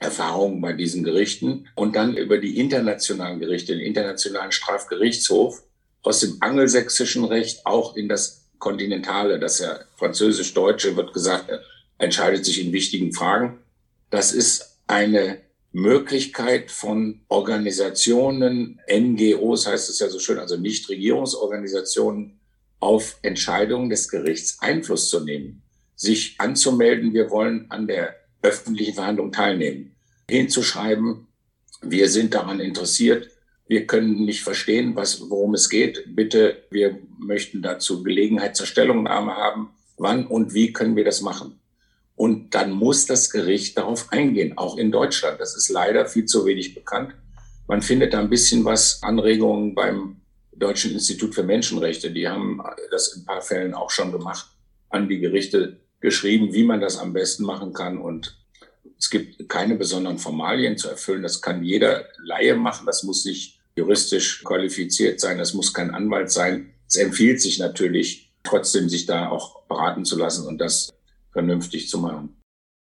Erfahrungen 0.00 0.60
bei 0.60 0.72
diesen 0.72 1.04
Gerichten 1.04 1.68
und 1.76 1.94
dann 1.94 2.16
über 2.16 2.38
die 2.38 2.58
internationalen 2.58 3.38
Gerichte, 3.38 3.76
den 3.76 3.86
Internationalen 3.86 4.50
Strafgerichtshof 4.50 5.62
aus 6.02 6.18
dem 6.18 6.38
angelsächsischen 6.40 7.24
Recht 7.24 7.64
auch 7.64 7.94
in 7.94 8.08
das 8.08 8.48
Kontinentale, 8.58 9.38
das 9.38 9.60
ja 9.60 9.78
französisch-deutsche 9.96 10.96
wird 10.96 11.12
gesagt, 11.12 11.48
entscheidet 11.98 12.44
sich 12.44 12.60
in 12.60 12.72
wichtigen 12.72 13.12
Fragen. 13.12 13.60
Das 14.10 14.32
ist 14.32 14.80
eine 14.88 15.43
Möglichkeit 15.74 16.70
von 16.70 17.22
Organisationen, 17.28 18.80
NGOs 18.88 19.66
heißt 19.66 19.90
es 19.90 19.98
ja 19.98 20.08
so 20.08 20.20
schön, 20.20 20.38
also 20.38 20.56
Nichtregierungsorganisationen, 20.56 22.38
auf 22.78 23.18
Entscheidungen 23.22 23.90
des 23.90 24.08
Gerichts 24.08 24.58
Einfluss 24.60 25.10
zu 25.10 25.20
nehmen, 25.20 25.62
sich 25.96 26.36
anzumelden, 26.38 27.12
wir 27.12 27.30
wollen 27.30 27.66
an 27.70 27.88
der 27.88 28.14
öffentlichen 28.40 28.94
Verhandlung 28.94 29.32
teilnehmen, 29.32 29.96
hinzuschreiben, 30.30 31.26
wir 31.82 32.08
sind 32.08 32.34
daran 32.34 32.60
interessiert, 32.60 33.30
wir 33.66 33.86
können 33.86 34.24
nicht 34.24 34.42
verstehen, 34.42 34.94
was, 34.94 35.28
worum 35.28 35.54
es 35.54 35.70
geht. 35.70 36.04
Bitte, 36.14 36.64
wir 36.70 36.98
möchten 37.18 37.62
dazu 37.62 38.02
Gelegenheit 38.04 38.56
zur 38.56 38.66
Stellungnahme 38.66 39.34
haben. 39.34 39.70
Wann 39.96 40.26
und 40.26 40.54
wie 40.54 40.72
können 40.72 40.96
wir 40.96 41.04
das 41.04 41.20
machen? 41.20 41.58
Und 42.16 42.54
dann 42.54 42.70
muss 42.70 43.06
das 43.06 43.30
Gericht 43.30 43.76
darauf 43.76 44.08
eingehen, 44.12 44.56
auch 44.56 44.76
in 44.76 44.92
Deutschland. 44.92 45.40
Das 45.40 45.56
ist 45.56 45.68
leider 45.68 46.06
viel 46.06 46.26
zu 46.26 46.46
wenig 46.46 46.74
bekannt. 46.74 47.14
Man 47.66 47.82
findet 47.82 48.12
da 48.12 48.20
ein 48.20 48.30
bisschen 48.30 48.64
was, 48.64 49.02
Anregungen 49.02 49.74
beim 49.74 50.20
Deutschen 50.52 50.92
Institut 50.92 51.34
für 51.34 51.42
Menschenrechte. 51.42 52.10
Die 52.10 52.28
haben 52.28 52.60
das 52.90 53.14
in 53.14 53.22
ein 53.22 53.26
paar 53.26 53.42
Fällen 53.42 53.74
auch 53.74 53.90
schon 53.90 54.12
gemacht, 54.12 54.46
an 54.90 55.08
die 55.08 55.18
Gerichte 55.18 55.80
geschrieben, 56.00 56.52
wie 56.52 56.64
man 56.64 56.80
das 56.80 56.98
am 56.98 57.12
besten 57.12 57.44
machen 57.44 57.72
kann. 57.72 57.98
Und 57.98 58.38
es 58.98 59.10
gibt 59.10 59.48
keine 59.48 59.76
besonderen 59.76 60.18
Formalien 60.18 60.76
zu 60.76 60.88
erfüllen. 60.88 61.22
Das 61.22 61.40
kann 61.40 61.64
jeder 61.64 62.04
Laie 62.22 62.54
machen. 62.54 62.86
Das 62.86 63.02
muss 63.02 63.24
nicht 63.24 63.58
juristisch 63.76 64.44
qualifiziert 64.44 65.20
sein. 65.20 65.38
Das 65.38 65.54
muss 65.54 65.72
kein 65.72 65.92
Anwalt 65.92 66.30
sein. 66.30 66.74
Es 66.86 66.96
empfiehlt 66.96 67.40
sich 67.40 67.58
natürlich 67.58 68.32
trotzdem, 68.42 68.88
sich 68.88 69.06
da 69.06 69.30
auch 69.30 69.62
beraten 69.66 70.04
zu 70.04 70.18
lassen 70.18 70.46
und 70.46 70.58
das 70.58 70.92
vernünftig 71.34 71.90
zu 71.90 71.98
machen. 71.98 72.40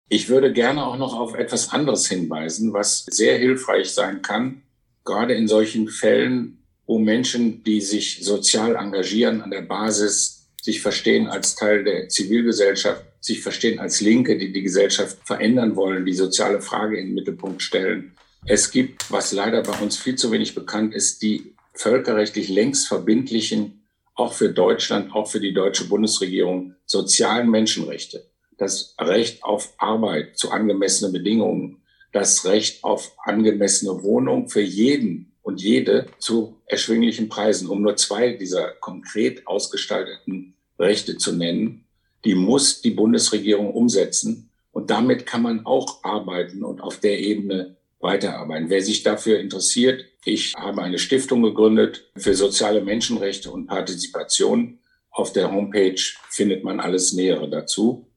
Ich 0.09 0.27
würde 0.27 0.51
gerne 0.51 0.85
auch 0.85 0.97
noch 0.97 1.17
auf 1.17 1.35
etwas 1.35 1.71
anderes 1.71 2.09
hinweisen, 2.09 2.73
was 2.73 3.05
sehr 3.09 3.37
hilfreich 3.37 3.91
sein 3.91 4.21
kann, 4.21 4.63
gerade 5.05 5.35
in 5.35 5.47
solchen 5.47 5.87
Fällen, 5.87 6.57
wo 6.85 6.99
Menschen, 6.99 7.63
die 7.63 7.79
sich 7.79 8.25
sozial 8.25 8.75
engagieren 8.75 9.41
an 9.41 9.51
der 9.51 9.61
Basis, 9.61 10.49
sich 10.61 10.81
verstehen 10.81 11.27
als 11.27 11.55
Teil 11.55 11.85
der 11.85 12.09
Zivilgesellschaft, 12.09 13.05
sich 13.21 13.41
verstehen 13.41 13.79
als 13.79 14.01
Linke, 14.01 14.37
die 14.37 14.51
die 14.51 14.63
Gesellschaft 14.63 15.17
verändern 15.25 15.77
wollen, 15.77 16.05
die 16.05 16.13
soziale 16.13 16.61
Frage 16.61 16.97
in 16.99 17.07
den 17.07 17.15
Mittelpunkt 17.15 17.61
stellen, 17.61 18.13
Es 18.45 18.71
gibt, 18.71 19.11
was 19.11 19.31
leider 19.31 19.61
bei 19.61 19.77
uns 19.79 19.97
viel 19.97 20.15
zu 20.15 20.31
wenig 20.31 20.55
bekannt 20.55 20.95
ist, 20.95 21.21
die 21.21 21.53
völkerrechtlich 21.73 22.49
längst 22.49 22.87
verbindlichen, 22.87 23.83
auch 24.15 24.33
für 24.33 24.49
Deutschland, 24.49 25.13
auch 25.13 25.29
für 25.29 25.39
die 25.39 25.53
deutsche 25.53 25.85
Bundesregierung, 25.87 26.75
sozialen 26.85 27.49
Menschenrechte. 27.49 28.30
Das 28.61 28.93
Recht 28.99 29.43
auf 29.43 29.73
Arbeit 29.79 30.37
zu 30.37 30.51
angemessenen 30.51 31.11
Bedingungen, 31.11 31.81
das 32.11 32.45
Recht 32.45 32.83
auf 32.83 33.15
angemessene 33.17 34.03
Wohnung 34.03 34.49
für 34.49 34.61
jeden 34.61 35.31
und 35.41 35.63
jede 35.63 36.05
zu 36.19 36.61
erschwinglichen 36.67 37.27
Preisen, 37.27 37.67
um 37.67 37.81
nur 37.81 37.95
zwei 37.95 38.33
dieser 38.33 38.67
konkret 38.73 39.47
ausgestalteten 39.47 40.53
Rechte 40.77 41.17
zu 41.17 41.35
nennen, 41.35 41.85
die 42.23 42.35
muss 42.35 42.83
die 42.83 42.91
Bundesregierung 42.91 43.73
umsetzen. 43.73 44.51
Und 44.71 44.91
damit 44.91 45.25
kann 45.25 45.41
man 45.41 45.65
auch 45.65 46.03
arbeiten 46.03 46.63
und 46.63 46.81
auf 46.81 46.99
der 46.99 47.19
Ebene 47.19 47.77
weiterarbeiten. 47.99 48.69
Wer 48.69 48.83
sich 48.83 49.01
dafür 49.01 49.39
interessiert, 49.39 50.05
ich 50.23 50.53
habe 50.55 50.83
eine 50.83 50.99
Stiftung 50.99 51.41
gegründet 51.41 52.11
für 52.15 52.35
soziale 52.35 52.81
Menschenrechte 52.81 53.49
und 53.49 53.65
Partizipation. 53.65 54.77
Auf 55.09 55.33
der 55.33 55.51
Homepage 55.51 55.99
findet 56.29 56.63
man 56.63 56.79
alles 56.79 57.13
Nähere 57.13 57.49
dazu. 57.49 58.10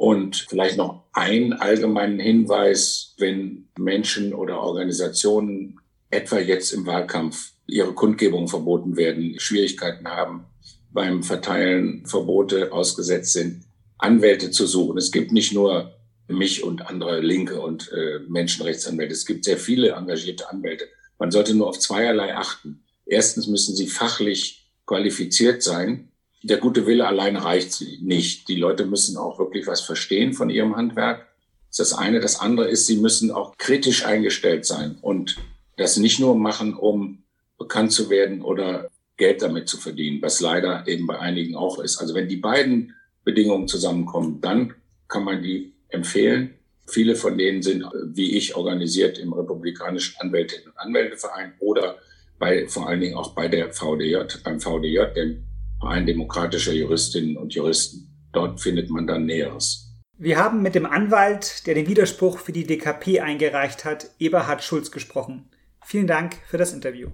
Und 0.00 0.46
vielleicht 0.48 0.78
noch 0.78 1.04
einen 1.12 1.52
allgemeinen 1.52 2.18
Hinweis, 2.18 3.14
wenn 3.18 3.68
Menschen 3.78 4.32
oder 4.32 4.58
Organisationen 4.62 5.78
etwa 6.08 6.38
jetzt 6.38 6.72
im 6.72 6.86
Wahlkampf 6.86 7.52
ihre 7.66 7.92
Kundgebung 7.92 8.48
verboten 8.48 8.96
werden, 8.96 9.38
Schwierigkeiten 9.38 10.08
haben 10.08 10.46
beim 10.90 11.22
Verteilen, 11.22 12.06
Verbote 12.06 12.72
ausgesetzt 12.72 13.34
sind, 13.34 13.64
Anwälte 13.98 14.50
zu 14.50 14.66
suchen. 14.66 14.96
Es 14.96 15.12
gibt 15.12 15.32
nicht 15.32 15.52
nur 15.52 15.92
mich 16.28 16.64
und 16.64 16.86
andere 16.88 17.20
Linke 17.20 17.60
und 17.60 17.92
äh, 17.92 18.20
Menschenrechtsanwälte. 18.26 19.12
Es 19.12 19.26
gibt 19.26 19.44
sehr 19.44 19.58
viele 19.58 19.90
engagierte 19.90 20.48
Anwälte. 20.48 20.88
Man 21.18 21.30
sollte 21.30 21.52
nur 21.54 21.68
auf 21.68 21.78
zweierlei 21.78 22.34
achten. 22.34 22.84
Erstens 23.04 23.48
müssen 23.48 23.76
sie 23.76 23.86
fachlich 23.86 24.66
qualifiziert 24.86 25.62
sein. 25.62 26.09
Der 26.42 26.56
gute 26.56 26.86
Wille 26.86 27.06
allein 27.06 27.36
reicht 27.36 27.82
nicht. 28.00 28.48
Die 28.48 28.56
Leute 28.56 28.86
müssen 28.86 29.16
auch 29.16 29.38
wirklich 29.38 29.66
was 29.66 29.82
verstehen 29.82 30.32
von 30.32 30.48
ihrem 30.48 30.76
Handwerk. 30.76 31.26
Das 31.68 31.78
ist 31.78 31.92
das 31.92 31.98
eine. 31.98 32.20
Das 32.20 32.40
andere 32.40 32.68
ist, 32.68 32.86
sie 32.86 32.96
müssen 32.96 33.30
auch 33.30 33.58
kritisch 33.58 34.06
eingestellt 34.06 34.64
sein 34.64 34.96
und 35.02 35.36
das 35.76 35.96
nicht 35.96 36.18
nur 36.18 36.36
machen, 36.36 36.74
um 36.74 37.22
bekannt 37.58 37.92
zu 37.92 38.08
werden 38.10 38.42
oder 38.42 38.88
Geld 39.16 39.42
damit 39.42 39.68
zu 39.68 39.76
verdienen, 39.76 40.22
was 40.22 40.40
leider 40.40 40.88
eben 40.88 41.06
bei 41.06 41.18
einigen 41.18 41.54
auch 41.54 41.78
ist. 41.78 41.98
Also 41.98 42.14
wenn 42.14 42.28
die 42.28 42.36
beiden 42.36 42.94
Bedingungen 43.22 43.68
zusammenkommen, 43.68 44.40
dann 44.40 44.74
kann 45.08 45.24
man 45.24 45.42
die 45.42 45.74
empfehlen. 45.90 46.54
Viele 46.86 47.16
von 47.16 47.36
denen 47.36 47.62
sind, 47.62 47.84
wie 48.14 48.36
ich, 48.36 48.56
organisiert 48.56 49.18
im 49.18 49.32
Republikanischen 49.32 50.16
Anwältinnen- 50.20 50.68
und 50.68 50.78
Anwälteverein 50.78 51.52
oder 51.58 51.98
bei, 52.38 52.66
vor 52.66 52.88
allen 52.88 53.00
Dingen 53.00 53.16
auch 53.16 53.34
bei 53.34 53.48
der 53.48 53.72
VDJ, 53.72 54.16
beim 54.42 54.58
VDJ, 54.58 55.00
dem 55.14 55.44
Verein 55.80 56.06
demokratischer 56.06 56.72
Juristinnen 56.72 57.36
und 57.36 57.54
Juristen. 57.54 58.06
Dort 58.32 58.60
findet 58.60 58.90
man 58.90 59.06
dann 59.06 59.24
Näheres. 59.24 59.90
Wir 60.18 60.38
haben 60.38 60.60
mit 60.60 60.74
dem 60.74 60.84
Anwalt, 60.84 61.66
der 61.66 61.74
den 61.74 61.88
Widerspruch 61.88 62.38
für 62.38 62.52
die 62.52 62.66
DKP 62.66 63.20
eingereicht 63.20 63.86
hat, 63.86 64.10
Eberhard 64.18 64.62
Schulz 64.62 64.90
gesprochen. 64.90 65.48
Vielen 65.82 66.06
Dank 66.06 66.36
für 66.46 66.58
das 66.58 66.74
Interview. 66.74 67.08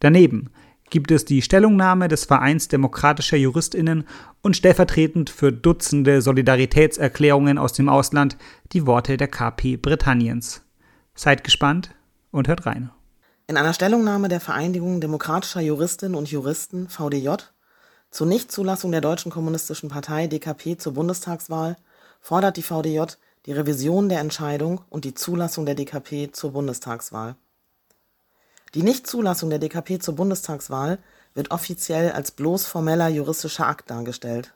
Daneben 0.00 0.50
gibt 0.90 1.10
es 1.10 1.24
die 1.24 1.40
Stellungnahme 1.40 2.08
des 2.08 2.26
Vereins 2.26 2.68
demokratischer 2.68 3.38
Juristinnen 3.38 4.04
und 4.42 4.56
stellvertretend 4.56 5.30
für 5.30 5.50
Dutzende 5.50 6.20
Solidaritätserklärungen 6.20 7.56
aus 7.56 7.72
dem 7.72 7.88
Ausland 7.88 8.36
die 8.72 8.86
Worte 8.86 9.16
der 9.16 9.28
KP 9.28 9.78
Britanniens. 9.78 10.60
Seid 11.14 11.44
gespannt 11.44 11.94
und 12.30 12.48
hört 12.48 12.66
rein. 12.66 12.90
In 13.46 13.56
einer 13.56 13.72
Stellungnahme 13.72 14.28
der 14.28 14.40
Vereinigung 14.40 15.00
demokratischer 15.00 15.62
Juristinnen 15.62 16.14
und 16.14 16.30
Juristen 16.30 16.90
VDJ 16.90 17.28
zur 18.12 18.26
Nichtzulassung 18.26 18.92
der 18.92 19.00
Deutschen 19.00 19.32
Kommunistischen 19.32 19.88
Partei 19.88 20.26
DKP 20.26 20.76
zur 20.76 20.92
Bundestagswahl 20.92 21.78
fordert 22.20 22.58
die 22.58 22.62
VDJ 22.62 23.04
die 23.46 23.52
Revision 23.52 24.10
der 24.10 24.20
Entscheidung 24.20 24.82
und 24.90 25.06
die 25.06 25.14
Zulassung 25.14 25.64
der 25.64 25.74
DKP 25.74 26.30
zur 26.30 26.52
Bundestagswahl. 26.52 27.36
Die 28.74 28.82
Nichtzulassung 28.82 29.48
der 29.48 29.58
DKP 29.58 29.98
zur 29.98 30.14
Bundestagswahl 30.14 30.98
wird 31.32 31.50
offiziell 31.52 32.12
als 32.12 32.32
bloß 32.32 32.66
formeller 32.66 33.08
juristischer 33.08 33.66
Akt 33.66 33.88
dargestellt. 33.88 34.52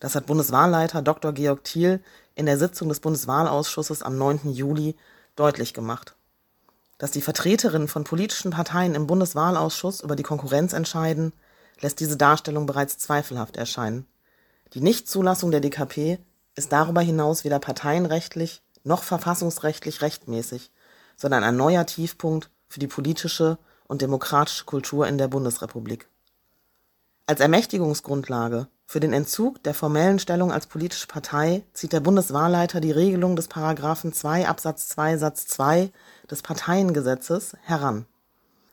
Das 0.00 0.14
hat 0.14 0.24
Bundeswahlleiter 0.24 1.02
Dr. 1.02 1.32
Georg 1.32 1.64
Thiel 1.64 2.00
in 2.34 2.46
der 2.46 2.56
Sitzung 2.56 2.88
des 2.88 3.00
Bundeswahlausschusses 3.00 4.02
am 4.02 4.16
9. 4.16 4.50
Juli 4.50 4.96
deutlich 5.36 5.74
gemacht. 5.74 6.14
Dass 6.96 7.10
die 7.10 7.20
Vertreterinnen 7.20 7.88
von 7.88 8.04
politischen 8.04 8.50
Parteien 8.50 8.94
im 8.94 9.06
Bundeswahlausschuss 9.06 10.00
über 10.00 10.16
die 10.16 10.22
Konkurrenz 10.22 10.72
entscheiden, 10.72 11.34
lässt 11.82 12.00
diese 12.00 12.16
Darstellung 12.16 12.66
bereits 12.66 12.98
zweifelhaft 12.98 13.56
erscheinen. 13.56 14.06
Die 14.72 14.80
Nichtzulassung 14.80 15.50
der 15.50 15.60
DKP 15.60 16.18
ist 16.54 16.72
darüber 16.72 17.00
hinaus 17.00 17.44
weder 17.44 17.58
parteienrechtlich 17.58 18.62
noch 18.84 19.02
verfassungsrechtlich 19.02 20.02
rechtmäßig, 20.02 20.70
sondern 21.16 21.44
ein 21.44 21.56
neuer 21.56 21.86
Tiefpunkt 21.86 22.50
für 22.68 22.80
die 22.80 22.86
politische 22.86 23.58
und 23.86 24.02
demokratische 24.02 24.64
Kultur 24.64 25.06
in 25.06 25.18
der 25.18 25.28
Bundesrepublik. 25.28 26.08
Als 27.26 27.40
Ermächtigungsgrundlage 27.40 28.68
für 28.86 29.00
den 29.00 29.12
Entzug 29.12 29.62
der 29.62 29.74
formellen 29.74 30.18
Stellung 30.18 30.52
als 30.52 30.66
politische 30.66 31.06
Partei 31.06 31.64
zieht 31.72 31.92
der 31.92 32.00
Bundeswahlleiter 32.00 32.80
die 32.80 32.90
Regelung 32.90 33.36
des 33.36 33.48
Paragraphen 33.48 34.12
2 34.12 34.48
Absatz 34.48 34.88
2 34.88 35.16
Satz 35.18 35.46
2 35.46 35.92
des 36.30 36.42
Parteiengesetzes 36.42 37.56
heran. 37.62 38.06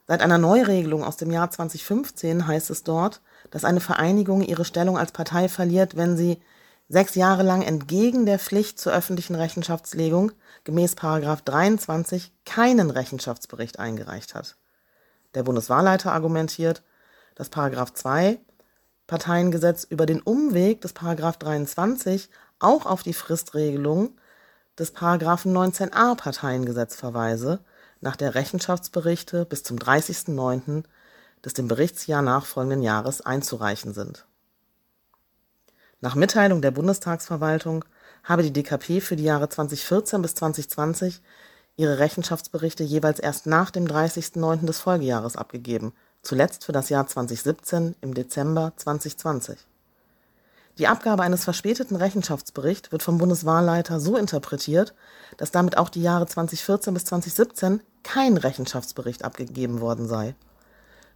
Seit 0.09 0.23
einer 0.23 0.39
Neuregelung 0.39 1.03
aus 1.03 1.17
dem 1.17 1.29
Jahr 1.29 1.51
2015 1.51 2.47
heißt 2.47 2.71
es 2.71 2.83
dort, 2.83 3.21
dass 3.51 3.63
eine 3.63 3.79
Vereinigung 3.79 4.41
ihre 4.41 4.65
Stellung 4.65 4.97
als 4.97 5.11
Partei 5.11 5.47
verliert, 5.47 5.97
wenn 5.97 6.17
sie 6.17 6.41
sechs 6.87 7.13
Jahre 7.13 7.43
lang 7.43 7.61
entgegen 7.61 8.25
der 8.25 8.39
Pflicht 8.39 8.79
zur 8.79 8.91
öffentlichen 8.91 9.35
Rechenschaftslegung 9.35 10.31
gemäß 10.63 10.95
23 10.95 12.33
keinen 12.43 12.89
Rechenschaftsbericht 12.89 13.77
eingereicht 13.77 14.33
hat. 14.33 14.57
Der 15.35 15.43
Bundeswahlleiter 15.43 16.11
argumentiert, 16.11 16.81
dass 17.35 17.51
2 17.51 18.39
Parteiengesetz 19.05 19.83
über 19.83 20.07
den 20.07 20.23
Umweg 20.23 20.81
des 20.81 20.95
23 21.37 22.31
auch 22.57 22.87
auf 22.87 23.03
die 23.03 23.13
Fristregelung 23.13 24.17
des 24.79 24.95
19a 24.95 26.15
Parteiengesetz 26.15 26.95
verweise, 26.95 27.59
nach 28.01 28.15
der 28.15 28.35
Rechenschaftsberichte 28.35 29.45
bis 29.45 29.63
zum 29.63 29.77
30.09. 29.77 30.83
des 31.43 31.53
dem 31.53 31.67
Berichtsjahr 31.67 32.21
nachfolgenden 32.21 32.81
Jahres 32.81 33.21
einzureichen 33.21 33.93
sind 33.93 34.25
nach 36.01 36.15
Mitteilung 36.15 36.61
der 36.61 36.71
Bundestagsverwaltung 36.71 37.83
habe 38.23 38.43
die 38.43 38.53
DKP 38.53 39.01
für 39.01 39.17
die 39.17 39.25
Jahre 39.25 39.49
2014 39.49 40.21
bis 40.21 40.33
2020 40.35 41.21
ihre 41.75 41.99
Rechenschaftsberichte 41.99 42.83
jeweils 42.83 43.19
erst 43.19 43.47
nach 43.47 43.69
dem 43.69 43.85
30.09. 43.85 44.65
des 44.65 44.79
Folgejahres 44.79 45.35
abgegeben, 45.35 45.93
zuletzt 46.21 46.63
für 46.63 46.71
das 46.71 46.87
Jahr 46.89 47.07
2017 47.07 47.95
im 48.01 48.13
Dezember 48.13 48.71
2020. 48.77 49.57
Die 50.79 50.87
Abgabe 50.87 51.21
eines 51.21 51.43
verspäteten 51.43 51.95
Rechenschaftsberichts 51.95 52.91
wird 52.91 53.03
vom 53.03 53.19
Bundeswahlleiter 53.19 53.99
so 53.99 54.17
interpretiert, 54.17 54.95
dass 55.37 55.51
damit 55.51 55.77
auch 55.77 55.89
die 55.89 56.01
Jahre 56.01 56.25
2014 56.25 56.93
bis 56.93 57.05
2017 57.05 57.81
kein 58.03 58.37
Rechenschaftsbericht 58.37 59.23
abgegeben 59.23 59.81
worden 59.81 60.07
sei, 60.07 60.33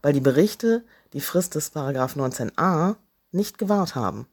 weil 0.03 0.13
die 0.13 0.19
Berichte 0.19 0.83
die 1.13 1.21
Frist 1.21 1.55
des 1.55 1.73
19a 1.73 2.97
nicht 3.31 3.57
gewahrt 3.57 3.95
haben 3.95 4.27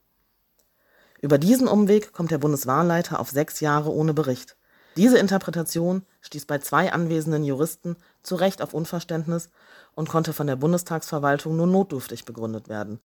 über 1.22 1.36
diesen 1.36 1.68
Umweg 1.68 2.12
kommt 2.12 2.30
der 2.30 2.38
Bundeswahlleiter 2.38 3.20
auf 3.20 3.30
sechs 3.30 3.60
Jahre 3.60 3.92
ohne 3.92 4.14
Bericht. 4.14 4.56
Diese 4.96 5.18
Interpretation 5.18 6.02
stieß 6.22 6.46
bei 6.46 6.58
zwei 6.58 6.92
anwesenden 6.92 7.44
Juristen 7.44 7.96
zu 8.22 8.36
Recht 8.36 8.62
auf 8.62 8.72
Unverständnis 8.72 9.50
und 9.94 10.08
konnte 10.08 10.32
von 10.32 10.46
der 10.46 10.56
Bundestagsverwaltung 10.56 11.56
nur 11.56 11.66
notdürftig 11.66 12.24
begründet 12.24 12.68
werden. 12.68 13.00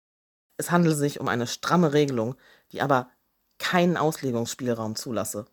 Es 0.56 0.70
handele 0.70 0.94
sich 0.94 1.20
um 1.20 1.28
eine 1.28 1.46
stramme 1.46 1.92
Regelung, 1.92 2.36
die 2.72 2.82
aber 2.82 3.08
keinen 3.58 3.96
Auslegungsspielraum 3.96 4.96
zulasse. 4.96 5.46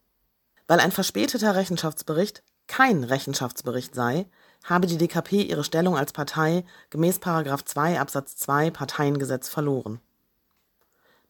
Weil 0.67 0.79
ein 0.79 0.91
verspäteter 0.91 1.55
Rechenschaftsbericht 1.55 2.43
kein 2.67 3.03
Rechenschaftsbericht 3.03 3.93
sei, 3.93 4.27
habe 4.63 4.87
die 4.87 4.97
DKP 4.97 5.41
ihre 5.41 5.63
Stellung 5.63 5.97
als 5.97 6.13
Partei 6.13 6.63
gemäß 6.89 7.19
2 7.19 7.99
Absatz 7.99 8.37
2 8.37 8.71
Parteiengesetz 8.71 9.49
verloren. 9.49 9.99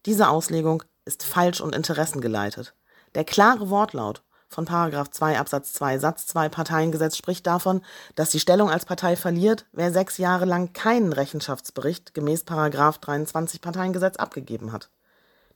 Diese 0.06 0.30
Auslegung 0.30 0.84
ist 1.06 1.24
falsch 1.24 1.62
und 1.62 1.74
interessengeleitet. 1.74 2.76
Der 3.16 3.24
klare 3.24 3.70
Wortlaut 3.70 4.22
von 4.52 4.68
2 4.68 5.40
Absatz 5.40 5.74
2 5.74 6.00
Satz 6.00 6.28
2 6.28 6.50
Parteiengesetz 6.50 7.16
spricht 7.16 7.48
davon, 7.48 7.82
dass 8.16 8.32
die 8.32 8.40
Stellung 8.40 8.70
als 8.70 8.86
Partei 8.86 9.16
verliert, 9.16 9.66
wer 9.72 9.94
sechs 9.94 10.18
Jahre 10.18 10.46
lang 10.46 10.74
keinen 10.74 11.14
Rechenschaftsbericht 11.14 12.14
gemäß 12.14 12.44
23 12.44 13.62
Parteiengesetz 13.62 14.18
abgegeben 14.18 14.74
hat. 14.74 14.90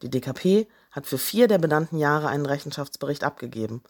Die 0.02 0.10
DKP 0.10 0.68
hat 0.92 1.06
für 1.08 1.18
vier 1.18 1.48
der 1.48 1.58
benannten 1.58 1.98
Jahre 1.98 2.30
einen 2.30 2.46
Rechenschaftsbericht 2.46 3.24
abgegeben. 3.24 3.84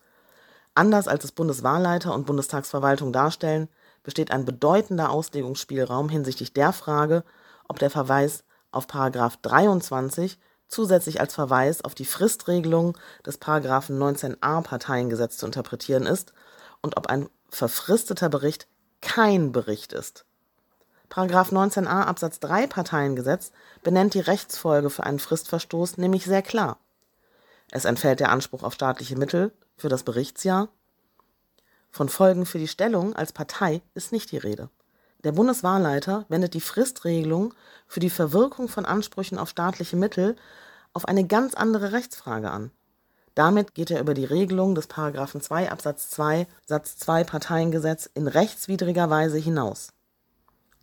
Anders 0.74 1.08
als 1.08 1.24
es 1.24 1.32
Bundeswahlleiter 1.32 2.14
und 2.14 2.26
Bundestagsverwaltung 2.26 3.14
darstellen, 3.14 3.70
besteht 4.04 4.32
ein 4.32 4.46
bedeutender 4.46 5.12
Auslegungsspielraum 5.12 6.10
hinsichtlich 6.10 6.54
der 6.54 6.74
Frage, 6.74 7.24
ob 7.68 7.80
der 7.80 7.90
Verweis 7.90 8.44
auf§ 8.72 8.88
23 9.42 10.40
zusätzlich 10.68 11.20
als 11.20 11.34
Verweis 11.34 11.84
auf 11.84 11.96
die 11.96 12.06
Fristregelung 12.06 12.98
des§ 13.26 13.42
19a 13.92 14.62
Parteiengesetz 14.62 15.38
zu 15.38 15.46
interpretieren 15.46 16.06
ist 16.06 16.34
und 16.82 16.98
ob 16.98 17.08
ein 17.08 17.30
verfristeter 17.50 18.30
Bericht 18.30 18.68
kein 19.02 19.52
Bericht 19.52 19.94
ist.§ 19.94 20.26
19a 21.52 22.04
Absatz 22.04 22.40
3 22.40 22.68
Parteiengesetz 22.68 23.52
benennt 23.84 24.14
die 24.14 24.20
Rechtsfolge 24.20 24.90
für 24.90 25.04
einen 25.04 25.20
Fristverstoß 25.20 25.98
nämlich 25.98 26.26
sehr 26.26 26.42
klar. 26.42 26.80
Es 27.72 27.86
entfällt 27.86 28.20
der 28.20 28.32
Anspruch 28.32 28.64
auf 28.64 28.74
staatliche 28.74 29.18
Mittel 29.18 29.52
für 29.78 29.90
das 29.90 30.04
Berichtsjahr. 30.04 30.70
Von 31.92 32.10
Folgen 32.10 32.46
für 32.46 32.60
die 32.60 32.68
Stellung 32.68 33.16
als 33.16 33.34
Partei 33.34 33.82
ist 33.94 34.12
nicht 34.12 34.32
die 34.32 34.38
Rede. 34.38 34.70
Der 35.24 35.32
Bundeswahlleiter 35.32 36.26
wendet 36.30 36.54
die 36.54 36.62
Fristregelung 36.62 37.54
für 37.88 38.00
die 38.00 38.10
Verwirkung 38.10 38.68
von 38.68 38.86
Ansprüchen 38.86 39.38
auf 39.38 39.50
staatliche 39.50 39.96
Mittel 39.96 40.36
auf 40.94 41.08
eine 41.08 41.26
ganz 41.26 41.56
andere 41.56 41.92
Rechtsfrage 41.92 42.52
an. 42.52 42.72
Damit 43.36 43.76
geht 43.76 43.92
er 43.92 44.00
über 44.00 44.14
die 44.14 44.26
Regelung 44.26 44.76
des§ 44.76 44.90
2 45.40 45.72
Absatz 45.72 46.10
2 46.12 46.48
Satz 46.66 46.98
2 46.98 47.26
Parteiengesetz 47.26 48.10
in 48.14 48.28
rechtswidriger 48.28 49.10
Weise 49.10 49.38
hinaus. 49.38 49.90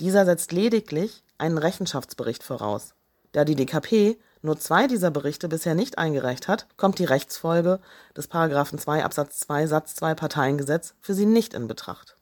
Dieser 0.00 0.24
setzt 0.26 0.52
lediglich 0.52 1.22
einen 1.38 1.56
Rechenschaftsbericht 1.56 2.42
voraus. 2.42 2.94
Da 3.32 3.44
die 3.44 3.56
DKP 3.56 4.18
nur 4.42 4.58
zwei 4.58 4.86
dieser 4.86 5.10
Berichte 5.10 5.48
bisher 5.48 5.74
nicht 5.74 5.98
eingereicht 5.98 6.48
hat, 6.48 6.66
kommt 6.76 6.98
die 6.98 7.04
Rechtsfolge 7.04 7.80
des§ 8.16 8.30
2 8.76 9.04
Absatz 9.04 9.38
2 9.40 9.66
Satz 9.68 9.94
2 9.94 10.14
Parteiengesetz 10.14 10.94
für 11.00 11.14
sie 11.14 11.26
nicht 11.26 11.54
in 11.54 11.68
Betracht. 11.68 12.16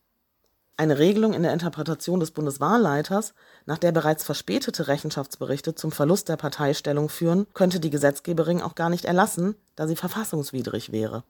Eine 0.81 0.99
Regelung 0.99 1.35
in 1.35 1.43
der 1.43 1.53
Interpretation 1.53 2.20
des 2.20 2.31
Bundeswahlleiters, 2.31 3.35
nach 3.66 3.76
der 3.76 3.93
bereits 3.93 4.24
verspätete 4.24 4.89
Rechenschaftsberichte 4.89 5.74
zum 5.74 5.93
Verlust 5.93 6.31
der 6.31 6.39
Parteistellung 6.39 7.11
führen, 7.11 7.47
könnte 7.53 7.81
die 7.81 7.91
Gesetzgeberin 7.91 8.62
auch 8.62 8.74
gar 8.74 8.89
nicht 8.89 9.05
erlassen, 9.05 9.57
da 9.76 9.87
sie 9.87 9.95
verfassungswidrig 9.95 10.91
wäre. 10.91 11.22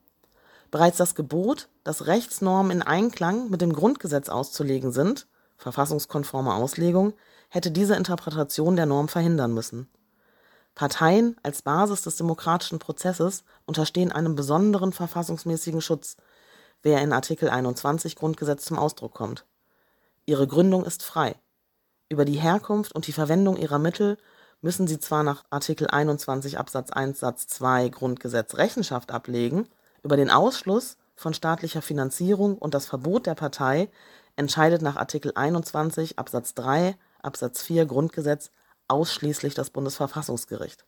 Bereits 0.70 0.98
das 0.98 1.16
Gebot, 1.16 1.66
dass 1.82 2.06
Rechtsnormen 2.06 2.70
in 2.70 2.82
Einklang 2.82 3.50
mit 3.50 3.60
dem 3.60 3.72
Grundgesetz 3.72 4.28
auszulegen 4.28 4.92
sind 4.92 5.26
verfassungskonforme 5.56 6.54
Auslegung 6.54 7.14
hätte 7.48 7.72
diese 7.72 7.96
Interpretation 7.96 8.76
der 8.76 8.86
Norm 8.86 9.08
verhindern 9.08 9.52
müssen. 9.52 9.88
Parteien 10.76 11.36
als 11.42 11.62
Basis 11.62 12.02
des 12.02 12.14
demokratischen 12.14 12.78
Prozesses 12.78 13.42
unterstehen 13.66 14.12
einem 14.12 14.36
besonderen 14.36 14.92
verfassungsmäßigen 14.92 15.80
Schutz, 15.80 16.16
wie 16.82 16.90
er 16.90 17.02
in 17.02 17.12
Artikel 17.12 17.48
21 17.48 18.16
Grundgesetz 18.16 18.64
zum 18.64 18.78
Ausdruck 18.78 19.14
kommt. 19.14 19.44
Ihre 20.26 20.46
Gründung 20.46 20.84
ist 20.84 21.02
frei. 21.02 21.36
Über 22.08 22.24
die 22.24 22.40
Herkunft 22.40 22.94
und 22.94 23.06
die 23.06 23.12
Verwendung 23.12 23.56
ihrer 23.56 23.78
Mittel 23.78 24.16
müssen 24.60 24.86
sie 24.86 24.98
zwar 24.98 25.22
nach 25.22 25.44
Artikel 25.50 25.88
21 25.88 26.58
Absatz 26.58 26.90
1 26.90 27.18
Satz 27.18 27.46
2 27.48 27.88
Grundgesetz 27.88 28.56
Rechenschaft 28.56 29.10
ablegen, 29.10 29.68
über 30.02 30.16
den 30.16 30.30
Ausschluss 30.30 30.96
von 31.14 31.34
staatlicher 31.34 31.82
Finanzierung 31.82 32.56
und 32.58 32.74
das 32.74 32.86
Verbot 32.86 33.26
der 33.26 33.34
Partei 33.34 33.88
entscheidet 34.36 34.82
nach 34.82 34.96
Artikel 34.96 35.32
21 35.34 36.18
Absatz 36.18 36.54
3 36.54 36.96
Absatz 37.22 37.62
4 37.62 37.86
Grundgesetz 37.86 38.50
ausschließlich 38.88 39.54
das 39.54 39.70
Bundesverfassungsgericht. 39.70 40.84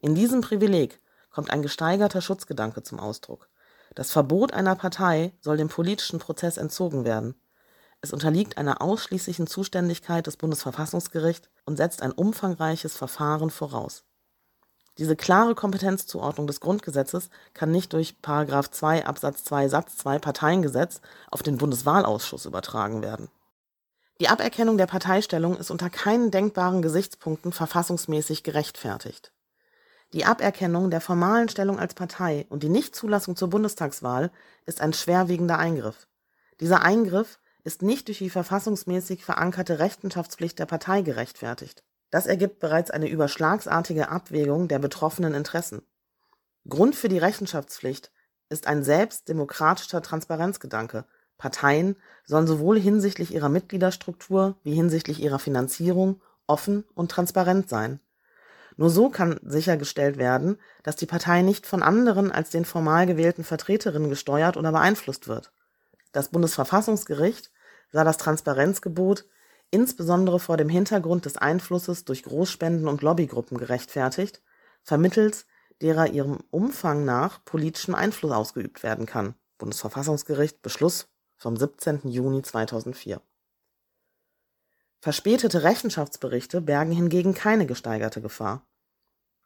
In 0.00 0.14
diesem 0.14 0.42
Privileg 0.42 1.00
kommt 1.30 1.50
ein 1.50 1.62
gesteigerter 1.62 2.20
Schutzgedanke 2.20 2.82
zum 2.82 3.00
Ausdruck. 3.00 3.48
Das 3.94 4.10
Verbot 4.10 4.52
einer 4.52 4.74
Partei 4.74 5.32
soll 5.40 5.56
dem 5.56 5.68
politischen 5.68 6.18
Prozess 6.18 6.56
entzogen 6.56 7.04
werden. 7.04 7.34
Es 8.00 8.12
unterliegt 8.12 8.58
einer 8.58 8.82
ausschließlichen 8.82 9.46
Zuständigkeit 9.46 10.26
des 10.26 10.36
Bundesverfassungsgerichts 10.36 11.48
und 11.64 11.76
setzt 11.76 12.02
ein 12.02 12.12
umfangreiches 12.12 12.96
Verfahren 12.96 13.50
voraus 13.50 14.04
diese 14.98 15.16
klare 15.16 15.56
Kompetenzzuordnung 15.56 16.46
des 16.46 16.60
Grundgesetzes 16.60 17.30
kann 17.52 17.72
nicht 17.72 17.92
durch§ 17.92 18.16
2 18.70 19.06
Absatz 19.06 19.42
2 19.44 19.68
Satz 19.68 19.96
2 19.96 20.20
Parteiengesetz 20.20 21.00
auf 21.32 21.42
den 21.42 21.58
Bundeswahlausschuss 21.58 22.46
übertragen 22.46 23.02
werden. 23.02 23.28
Die 24.20 24.28
Aberkennung 24.28 24.78
der 24.78 24.86
Parteistellung 24.86 25.56
ist 25.56 25.72
unter 25.72 25.90
keinen 25.90 26.30
denkbaren 26.30 26.80
Gesichtspunkten 26.80 27.50
verfassungsmäßig 27.50 28.44
gerechtfertigt. 28.44 29.32
Die 30.14 30.24
Aberkennung 30.24 30.90
der 30.90 31.02
formalen 31.02 31.50
Stellung 31.50 31.78
als 31.78 31.92
Partei 31.92 32.46
und 32.48 32.62
die 32.62 32.70
Nichtzulassung 32.70 33.36
zur 33.36 33.50
Bundestagswahl 33.50 34.30
ist 34.64 34.80
ein 34.80 34.94
schwerwiegender 34.94 35.58
Eingriff. 35.58 36.08
Dieser 36.60 36.82
Eingriff 36.82 37.38
ist 37.64 37.82
nicht 37.82 38.08
durch 38.08 38.18
die 38.18 38.30
verfassungsmäßig 38.30 39.24
verankerte 39.24 39.78
Rechenschaftspflicht 39.78 40.58
der 40.58 40.66
Partei 40.66 41.02
gerechtfertigt 41.02 41.84
das 42.14 42.26
ergibt 42.26 42.60
bereits 42.60 42.92
eine 42.92 43.08
überschlagsartige 43.08 44.08
Abwägung 44.08 44.68
der 44.68 44.78
betroffenen 44.78 45.34
Interessen. 45.34 45.82
Grund 46.68 46.94
für 46.94 47.08
die 47.08 47.18
Rechenschaftspflicht 47.18 48.12
ist 48.48 48.68
ein 48.68 48.84
selbst 48.84 49.28
demokratischer 49.28 50.00
Transparenzgedanke. 50.00 51.06
Parteien 51.38 51.96
sollen 52.24 52.46
sowohl 52.46 52.78
hinsichtlich 52.78 53.34
ihrer 53.34 53.48
Mitgliederstruktur 53.48 54.56
wie 54.62 54.76
hinsichtlich 54.76 55.20
ihrer 55.20 55.40
Finanzierung 55.40 56.22
offen 56.46 56.84
und 56.94 57.10
transparent 57.10 57.68
sein. 57.68 57.98
Nur 58.76 58.90
so 58.90 59.08
kann 59.08 59.38
sichergestellt 59.42 60.16
werden, 60.16 60.58
dass 60.82 60.96
die 60.96 61.06
Partei 61.06 61.42
nicht 61.42 61.66
von 61.66 61.82
anderen 61.82 62.32
als 62.32 62.50
den 62.50 62.64
formal 62.64 63.06
gewählten 63.06 63.44
Vertreterinnen 63.44 64.10
gesteuert 64.10 64.56
oder 64.56 64.72
beeinflusst 64.72 65.28
wird. 65.28 65.52
Das 66.12 66.28
Bundesverfassungsgericht 66.28 67.50
sah 67.90 68.04
das 68.04 68.16
Transparenzgebot 68.16 69.24
insbesondere 69.70 70.38
vor 70.38 70.56
dem 70.56 70.68
Hintergrund 70.68 71.24
des 71.24 71.36
Einflusses 71.36 72.04
durch 72.04 72.22
Großspenden 72.22 72.86
und 72.86 73.02
Lobbygruppen 73.02 73.58
gerechtfertigt, 73.58 74.40
vermittels 74.82 75.46
derer 75.82 76.06
ihrem 76.06 76.38
Umfang 76.50 77.04
nach 77.04 77.44
politischem 77.44 77.94
Einfluss 77.94 78.30
ausgeübt 78.30 78.82
werden 78.82 79.06
kann 79.06 79.34
(Bundesverfassungsgericht, 79.58 80.62
Beschluss 80.62 81.08
vom 81.36 81.56
17. 81.56 82.02
Juni 82.04 82.42
2004). 82.42 83.20
Verspätete 85.04 85.64
Rechenschaftsberichte 85.64 86.62
bergen 86.62 86.90
hingegen 86.90 87.34
keine 87.34 87.66
gesteigerte 87.66 88.22
Gefahr. 88.22 88.66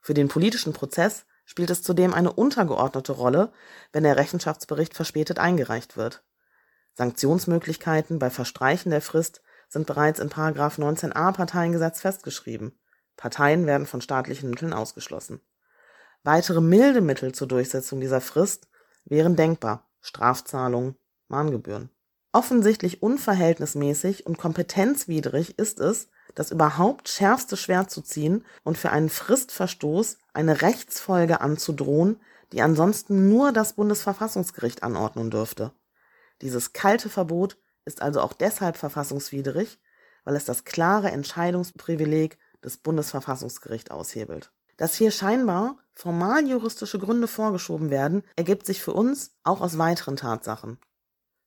Für 0.00 0.14
den 0.14 0.28
politischen 0.28 0.72
Prozess 0.72 1.26
spielt 1.46 1.70
es 1.70 1.82
zudem 1.82 2.14
eine 2.14 2.32
untergeordnete 2.32 3.10
Rolle, 3.10 3.50
wenn 3.90 4.04
der 4.04 4.16
Rechenschaftsbericht 4.16 4.94
verspätet 4.94 5.40
eingereicht 5.40 5.96
wird. 5.96 6.22
Sanktionsmöglichkeiten 6.94 8.20
bei 8.20 8.30
Verstreichen 8.30 8.90
der 8.90 9.00
Frist 9.00 9.42
sind 9.68 9.88
bereits 9.88 10.20
in§ 10.20 10.30
19a 10.78 11.32
Parteiengesetz 11.32 12.02
festgeschrieben. 12.02 12.78
Parteien 13.16 13.66
werden 13.66 13.88
von 13.88 14.00
staatlichen 14.00 14.50
Mitteln 14.50 14.72
ausgeschlossen. 14.72 15.40
Weitere 16.22 16.60
milde 16.60 17.00
Mittel 17.00 17.32
zur 17.32 17.48
Durchsetzung 17.48 17.98
dieser 18.00 18.20
Frist 18.20 18.68
wären 19.06 19.34
denkbar 19.34 19.90
Strafzahlungen, 20.02 20.94
Mahngebühren. 21.26 21.90
Offensichtlich 22.32 23.02
unverhältnismäßig 23.02 24.26
und 24.26 24.36
kompetenzwidrig 24.36 25.58
ist 25.58 25.80
es, 25.80 26.08
das 26.34 26.50
überhaupt 26.50 27.08
schärfste 27.08 27.56
Schwert 27.56 27.90
zu 27.90 28.02
ziehen 28.02 28.44
und 28.64 28.76
für 28.76 28.90
einen 28.90 29.08
Fristverstoß 29.08 30.18
eine 30.34 30.60
Rechtsfolge 30.60 31.40
anzudrohen, 31.40 32.20
die 32.52 32.62
ansonsten 32.62 33.28
nur 33.28 33.52
das 33.52 33.72
Bundesverfassungsgericht 33.72 34.82
anordnen 34.82 35.30
dürfte. 35.30 35.72
Dieses 36.42 36.72
kalte 36.72 37.08
Verbot 37.08 37.58
ist 37.84 38.02
also 38.02 38.20
auch 38.20 38.34
deshalb 38.34 38.76
verfassungswidrig, 38.76 39.78
weil 40.24 40.36
es 40.36 40.44
das 40.44 40.64
klare 40.64 41.10
Entscheidungsprivileg 41.10 42.38
des 42.62 42.76
Bundesverfassungsgerichts 42.76 43.90
aushebelt. 43.90 44.52
Dass 44.76 44.94
hier 44.94 45.10
scheinbar 45.10 45.78
formal 45.94 46.46
juristische 46.46 46.98
Gründe 46.98 47.26
vorgeschoben 47.26 47.90
werden, 47.90 48.22
ergibt 48.36 48.66
sich 48.66 48.82
für 48.82 48.92
uns 48.92 49.32
auch 49.42 49.60
aus 49.60 49.78
weiteren 49.78 50.16
Tatsachen. 50.16 50.78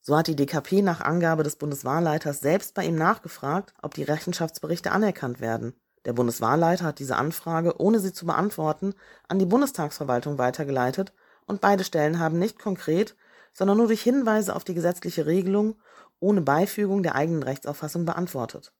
So 0.02 0.18
hat 0.18 0.28
die 0.28 0.36
DKP 0.36 0.82
nach 0.82 1.02
Angabe 1.02 1.44
des 1.44 1.56
Bundeswahlleiters 1.58 2.40
selbst 2.40 2.74
bei 2.74 2.86
ihm 2.86 2.96
nachgefragt, 2.96 3.74
ob 3.84 3.94
die 3.94 4.04
Rechenschaftsberichte 4.04 4.92
anerkannt 4.92 5.40
werden. 5.40 5.74
Der 6.06 6.14
Bundeswahlleiter 6.14 6.86
hat 6.86 6.98
diese 6.98 7.16
Anfrage, 7.16 7.80
ohne 7.80 8.00
sie 8.00 8.12
zu 8.12 8.26
beantworten, 8.26 8.96
an 9.28 9.38
die 9.38 9.46
Bundestagsverwaltung 9.46 10.40
weitergeleitet 10.40 11.14
und 11.46 11.62
beide 11.62 11.84
Stellen 11.84 12.18
haben 12.18 12.40
nicht 12.40 12.58
konkret, 12.58 13.16
sondern 13.54 13.78
nur 13.78 13.88
durch 13.88 14.02
Hinweise 14.02 14.56
auf 14.56 14.64
die 14.64 14.74
gesetzliche 14.74 15.28
Regelung 15.28 15.76
ohne 16.20 16.42
Beifügung 16.42 17.04
der 17.04 17.14
eigenen 17.14 17.44
Rechtsauffassung 17.44 18.06
beantwortet. 18.06 18.74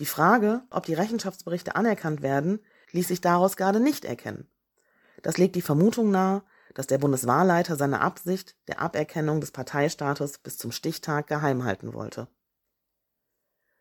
Die 0.00 0.06
Frage, 0.06 0.62
ob 0.70 0.86
die 0.86 0.94
Rechenschaftsberichte 0.94 1.76
anerkannt 1.76 2.22
werden, 2.22 2.58
ließ 2.90 3.08
sich 3.08 3.20
daraus 3.20 3.56
gerade 3.56 3.78
nicht 3.78 4.04
erkennen. 4.04 4.48
Das 5.22 5.38
legt 5.38 5.54
die 5.54 5.62
Vermutung 5.62 6.10
nahe, 6.10 6.42
dass 6.74 6.86
der 6.86 6.98
Bundeswahlleiter 6.98 7.76
seine 7.76 8.00
Absicht 8.00 8.56
der 8.68 8.80
Aberkennung 8.80 9.40
des 9.40 9.52
Parteistatus 9.52 10.38
bis 10.38 10.58
zum 10.58 10.72
Stichtag 10.72 11.28
geheim 11.28 11.64
halten 11.64 11.94
wollte. 11.94 12.28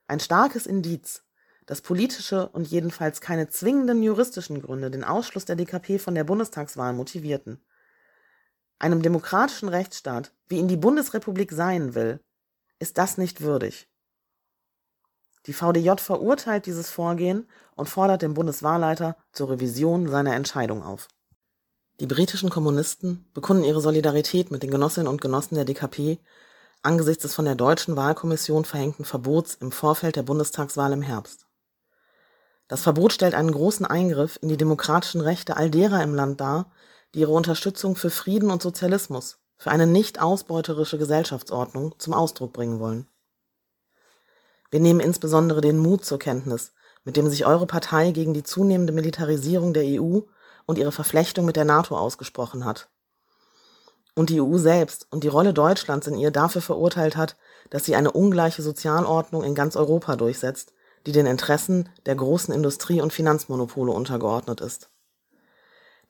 Ein 0.07 0.19
starkes 0.19 0.67
Indiz, 0.67 1.23
dass 1.65 1.81
politische 1.81 2.49
und 2.49 2.67
jedenfalls 2.67 3.21
keine 3.21 3.49
zwingenden 3.49 4.03
juristischen 4.03 4.61
Gründe 4.61 4.91
den 4.91 5.03
Ausschluss 5.03 5.45
der 5.45 5.55
DKP 5.55 5.97
von 5.97 6.13
der 6.13 6.23
Bundestagswahl 6.23 6.93
motivierten. 6.93 7.63
Einem 8.79 9.01
demokratischen 9.01 9.69
Rechtsstaat, 9.69 10.33
wie 10.47 10.59
ihn 10.59 10.67
die 10.67 10.77
Bundesrepublik 10.77 11.51
sein 11.51 11.95
will, 11.95 12.19
ist 12.79 12.97
das 12.97 13.17
nicht 13.17 13.41
würdig. 13.41 13.89
Die 15.45 15.53
VDJ 15.53 15.97
verurteilt 15.97 16.65
dieses 16.65 16.89
Vorgehen 16.89 17.47
und 17.75 17.89
fordert 17.89 18.21
den 18.21 18.33
Bundeswahlleiter 18.33 19.17
zur 19.31 19.49
Revision 19.51 20.07
seiner 20.07 20.35
Entscheidung 20.35 20.83
auf. 20.83 21.07
Die 21.99 22.07
britischen 22.07 22.49
Kommunisten 22.49 23.25
bekunden 23.33 23.63
ihre 23.63 23.79
Solidarität 23.81 24.49
mit 24.49 24.63
den 24.63 24.71
Genossinnen 24.71 25.07
und 25.07 25.21
Genossen 25.21 25.55
der 25.55 25.65
DKP 25.65 26.19
angesichts 26.81 27.21
des 27.21 27.35
von 27.35 27.45
der 27.45 27.55
deutschen 27.55 27.95
Wahlkommission 27.95 28.65
verhängten 28.65 29.05
Verbots 29.05 29.55
im 29.55 29.71
Vorfeld 29.71 30.15
der 30.15 30.23
Bundestagswahl 30.23 30.91
im 30.91 31.01
Herbst. 31.01 31.45
Das 32.67 32.81
Verbot 32.81 33.13
stellt 33.13 33.35
einen 33.35 33.51
großen 33.51 33.85
Eingriff 33.85 34.39
in 34.41 34.49
die 34.49 34.57
demokratischen 34.57 35.21
Rechte 35.21 35.55
all 35.55 35.69
derer 35.69 36.01
im 36.01 36.15
Land 36.15 36.41
dar, 36.41 36.71
die 37.13 37.19
ihre 37.19 37.31
Unterstützung 37.31 37.95
für 37.95 38.09
Frieden 38.09 38.49
und 38.49 38.61
Sozialismus, 38.61 39.37
für 39.57 39.69
eine 39.69 39.85
nicht 39.85 40.19
ausbeuterische 40.19 40.97
Gesellschaftsordnung 40.97 41.95
zum 41.99 42.13
Ausdruck 42.13 42.53
bringen 42.53 42.79
wollen. 42.79 43.07
Wir 44.71 44.79
nehmen 44.79 44.99
insbesondere 44.99 45.61
den 45.61 45.77
Mut 45.77 46.03
zur 46.03 46.17
Kenntnis, 46.17 46.73
mit 47.03 47.15
dem 47.15 47.29
sich 47.29 47.45
eure 47.45 47.67
Partei 47.67 48.11
gegen 48.11 48.33
die 48.33 48.43
zunehmende 48.43 48.93
Militarisierung 48.93 49.73
der 49.73 49.83
EU 49.85 50.21
und 50.65 50.77
ihre 50.77 50.91
Verflechtung 50.91 51.45
mit 51.45 51.55
der 51.55 51.65
NATO 51.65 51.97
ausgesprochen 51.97 52.65
hat. 52.65 52.89
Und 54.15 54.29
die 54.29 54.41
EU 54.41 54.57
selbst 54.57 55.07
und 55.09 55.23
die 55.23 55.27
Rolle 55.27 55.53
Deutschlands 55.53 56.07
in 56.07 56.17
ihr 56.17 56.31
dafür 56.31 56.61
verurteilt 56.61 57.17
hat, 57.17 57.35
dass 57.69 57.85
sie 57.85 57.95
eine 57.95 58.11
ungleiche 58.11 58.61
Sozialordnung 58.61 59.43
in 59.43 59.55
ganz 59.55 59.75
Europa 59.75 60.15
durchsetzt, 60.15 60.73
die 61.05 61.11
den 61.11 61.25
Interessen 61.25 61.89
der 62.05 62.15
großen 62.15 62.53
Industrie- 62.53 63.01
und 63.01 63.11
Finanzmonopole 63.11 63.91
untergeordnet 63.91 64.61
ist. 64.61 64.89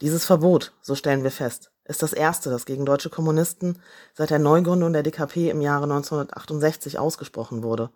Dieses 0.02 0.26
Verbot, 0.26 0.74
so 0.82 0.96
stellen 0.96 1.24
wir 1.24 1.32
fest, 1.32 1.72
ist 1.86 2.04
das 2.04 2.14
erste, 2.14 2.50
das 2.50 2.66
gegen 2.66 2.86
deutsche 2.86 3.10
Kommunisten 3.10 3.82
seit 4.14 4.30
der 4.30 4.40
Neugründung 4.40 4.94
der 4.94 5.04
DKP 5.04 5.50
im 5.50 5.62
Jahre 5.62 5.84
1968 5.84 7.00
ausgesprochen 7.00 7.64
wurde, 7.64 7.90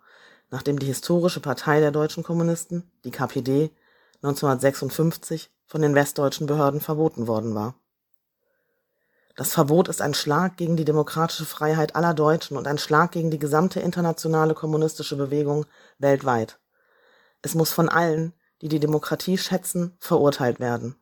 nachdem 0.50 0.78
die 0.78 0.86
historische 0.86 1.40
Partei 1.40 1.80
der 1.80 1.90
deutschen 1.90 2.22
Kommunisten, 2.22 2.90
die 3.04 3.10
KPD, 3.10 3.70
1956 4.22 5.50
von 5.68 5.82
den 5.82 5.94
westdeutschen 5.94 6.46
Behörden 6.46 6.80
verboten 6.80 7.28
worden 7.28 7.54
war. 7.54 7.74
Das 9.36 9.52
Verbot 9.52 9.86
ist 9.86 10.02
ein 10.02 10.14
Schlag 10.14 10.56
gegen 10.56 10.76
die 10.76 10.84
demokratische 10.84 11.44
Freiheit 11.44 11.94
aller 11.94 12.14
Deutschen 12.14 12.56
und 12.56 12.66
ein 12.66 12.78
Schlag 12.78 13.12
gegen 13.12 13.30
die 13.30 13.38
gesamte 13.38 13.78
internationale 13.78 14.54
kommunistische 14.54 15.14
Bewegung 15.14 15.64
weltweit. 15.98 16.58
Es 17.40 17.54
muss 17.54 17.70
von 17.70 17.88
allen, 17.88 18.32
die 18.62 18.68
die 18.68 18.80
Demokratie 18.80 19.38
schätzen, 19.38 19.96
verurteilt 20.00 20.58
werden. 20.58 20.96